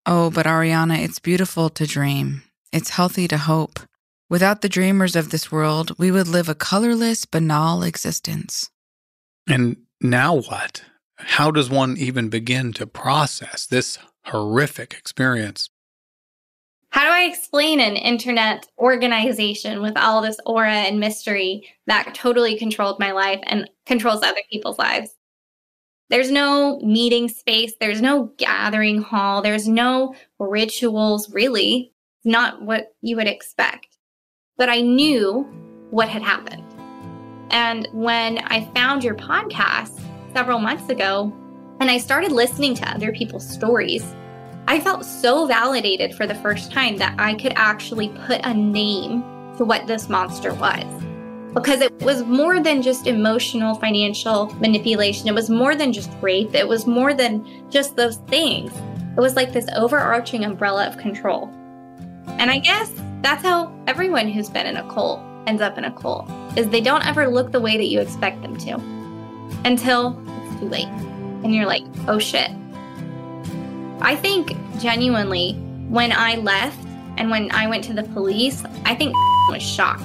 Oh, 0.06 0.30
but 0.30 0.45
Arianna, 0.45 1.03
it's 1.03 1.20
beautiful 1.20 1.70
to 1.70 1.88
dream. 1.88 2.43
It's 2.72 2.91
healthy 2.91 3.28
to 3.30 3.38
hope. 3.38 3.80
Without 4.30 4.62
the 4.62 4.70
dreamers 4.70 5.16
of 5.16 5.30
this 5.30 5.51
world, 5.51 5.97
we 5.97 6.12
would 6.12 6.28
live 6.28 6.49
a 6.49 6.56
colorless, 6.56 7.26
banal 7.26 7.84
existence. 7.84 8.70
And 9.47 9.78
now 10.01 10.36
what? 10.36 10.84
How 11.18 11.51
does 11.51 11.70
one 11.70 11.95
even 11.97 12.30
begin 12.30 12.74
to 12.74 12.86
process 12.86 13.66
this 13.66 13.97
horrific 14.26 14.93
experience? 14.93 15.70
How 16.89 17.03
do 17.03 17.10
I 17.10 17.24
explain 17.24 17.80
an 17.80 17.95
internet 17.95 18.68
organization 18.78 19.82
with 19.82 19.97
all 19.97 20.22
this 20.22 20.38
aura 20.45 20.72
and 20.72 20.99
mystery 20.99 21.68
that 21.88 22.16
totally 22.16 22.58
controlled 22.58 22.99
my 22.99 23.12
life 23.12 23.39
and 23.43 23.70
controls 23.86 24.24
other 24.24 24.41
people's 24.51 24.80
lives? 24.80 25.14
There's 26.10 26.30
no 26.30 26.80
meeting 26.82 27.28
space, 27.30 27.74
there's 27.80 28.01
no 28.01 28.32
gathering 28.38 29.01
hall, 29.01 29.41
there's 29.41 29.68
no 29.68 30.14
rituals, 30.38 31.32
really. 31.32 31.93
It's 32.18 32.32
not 32.32 32.62
what 32.62 32.93
you 33.01 33.16
would 33.16 33.28
expect. 33.28 33.97
But 34.58 34.70
I 34.70 34.82
knew 34.82 35.43
what 35.89 36.08
had 36.08 36.22
happened. 36.22 36.64
And 37.49 37.88
when 37.91 38.38
I 38.39 38.66
found 38.76 39.03
your 39.03 39.16
podcast 39.16 39.99
several 40.34 40.60
months 40.60 40.89
ago 40.89 41.34
and 41.80 41.89
I 41.89 41.97
started 41.97 42.32
listening 42.32 42.76
to 42.76 42.89
other 42.89 43.12
people's 43.12 43.47
stories, 43.47 44.03
I 44.68 44.80
felt 44.80 45.06
so 45.06 45.47
validated 45.47 46.14
for 46.14 46.28
the 46.28 46.36
first 46.36 46.72
time 46.72 46.97
that 46.97 47.16
I 47.20 47.34
could 47.34 47.53
actually 47.56 48.10
put 48.28 48.41
a 48.45 48.53
name 48.53 49.24
to 49.58 49.66
what 49.66 49.88
this 49.88 50.08
monster 50.10 50.53
was. 50.53 50.86
Because 51.56 51.80
it 51.80 51.93
was 52.01 52.22
more 52.24 52.62
than 52.62 52.82
just 52.82 53.08
emotional, 53.08 53.76
financial 53.76 54.53
manipulation. 54.56 55.30
It 55.30 55.34
was 55.34 55.49
more 55.49 55.74
than 55.74 55.93
just 55.93 56.12
rape. 56.22 56.53
It 56.53 56.68
was 56.68 56.86
more 56.86 57.14
than 57.14 57.72
just 57.72 57.95
those 57.95 58.18
things. 58.28 58.74
It 59.16 59.22
was 59.22 59.38
like 59.38 59.53
this 59.53 59.66
overarching 59.74 60.43
umbrella 60.43 60.86
of 60.86 60.97
control. 60.97 61.49
And 62.28 62.51
I 62.51 62.60
guess 62.60 62.91
that's 63.22 63.41
how 63.41 63.74
everyone 63.88 64.28
who's 64.28 64.49
been 64.49 64.66
in 64.66 64.76
a 64.76 64.88
cult 64.91 65.22
ends 65.47 65.62
up 65.62 65.78
in 65.78 65.86
a 65.86 65.91
cult, 65.93 66.30
is 66.58 66.68
they 66.68 66.82
don't 66.82 67.08
ever 67.08 67.30
look 67.30 67.53
the 67.53 67.62
way 67.62 67.78
that 67.78 67.86
you 67.86 68.01
expect 68.01 68.41
them 68.41 68.58
to 68.58 68.74
until 69.64 70.22
it's 70.28 70.60
too 70.60 70.68
late. 70.68 70.88
And 71.43 71.56
you're 71.56 71.68
like, 71.68 71.84
oh 72.10 72.20
shit, 72.20 72.51
I 74.01 74.18
think 74.18 74.51
genuinely 74.80 75.53
when 75.88 76.12
I 76.12 76.36
left 76.36 76.80
and 77.18 77.30
when 77.30 77.49
I 77.51 77.68
went 77.68 77.84
to 77.86 77.93
the 77.93 78.03
police, 78.03 78.64
I 78.84 78.93
think 78.95 79.14
was 79.49 79.64
shocked 79.64 80.03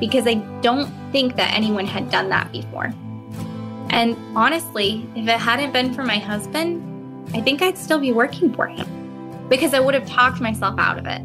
because 0.00 0.26
I 0.26 0.34
don't 0.62 0.92
think 1.12 1.36
that 1.36 1.54
anyone 1.54 1.86
had 1.86 2.10
done 2.10 2.28
that 2.30 2.50
before. 2.52 2.92
And 3.90 4.16
honestly, 4.36 5.08
if 5.16 5.26
it 5.28 5.38
hadn't 5.38 5.72
been 5.72 5.94
for 5.94 6.04
my 6.04 6.18
husband, 6.18 6.84
I 7.34 7.40
think 7.40 7.62
I'd 7.62 7.78
still 7.78 7.98
be 7.98 8.12
working 8.12 8.52
for 8.52 8.66
him 8.66 9.48
because 9.48 9.74
I 9.74 9.80
would 9.80 9.94
have 9.94 10.06
talked 10.06 10.40
myself 10.40 10.78
out 10.78 10.98
of 10.98 11.06
it. 11.06 11.22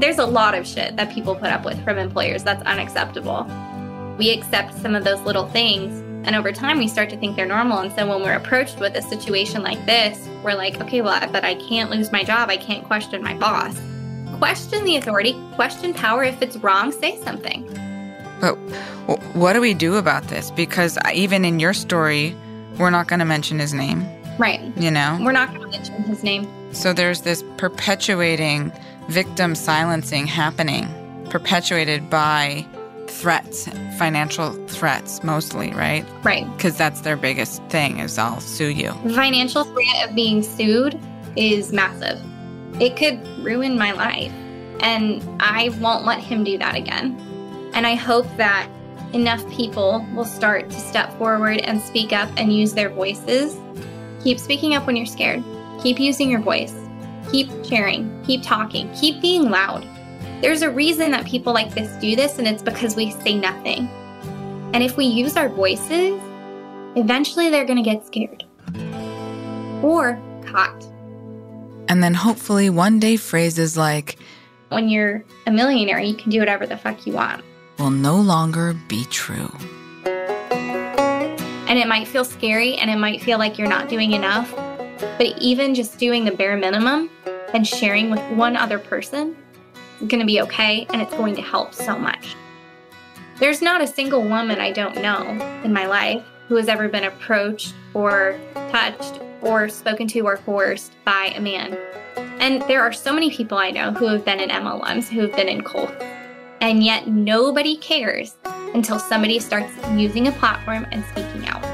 There's 0.00 0.18
a 0.18 0.26
lot 0.26 0.54
of 0.54 0.66
shit 0.66 0.96
that 0.96 1.12
people 1.12 1.34
put 1.34 1.48
up 1.48 1.64
with 1.64 1.82
from 1.84 1.98
employers 1.98 2.44
that's 2.44 2.62
unacceptable. 2.62 3.46
We 4.16 4.30
accept 4.30 4.74
some 4.74 4.94
of 4.94 5.04
those 5.04 5.20
little 5.20 5.46
things 5.48 6.02
and 6.24 6.36
over 6.36 6.52
time, 6.52 6.76
we 6.76 6.88
start 6.88 7.08
to 7.10 7.16
think 7.16 7.36
they're 7.36 7.46
normal. 7.46 7.78
And 7.78 7.90
so 7.94 8.06
when 8.06 8.22
we're 8.22 8.34
approached 8.34 8.80
with 8.80 8.94
a 8.96 9.00
situation 9.02 9.62
like 9.62 9.84
this, 9.86 10.28
we're 10.44 10.54
like, 10.54 10.78
okay, 10.78 11.00
well, 11.00 11.26
but 11.32 11.42
I 11.42 11.54
can't 11.54 11.90
lose 11.90 12.12
my 12.12 12.22
job. 12.22 12.50
I 12.50 12.58
can't 12.58 12.84
question 12.84 13.22
my 13.22 13.32
boss. 13.32 13.80
Question 14.36 14.84
the 14.84 14.96
authority, 14.96 15.40
question 15.54 15.94
power. 15.94 16.22
If 16.22 16.42
it's 16.42 16.56
wrong, 16.58 16.92
say 16.92 17.20
something. 17.22 17.66
But 18.40 18.54
what 19.34 19.54
do 19.54 19.60
we 19.60 19.74
do 19.74 19.96
about 19.96 20.24
this? 20.24 20.50
Because 20.50 20.98
even 21.12 21.44
in 21.44 21.58
your 21.58 21.74
story, 21.74 22.36
we're 22.78 22.90
not 22.90 23.08
going 23.08 23.18
to 23.18 23.24
mention 23.24 23.58
his 23.58 23.74
name. 23.74 24.06
Right. 24.38 24.60
You 24.76 24.90
know? 24.90 25.18
We're 25.20 25.32
not 25.32 25.48
going 25.48 25.62
to 25.62 25.68
mention 25.68 26.02
his 26.04 26.22
name. 26.22 26.48
So 26.72 26.92
there's 26.92 27.22
this 27.22 27.42
perpetuating 27.56 28.72
victim 29.08 29.54
silencing 29.54 30.26
happening, 30.26 30.86
perpetuated 31.30 32.08
by 32.08 32.64
threats, 33.08 33.66
financial 33.98 34.52
threats 34.66 35.24
mostly, 35.24 35.72
right? 35.72 36.04
Right. 36.22 36.46
Because 36.56 36.76
that's 36.76 37.00
their 37.00 37.16
biggest 37.16 37.62
thing 37.64 37.98
is 37.98 38.18
I'll 38.18 38.40
sue 38.40 38.68
you. 38.68 38.92
The 39.04 39.14
financial 39.14 39.64
threat 39.64 40.08
of 40.08 40.14
being 40.14 40.42
sued 40.42 41.00
is 41.34 41.72
massive. 41.72 42.20
It 42.80 42.96
could 42.96 43.26
ruin 43.44 43.76
my 43.76 43.92
life. 43.92 44.32
And 44.80 45.22
I 45.40 45.70
won't 45.80 46.04
let 46.04 46.20
him 46.20 46.44
do 46.44 46.56
that 46.58 46.76
again. 46.76 47.18
And 47.74 47.86
I 47.86 47.94
hope 47.94 48.26
that 48.36 48.70
enough 49.12 49.48
people 49.50 50.06
will 50.14 50.24
start 50.24 50.70
to 50.70 50.78
step 50.78 51.16
forward 51.18 51.58
and 51.58 51.80
speak 51.80 52.12
up 52.12 52.28
and 52.36 52.52
use 52.52 52.72
their 52.72 52.90
voices. 52.90 53.56
Keep 54.22 54.38
speaking 54.38 54.74
up 54.74 54.86
when 54.86 54.96
you're 54.96 55.06
scared. 55.06 55.42
Keep 55.82 55.98
using 55.98 56.30
your 56.30 56.40
voice. 56.40 56.74
Keep 57.30 57.64
sharing. 57.64 58.22
Keep 58.24 58.42
talking. 58.42 58.92
Keep 58.94 59.20
being 59.20 59.50
loud. 59.50 59.86
There's 60.40 60.62
a 60.62 60.70
reason 60.70 61.10
that 61.10 61.26
people 61.26 61.52
like 61.52 61.74
this 61.74 61.90
do 62.00 62.14
this, 62.14 62.38
and 62.38 62.46
it's 62.46 62.62
because 62.62 62.94
we 62.94 63.10
say 63.10 63.34
nothing. 63.34 63.88
And 64.72 64.82
if 64.82 64.96
we 64.96 65.04
use 65.04 65.36
our 65.36 65.48
voices, 65.48 66.20
eventually 66.94 67.48
they're 67.48 67.64
going 67.64 67.82
to 67.82 67.90
get 67.90 68.06
scared 68.06 68.44
or 69.82 70.20
caught. 70.46 70.86
And 71.88 72.02
then 72.02 72.14
hopefully 72.14 72.68
one 72.70 73.00
day 73.00 73.16
phrases 73.16 73.76
like, 73.76 74.16
When 74.68 74.88
you're 74.88 75.24
a 75.46 75.50
millionaire, 75.50 76.00
you 76.00 76.14
can 76.14 76.30
do 76.30 76.38
whatever 76.38 76.66
the 76.66 76.76
fuck 76.76 77.06
you 77.06 77.14
want. 77.14 77.42
will 77.78 77.90
no 77.90 78.16
longer 78.16 78.74
be 78.88 79.04
true. 79.06 79.50
And 80.04 81.78
it 81.78 81.86
might 81.86 82.08
feel 82.08 82.24
scary 82.24 82.76
and 82.76 82.90
it 82.90 82.96
might 82.96 83.22
feel 83.22 83.38
like 83.38 83.58
you're 83.58 83.68
not 83.68 83.88
doing 83.88 84.12
enough. 84.12 84.54
But 85.16 85.38
even 85.38 85.74
just 85.74 85.98
doing 85.98 86.24
the 86.24 86.32
bare 86.32 86.56
minimum 86.56 87.10
and 87.54 87.66
sharing 87.66 88.10
with 88.10 88.20
one 88.32 88.56
other 88.56 88.78
person 88.78 89.36
is 90.00 90.08
going 90.08 90.20
to 90.20 90.26
be 90.26 90.40
okay 90.42 90.86
and 90.90 91.00
it's 91.00 91.12
going 91.14 91.34
to 91.36 91.42
help 91.42 91.74
so 91.74 91.98
much. 91.98 92.36
There's 93.38 93.62
not 93.62 93.80
a 93.80 93.86
single 93.86 94.22
woman 94.22 94.58
I 94.60 94.72
don't 94.72 94.96
know 94.96 95.22
in 95.62 95.72
my 95.72 95.86
life 95.86 96.24
who 96.48 96.56
has 96.56 96.68
ever 96.68 96.88
been 96.88 97.04
approached 97.04 97.74
or 97.94 98.38
touched 98.70 99.20
or 99.42 99.68
spoken 99.68 100.06
to 100.08 100.20
or 100.20 100.36
coerced 100.38 100.92
by 101.04 101.32
a 101.34 101.40
man. 101.40 101.78
And 102.40 102.62
there 102.62 102.82
are 102.82 102.92
so 102.92 103.12
many 103.12 103.30
people 103.30 103.58
I 103.58 103.70
know 103.70 103.92
who 103.92 104.06
have 104.06 104.24
been 104.24 104.40
in 104.40 104.50
MLMs, 104.50 105.08
who 105.08 105.20
have 105.20 105.34
been 105.34 105.48
in 105.48 105.62
cults, 105.62 105.92
and 106.60 106.82
yet 106.82 107.08
nobody 107.08 107.76
cares 107.76 108.36
until 108.74 108.98
somebody 108.98 109.38
starts 109.38 109.72
using 109.92 110.28
a 110.28 110.32
platform 110.32 110.86
and 110.92 111.04
speaking 111.06 111.46
out. 111.48 111.64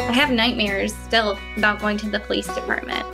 I 0.00 0.12
have 0.12 0.30
nightmares 0.30 0.94
still 0.94 1.38
about 1.56 1.80
going 1.80 1.98
to 1.98 2.10
the 2.10 2.20
police 2.20 2.46
department. 2.46 3.04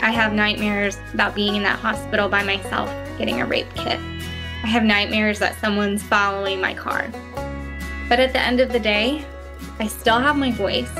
I 0.00 0.10
have 0.10 0.32
nightmares 0.32 0.96
about 1.12 1.34
being 1.34 1.56
in 1.56 1.62
that 1.64 1.78
hospital 1.78 2.28
by 2.28 2.42
myself 2.42 2.88
getting 3.18 3.40
a 3.40 3.46
rape 3.46 3.72
kit. 3.74 3.98
I 4.62 4.66
have 4.66 4.84
nightmares 4.84 5.38
that 5.40 5.58
someone's 5.60 6.02
following 6.02 6.60
my 6.60 6.74
car. 6.74 7.10
But 8.08 8.20
at 8.20 8.32
the 8.32 8.40
end 8.40 8.60
of 8.60 8.72
the 8.72 8.78
day, 8.78 9.24
I 9.78 9.86
still 9.86 10.18
have 10.18 10.36
my 10.36 10.52
voice. 10.52 10.90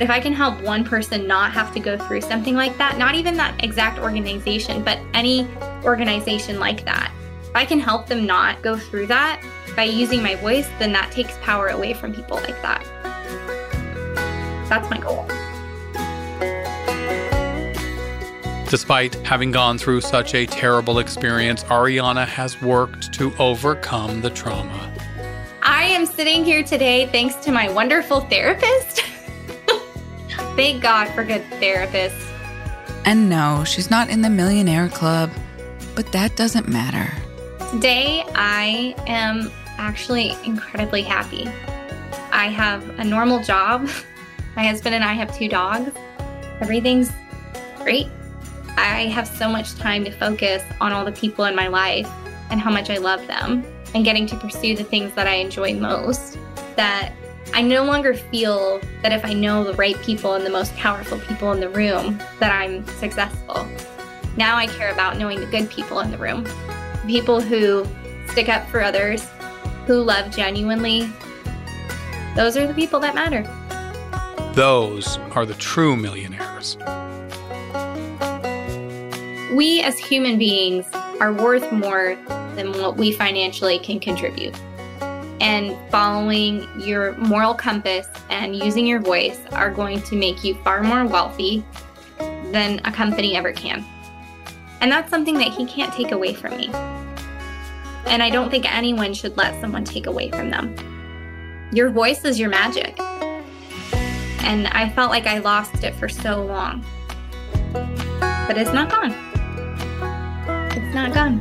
If 0.00 0.08
I 0.08 0.18
can 0.18 0.32
help 0.32 0.58
one 0.62 0.82
person 0.82 1.26
not 1.26 1.52
have 1.52 1.74
to 1.74 1.80
go 1.80 1.98
through 1.98 2.22
something 2.22 2.54
like 2.54 2.78
that, 2.78 2.96
not 2.96 3.16
even 3.16 3.36
that 3.36 3.62
exact 3.62 3.98
organization, 3.98 4.82
but 4.82 4.98
any 5.12 5.46
organization 5.84 6.58
like 6.58 6.86
that, 6.86 7.12
if 7.42 7.54
I 7.54 7.66
can 7.66 7.78
help 7.78 8.06
them 8.06 8.24
not 8.24 8.62
go 8.62 8.78
through 8.78 9.08
that 9.08 9.42
by 9.76 9.84
using 9.84 10.22
my 10.22 10.36
voice, 10.36 10.66
then 10.78 10.90
that 10.92 11.12
takes 11.12 11.36
power 11.42 11.68
away 11.68 11.92
from 11.92 12.14
people 12.14 12.38
like 12.38 12.62
that. 12.62 12.82
That's 14.70 14.88
my 14.88 14.96
goal. 14.96 15.26
Despite 18.70 19.16
having 19.16 19.50
gone 19.50 19.76
through 19.76 20.00
such 20.00 20.34
a 20.34 20.46
terrible 20.46 21.00
experience, 21.00 21.62
Arianna 21.64 22.26
has 22.26 22.62
worked 22.62 23.12
to 23.14 23.34
overcome 23.38 24.22
the 24.22 24.30
trauma. 24.30 24.94
I 25.60 25.82
am 25.82 26.06
sitting 26.06 26.42
here 26.42 26.62
today 26.62 27.04
thanks 27.08 27.34
to 27.44 27.52
my 27.52 27.70
wonderful 27.70 28.22
therapist. 28.22 29.02
Thank 30.56 30.82
God 30.82 31.08
for 31.14 31.24
good 31.24 31.42
therapists. 31.52 32.26
And 33.04 33.28
no, 33.28 33.64
she's 33.64 33.90
not 33.90 34.10
in 34.10 34.22
the 34.22 34.30
millionaire 34.30 34.88
club, 34.88 35.30
but 35.94 36.10
that 36.12 36.36
doesn't 36.36 36.68
matter. 36.68 37.12
Today, 37.72 38.24
I 38.34 38.94
am 39.06 39.50
actually 39.78 40.36
incredibly 40.44 41.02
happy. 41.02 41.48
I 42.32 42.46
have 42.46 42.88
a 42.98 43.04
normal 43.04 43.42
job. 43.42 43.88
My 44.56 44.64
husband 44.64 44.94
and 44.94 45.04
I 45.04 45.14
have 45.14 45.36
two 45.36 45.48
dogs. 45.48 45.92
Everything's 46.60 47.10
great. 47.78 48.08
I 48.76 49.06
have 49.06 49.26
so 49.26 49.48
much 49.48 49.74
time 49.76 50.04
to 50.04 50.10
focus 50.10 50.62
on 50.80 50.92
all 50.92 51.04
the 51.04 51.12
people 51.12 51.44
in 51.44 51.54
my 51.54 51.68
life 51.68 52.08
and 52.50 52.60
how 52.60 52.70
much 52.70 52.90
I 52.90 52.98
love 52.98 53.26
them 53.26 53.64
and 53.94 54.04
getting 54.04 54.26
to 54.26 54.36
pursue 54.36 54.76
the 54.76 54.84
things 54.84 55.14
that 55.14 55.26
I 55.26 55.34
enjoy 55.34 55.74
most. 55.74 56.38
That 56.76 57.12
I 57.52 57.62
no 57.62 57.84
longer 57.84 58.14
feel 58.14 58.80
that 59.02 59.12
if 59.12 59.24
I 59.24 59.32
know 59.32 59.64
the 59.64 59.74
right 59.74 60.00
people 60.02 60.34
and 60.34 60.46
the 60.46 60.50
most 60.50 60.74
powerful 60.76 61.18
people 61.18 61.52
in 61.52 61.60
the 61.60 61.68
room, 61.68 62.18
that 62.38 62.52
I'm 62.52 62.86
successful. 62.86 63.66
Now 64.36 64.56
I 64.56 64.66
care 64.66 64.92
about 64.92 65.18
knowing 65.18 65.40
the 65.40 65.46
good 65.46 65.68
people 65.68 66.00
in 66.00 66.10
the 66.10 66.18
room, 66.18 66.46
people 67.06 67.40
who 67.40 67.86
stick 68.28 68.48
up 68.48 68.68
for 68.68 68.80
others, 68.80 69.26
who 69.86 70.00
love 70.00 70.34
genuinely. 70.34 71.10
Those 72.36 72.56
are 72.56 72.66
the 72.66 72.74
people 72.74 73.00
that 73.00 73.14
matter. 73.14 73.42
Those 74.54 75.18
are 75.32 75.44
the 75.44 75.54
true 75.54 75.96
millionaires. 75.96 76.76
We 79.52 79.82
as 79.82 79.98
human 79.98 80.38
beings 80.38 80.86
are 81.20 81.32
worth 81.32 81.70
more 81.72 82.16
than 82.54 82.72
what 82.72 82.96
we 82.96 83.12
financially 83.12 83.80
can 83.80 83.98
contribute. 83.98 84.54
And 85.40 85.76
following 85.90 86.68
your 86.78 87.16
moral 87.16 87.54
compass 87.54 88.06
and 88.28 88.54
using 88.54 88.86
your 88.86 89.00
voice 89.00 89.40
are 89.52 89.70
going 89.70 90.02
to 90.02 90.16
make 90.16 90.44
you 90.44 90.54
far 90.62 90.82
more 90.82 91.06
wealthy 91.06 91.64
than 92.18 92.80
a 92.84 92.92
company 92.92 93.36
ever 93.36 93.52
can. 93.52 93.84
And 94.80 94.92
that's 94.92 95.10
something 95.10 95.34
that 95.38 95.48
he 95.48 95.66
can't 95.66 95.92
take 95.92 96.12
away 96.12 96.34
from 96.34 96.56
me. 96.56 96.68
And 98.06 98.22
I 98.22 98.30
don't 98.30 98.50
think 98.50 98.70
anyone 98.70 99.14
should 99.14 99.36
let 99.36 99.58
someone 99.60 99.84
take 99.84 100.06
away 100.06 100.30
from 100.30 100.50
them. 100.50 100.74
Your 101.72 101.90
voice 101.90 102.24
is 102.24 102.38
your 102.38 102.50
magic. 102.50 102.98
And 104.42 104.66
I 104.68 104.90
felt 104.90 105.10
like 105.10 105.26
I 105.26 105.38
lost 105.38 105.84
it 105.84 105.94
for 105.94 106.08
so 106.08 106.44
long. 106.44 106.84
But 107.72 108.58
it's 108.58 108.72
not 108.72 108.90
gone. 108.90 109.12
It's 110.72 110.94
not 110.94 111.14
gone. 111.14 111.40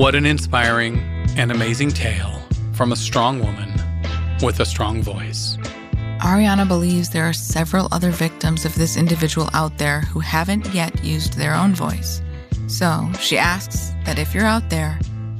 What 0.00 0.14
an 0.14 0.24
inspiring 0.24 0.96
and 1.36 1.52
amazing 1.52 1.90
tale 1.90 2.40
from 2.72 2.92
a 2.92 2.96
strong 2.96 3.38
woman 3.38 3.70
with 4.42 4.60
a 4.60 4.64
strong 4.64 5.02
voice. 5.02 5.58
Arianna 6.22 6.66
believes 6.66 7.10
there 7.10 7.28
are 7.28 7.34
several 7.34 7.86
other 7.92 8.10
victims 8.10 8.64
of 8.64 8.74
this 8.76 8.96
individual 8.96 9.50
out 9.52 9.76
there 9.76 10.00
who 10.00 10.20
haven't 10.20 10.72
yet 10.72 11.04
used 11.04 11.34
their 11.34 11.54
own 11.54 11.74
voice. 11.74 12.22
So 12.66 13.10
she 13.20 13.36
asks 13.36 13.92
that 14.06 14.18
if 14.18 14.34
you're 14.34 14.46
out 14.46 14.70
there, 14.70 14.98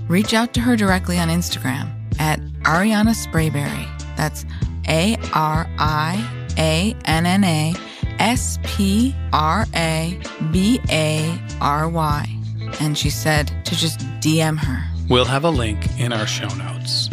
reach 0.09 0.35
out 0.35 0.53
to 0.53 0.61
her 0.61 0.77
directly 0.77 1.19
on 1.19 1.29
Instagram 1.29 1.91
at 2.19 2.39
Arianna 2.65 3.15
Sprabary. 3.15 3.89
That's 4.15 4.45
A 4.89 5.17
R 5.33 5.67
I 5.79 6.53
A 6.59 6.95
N 7.07 7.25
N 7.25 7.45
A 7.45 7.75
S 8.19 8.59
P 8.65 9.17
R 9.33 9.65
A 9.75 10.21
B 10.53 10.79
A 10.91 11.41
R 11.63 11.89
Y. 11.89 12.40
And 12.79 12.97
she 12.97 13.11
said 13.11 13.49
to 13.65 13.75
just 13.75 14.01
DM 14.21 14.59
her. 14.59 14.85
We'll 15.09 15.25
have 15.25 15.45
a 15.45 15.51
link 15.51 15.99
in 15.99 16.13
our 16.13 16.27
show 16.27 16.49
notes. 16.55 17.09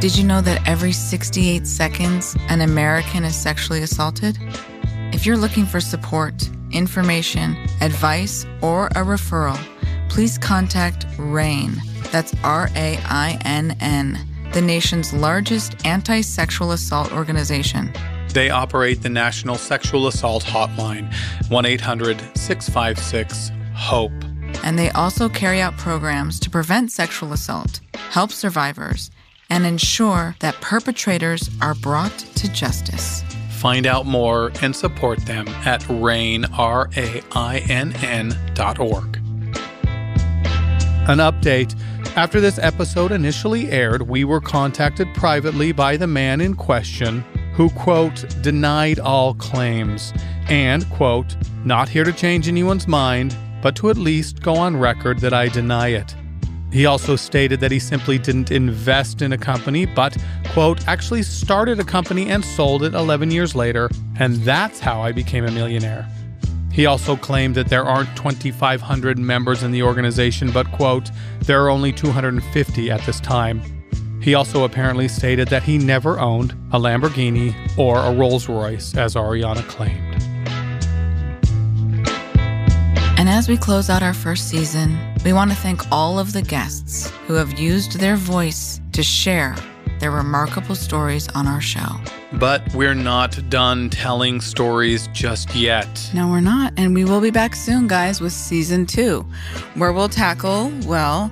Did 0.00 0.16
you 0.16 0.24
know 0.24 0.40
that 0.40 0.66
every 0.66 0.92
68 0.92 1.66
seconds, 1.66 2.34
an 2.48 2.62
American 2.62 3.22
is 3.22 3.36
sexually 3.36 3.82
assaulted? 3.82 4.38
If 5.12 5.26
you're 5.26 5.36
looking 5.36 5.66
for 5.66 5.80
support, 5.80 6.48
information, 6.72 7.56
advice, 7.80 8.46
or 8.62 8.86
a 8.88 9.04
referral, 9.04 9.58
please 10.08 10.38
contact 10.38 11.04
RAINN. 11.18 11.74
That's 12.10 12.34
R 12.42 12.70
A 12.74 12.98
I 13.04 13.38
N 13.44 13.76
N, 13.80 14.18
the 14.52 14.62
nation's 14.62 15.12
largest 15.12 15.74
anti 15.84 16.22
sexual 16.22 16.72
assault 16.72 17.12
organization. 17.12 17.92
They 18.32 18.50
operate 18.50 19.02
the 19.02 19.08
National 19.08 19.56
Sexual 19.56 20.06
Assault 20.06 20.44
Hotline, 20.44 21.12
1 21.50 21.66
800 21.66 22.20
656 22.36 23.50
HOPE. 23.74 24.29
And 24.62 24.78
they 24.78 24.90
also 24.90 25.28
carry 25.28 25.60
out 25.60 25.76
programs 25.76 26.38
to 26.40 26.50
prevent 26.50 26.92
sexual 26.92 27.32
assault, 27.32 27.80
help 28.10 28.30
survivors, 28.30 29.10
and 29.48 29.66
ensure 29.66 30.36
that 30.40 30.60
perpetrators 30.60 31.50
are 31.60 31.74
brought 31.74 32.16
to 32.18 32.52
justice. 32.52 33.22
Find 33.50 33.86
out 33.86 34.06
more 34.06 34.52
and 34.62 34.74
support 34.74 35.18
them 35.26 35.46
at 35.48 35.86
RAINN, 35.88 36.46
R-A-I-N-N 36.52 38.36
dot 38.54 38.78
org. 38.78 39.16
An 41.08 41.18
update. 41.18 41.74
After 42.16 42.40
this 42.40 42.58
episode 42.58 43.12
initially 43.12 43.70
aired, 43.70 44.02
we 44.02 44.24
were 44.24 44.40
contacted 44.40 45.12
privately 45.14 45.72
by 45.72 45.96
the 45.96 46.06
man 46.06 46.40
in 46.40 46.54
question 46.54 47.24
who, 47.54 47.70
quote, 47.70 48.24
denied 48.42 48.98
all 48.98 49.34
claims 49.34 50.12
and, 50.48 50.88
quote, 50.90 51.36
not 51.64 51.88
here 51.88 52.04
to 52.04 52.12
change 52.12 52.48
anyone's 52.48 52.88
mind, 52.88 53.36
but 53.62 53.76
to 53.76 53.90
at 53.90 53.96
least 53.96 54.42
go 54.42 54.56
on 54.56 54.76
record 54.76 55.18
that 55.20 55.32
I 55.32 55.48
deny 55.48 55.88
it. 55.88 56.14
He 56.72 56.86
also 56.86 57.16
stated 57.16 57.60
that 57.60 57.72
he 57.72 57.80
simply 57.80 58.18
didn't 58.18 58.50
invest 58.50 59.22
in 59.22 59.32
a 59.32 59.38
company, 59.38 59.86
but, 59.86 60.16
quote, 60.52 60.86
actually 60.86 61.24
started 61.24 61.80
a 61.80 61.84
company 61.84 62.30
and 62.30 62.44
sold 62.44 62.84
it 62.84 62.94
11 62.94 63.30
years 63.32 63.56
later, 63.56 63.90
and 64.18 64.36
that's 64.36 64.78
how 64.78 65.00
I 65.00 65.10
became 65.10 65.44
a 65.44 65.50
millionaire. 65.50 66.08
He 66.72 66.86
also 66.86 67.16
claimed 67.16 67.56
that 67.56 67.68
there 67.68 67.84
aren't 67.84 68.16
2,500 68.16 69.18
members 69.18 69.64
in 69.64 69.72
the 69.72 69.82
organization, 69.82 70.52
but, 70.52 70.70
quote, 70.70 71.10
there 71.40 71.64
are 71.64 71.70
only 71.70 71.92
250 71.92 72.90
at 72.90 73.04
this 73.04 73.18
time. 73.18 73.60
He 74.22 74.34
also 74.34 74.64
apparently 74.64 75.08
stated 75.08 75.48
that 75.48 75.64
he 75.64 75.78
never 75.78 76.20
owned 76.20 76.52
a 76.72 76.78
Lamborghini 76.78 77.54
or 77.76 77.98
a 77.98 78.14
Rolls 78.14 78.48
Royce, 78.48 78.94
as 78.96 79.16
Arianna 79.16 79.66
claimed. 79.66 80.09
And 83.20 83.28
as 83.28 83.50
we 83.50 83.58
close 83.58 83.90
out 83.90 84.02
our 84.02 84.14
first 84.14 84.48
season, 84.48 84.98
we 85.26 85.34
want 85.34 85.50
to 85.50 85.56
thank 85.58 85.82
all 85.92 86.18
of 86.18 86.32
the 86.32 86.40
guests 86.40 87.12
who 87.26 87.34
have 87.34 87.60
used 87.60 88.00
their 88.00 88.16
voice 88.16 88.80
to 88.92 89.02
share 89.02 89.54
their 89.98 90.10
remarkable 90.10 90.74
stories 90.74 91.28
on 91.34 91.46
our 91.46 91.60
show. 91.60 92.00
But 92.32 92.62
we're 92.72 92.94
not 92.94 93.38
done 93.50 93.90
telling 93.90 94.40
stories 94.40 95.06
just 95.08 95.54
yet. 95.54 96.10
No, 96.14 96.28
we're 96.28 96.40
not. 96.40 96.72
And 96.78 96.94
we 96.94 97.04
will 97.04 97.20
be 97.20 97.30
back 97.30 97.54
soon, 97.54 97.88
guys, 97.88 98.22
with 98.22 98.32
season 98.32 98.86
two, 98.86 99.26
where 99.74 99.92
we'll 99.92 100.08
tackle, 100.08 100.72
well, 100.86 101.30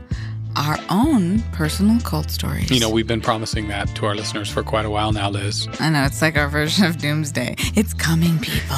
our 0.59 0.77
own 0.91 1.41
personal 1.53 2.01
cult 2.01 2.31
stories. 2.31 2.69
You 2.69 2.81
know, 2.81 2.91
we've 2.91 3.07
been 3.07 3.21
promising 3.21 3.69
that 3.69 3.95
to 3.95 4.07
our 4.07 4.17
listeners 4.17 4.51
for 4.51 4.65
quite 4.65 4.85
a 4.85 4.91
while 4.91 5.13
now, 5.13 5.31
Liz. 5.31 5.69
I 5.79 5.89
know, 5.89 6.03
it's 6.05 6.21
like 6.21 6.37
our 6.37 6.49
version 6.49 6.85
of 6.85 6.99
Doomsday. 6.99 7.55
It's 7.77 7.95
coming, 7.95 8.41
people. 8.41 8.77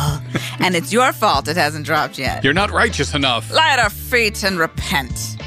and 0.58 0.76
it's 0.76 0.92
your 0.92 1.10
fault 1.14 1.48
it 1.48 1.56
hasn't 1.56 1.86
dropped 1.86 2.18
yet. 2.18 2.44
You're 2.44 2.52
not 2.52 2.70
righteous 2.70 3.14
enough. 3.14 3.50
Lie 3.50 3.70
at 3.70 3.78
our 3.78 3.88
feet 3.88 4.44
and 4.44 4.58
repent. 4.58 5.38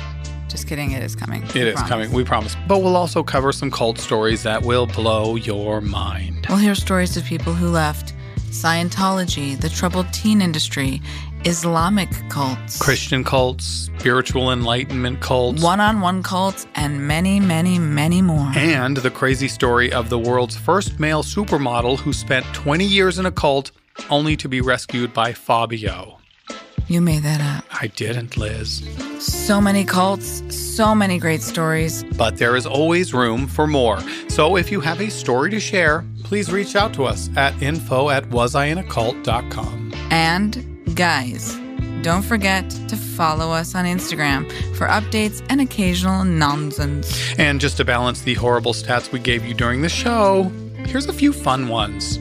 Just 0.47 0.67
kidding, 0.67 0.91
it 0.91 1.03
is 1.03 1.15
coming. 1.15 1.43
It 1.43 1.55
is 1.55 1.81
coming, 1.83 2.11
we 2.11 2.23
promise. 2.23 2.55
But 2.67 2.79
we'll 2.79 2.95
also 2.95 3.21
cover 3.21 3.51
some 3.51 3.69
cult 3.69 3.99
stories 3.99 4.41
that 4.41 4.63
will 4.63 4.87
blow 4.87 5.35
your 5.35 5.81
mind. 5.81 6.47
We'll 6.49 6.57
hear 6.57 6.75
stories 6.75 7.15
of 7.15 7.25
people 7.25 7.53
who 7.53 7.69
left 7.69 8.13
Scientology, 8.53 9.59
the 9.59 9.67
troubled 9.67 10.13
teen 10.13 10.39
industry, 10.39 11.01
Islamic 11.45 12.09
cults, 12.29 12.79
Christian 12.79 13.21
cults, 13.23 13.89
spiritual 13.97 14.51
enlightenment 14.51 15.19
cults, 15.19 15.61
one 15.61 15.81
on 15.81 15.99
one 15.99 16.23
cults, 16.23 16.65
and 16.75 17.05
many, 17.05 17.39
many, 17.39 17.77
many 17.77 18.21
more. 18.21 18.49
and 18.55 18.95
the 18.97 19.11
crazy 19.11 19.49
story 19.49 19.91
of 19.91 20.09
the 20.09 20.17
world's 20.17 20.55
first 20.55 21.01
male 21.01 21.21
supermodel 21.21 21.99
who 21.99 22.13
spent 22.13 22.45
20 22.53 22.85
years 22.85 23.19
in 23.19 23.25
a 23.25 23.31
cult 23.31 23.71
only 24.09 24.37
to 24.37 24.47
be 24.47 24.61
rescued 24.61 25.13
by 25.13 25.33
Fabio. 25.33 26.17
You 26.87 27.01
made 27.01 27.23
that 27.23 27.41
up. 27.41 27.65
I 27.81 27.87
didn't, 27.87 28.37
Liz. 28.37 28.87
So 29.19 29.59
many 29.59 29.83
cults, 29.83 30.43
so 30.55 30.95
many 30.95 31.17
great 31.17 31.41
stories. 31.41 32.03
But 32.17 32.37
there 32.37 32.55
is 32.55 32.65
always 32.65 33.13
room 33.13 33.47
for 33.47 33.67
more. 33.67 33.99
So 34.29 34.55
if 34.57 34.71
you 34.71 34.79
have 34.81 35.01
a 35.01 35.09
story 35.09 35.49
to 35.51 35.59
share, 35.59 36.05
please 36.23 36.51
reach 36.51 36.75
out 36.75 36.93
to 36.95 37.03
us 37.05 37.29
at 37.35 37.59
info 37.61 38.09
at 38.09 38.23
wasiinacult.com. 38.29 39.93
And 40.09 40.72
guys, 40.95 41.55
don't 42.01 42.21
forget 42.21 42.69
to 42.89 42.95
follow 42.95 43.51
us 43.51 43.75
on 43.75 43.85
Instagram 43.85 44.51
for 44.75 44.87
updates 44.87 45.45
and 45.49 45.61
occasional 45.61 46.23
nonsense. 46.23 47.33
And 47.37 47.61
just 47.61 47.77
to 47.77 47.85
balance 47.85 48.21
the 48.21 48.33
horrible 48.33 48.73
stats 48.73 49.11
we 49.11 49.19
gave 49.19 49.45
you 49.45 49.53
during 49.53 49.81
the 49.81 49.89
show, 49.89 50.51
here's 50.85 51.07
a 51.07 51.13
few 51.13 51.31
fun 51.31 51.69
ones. 51.69 52.19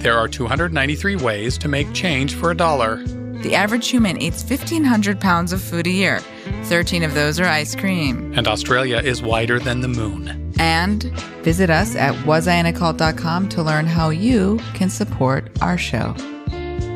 There 0.00 0.18
are 0.18 0.26
293 0.26 1.16
ways 1.16 1.56
to 1.58 1.68
make 1.68 1.92
change 1.92 2.34
for 2.34 2.50
a 2.50 2.56
dollar. 2.56 2.96
The 3.42 3.54
average 3.54 3.88
human 3.88 4.20
eats 4.20 4.42
1,500 4.42 5.20
pounds 5.20 5.52
of 5.52 5.62
food 5.62 5.86
a 5.86 5.90
year. 5.90 6.20
13 6.64 7.02
of 7.02 7.14
those 7.14 7.38
are 7.38 7.46
ice 7.46 7.74
cream. 7.74 8.32
And 8.36 8.48
Australia 8.48 8.98
is 8.98 9.22
wider 9.22 9.58
than 9.58 9.80
the 9.80 9.88
moon. 9.88 10.52
And 10.58 11.04
visit 11.42 11.70
us 11.70 11.96
at 11.96 12.14
wasiinacult.com 12.24 13.48
to 13.48 13.62
learn 13.62 13.86
how 13.86 14.10
you 14.10 14.58
can 14.74 14.90
support 14.90 15.50
our 15.60 15.78
show. 15.78 16.14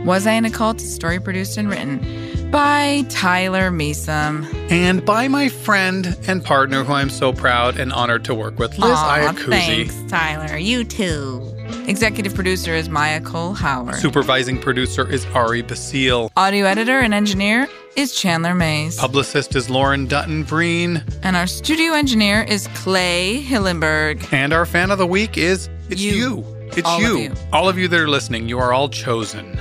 Was 0.07 0.25
I 0.27 0.33
in 0.35 0.45
a 0.45 0.51
Cult 0.51 0.81
story 0.81 1.19
produced 1.19 1.57
and 1.57 1.69
written 1.69 2.51
by 2.53 3.05
Tyler 3.09 3.71
Measom. 3.73 4.47
And 4.71 5.05
by 5.05 5.27
my 5.27 5.49
friend 5.49 6.17
and 6.29 6.45
partner, 6.45 6.85
who 6.85 6.93
I'm 6.93 7.11
so 7.11 7.33
proud 7.33 7.77
and 7.79 7.93
honored 7.93 8.25
to 8.27 8.35
work 8.35 8.57
with, 8.59 8.79
Liz 8.79 8.93
Aw, 8.95 9.33
Iacuzzi. 9.33 9.49
thanks, 9.89 9.97
Tyler. 10.11 10.57
You 10.57 10.85
too. 10.85 11.43
Executive 11.89 12.35
producer 12.37 12.73
is 12.73 12.89
Maya 12.89 13.21
Cole 13.21 13.55
Howard. 13.55 13.97
Supervising 13.97 14.59
producer 14.61 15.11
is 15.11 15.27
Ari 15.35 15.63
Basile. 15.63 16.31
Audio 16.37 16.67
editor 16.67 17.01
and 17.01 17.13
engineer 17.13 17.67
is 17.97 18.15
Chandler 18.15 18.55
Mays. 18.55 18.97
Publicist 18.97 19.57
is 19.57 19.69
Lauren 19.69 20.07
Dutton 20.07 20.45
Breen. 20.45 21.03
and 21.25 21.37
our 21.37 21.49
studio 21.49 21.95
engineer 21.95 22.43
is 22.43 22.69
Clay 22.75 23.43
Hillenberg. 23.45 24.33
And 24.33 24.53
our 24.53 24.67
fan 24.67 24.93
of 24.93 24.99
the 24.99 25.07
week 25.07 25.37
is 25.37 25.69
it's 25.91 26.01
You. 26.01 26.13
you. 26.15 26.45
It's 26.77 26.87
All 26.89 27.01
you. 27.01 27.19
you. 27.19 27.35
All 27.53 27.69
of 27.69 27.77
you 27.77 27.89
that 27.89 27.99
are 27.99 28.09
listening, 28.09 28.49
you 28.49 28.59
are 28.61 28.73
all 28.73 28.89
chosen. 28.89 29.59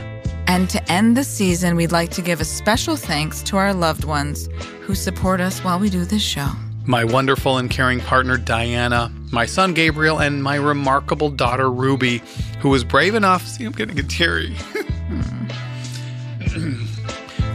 And 0.48 0.70
to 0.70 0.92
end 0.92 1.18
the 1.18 1.24
season, 1.24 1.76
we'd 1.76 1.92
like 1.92 2.12
to 2.12 2.22
give 2.22 2.40
a 2.40 2.46
special 2.46 2.96
thanks 2.96 3.42
to 3.44 3.58
our 3.58 3.74
loved 3.74 4.04
ones 4.04 4.48
who 4.82 4.96
support 4.96 5.42
us 5.42 5.64
while 5.64 5.80
we 5.80 5.90
do 5.90 6.06
this 6.06 6.22
show. 6.22 6.50
My 6.86 7.04
wonderful 7.04 7.58
and 7.58 7.70
caring 7.70 8.00
partner, 8.00 8.38
Diana, 8.38 9.12
my 9.32 9.48
son, 9.48 9.74
Gabriel, 9.74 10.20
and 10.20 10.44
my 10.44 10.56
remarkable 10.56 11.32
daughter, 11.32 11.72
Ruby, 11.72 12.22
who 12.60 12.70
was 12.70 12.84
brave 12.84 13.16
enough. 13.16 13.48
See, 13.48 13.66
I'm 13.66 13.72
getting 13.72 13.98
a 13.98 14.04
teary. 14.04 14.56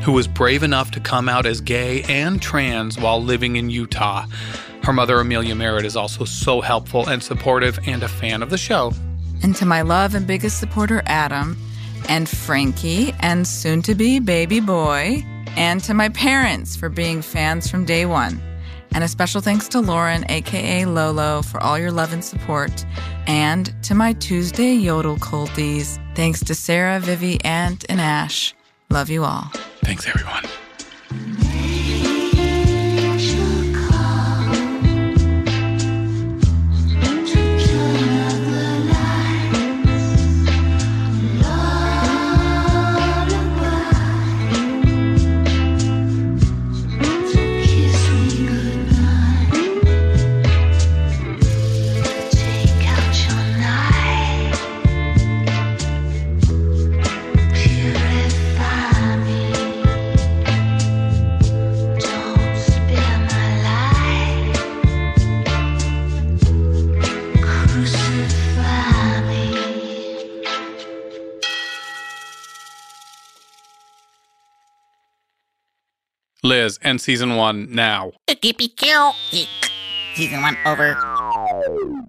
who 0.03 0.13
was 0.13 0.27
brave 0.27 0.63
enough 0.63 0.91
to 0.91 1.01
come 1.01 1.29
out 1.29 1.47
as 1.47 1.61
gay 1.61 2.03
and 2.05 2.43
trans 2.43 2.99
while 2.99 3.23
living 3.23 3.57
in 3.57 3.71
Utah. 3.71 4.27
Her 4.83 4.93
mother, 4.93 5.21
Amelia 5.21 5.55
Merritt, 5.55 5.85
is 5.85 5.95
also 5.95 6.25
so 6.25 6.61
helpful 6.61 7.09
and 7.09 7.23
supportive 7.23 7.79
and 7.87 8.03
a 8.03 8.09
fan 8.09 8.43
of 8.43 8.51
the 8.51 8.59
show. 8.59 8.93
And 9.43 9.55
to 9.57 9.67
my 9.67 9.83
love 9.83 10.15
and 10.15 10.27
biggest 10.27 10.59
supporter, 10.59 11.03
Adam, 11.07 11.57
and 12.09 12.29
Frankie, 12.29 13.13
and 13.21 13.47
soon 13.47 13.83
to 13.83 13.95
be 13.95 14.19
baby 14.19 14.61
boy, 14.61 15.25
and 15.57 15.83
to 15.85 15.95
my 15.95 16.09
parents 16.09 16.77
for 16.77 16.89
being 16.89 17.23
fans 17.23 17.71
from 17.71 17.85
day 17.85 18.07
one. 18.07 18.41
And 18.93 19.05
a 19.05 19.09
special 19.09 19.41
thanks 19.41 19.69
to 19.69 19.81
Lauren, 19.81 20.25
aka 20.29 20.85
Lolo, 20.85 21.43
for 21.43 21.63
all 21.63 21.79
your 21.79 21.93
love 21.93 22.13
and 22.13 22.25
support. 22.25 22.85
And 23.27 23.73
to 23.85 23.95
my 23.95 24.15
Tuesday 24.15 24.73
Yodel 24.75 25.17
culties, 25.17 25.99
thanks 26.15 26.43
to 26.45 26.55
Sarah, 26.55 26.99
Vivi, 26.99 27.43
Ant, 27.45 27.85
and 27.89 28.01
Ash. 28.01 28.55
Love 28.91 29.09
you 29.09 29.25
all. 29.25 29.51
Thanks, 29.83 30.09
everyone. 30.09 30.45
Liz, 76.43 76.79
and 76.83 77.01
season 77.01 77.37
one 77.37 77.75
now. 77.75 78.13
Season 80.15 80.43
one 80.43 80.57
over. 80.65 82.07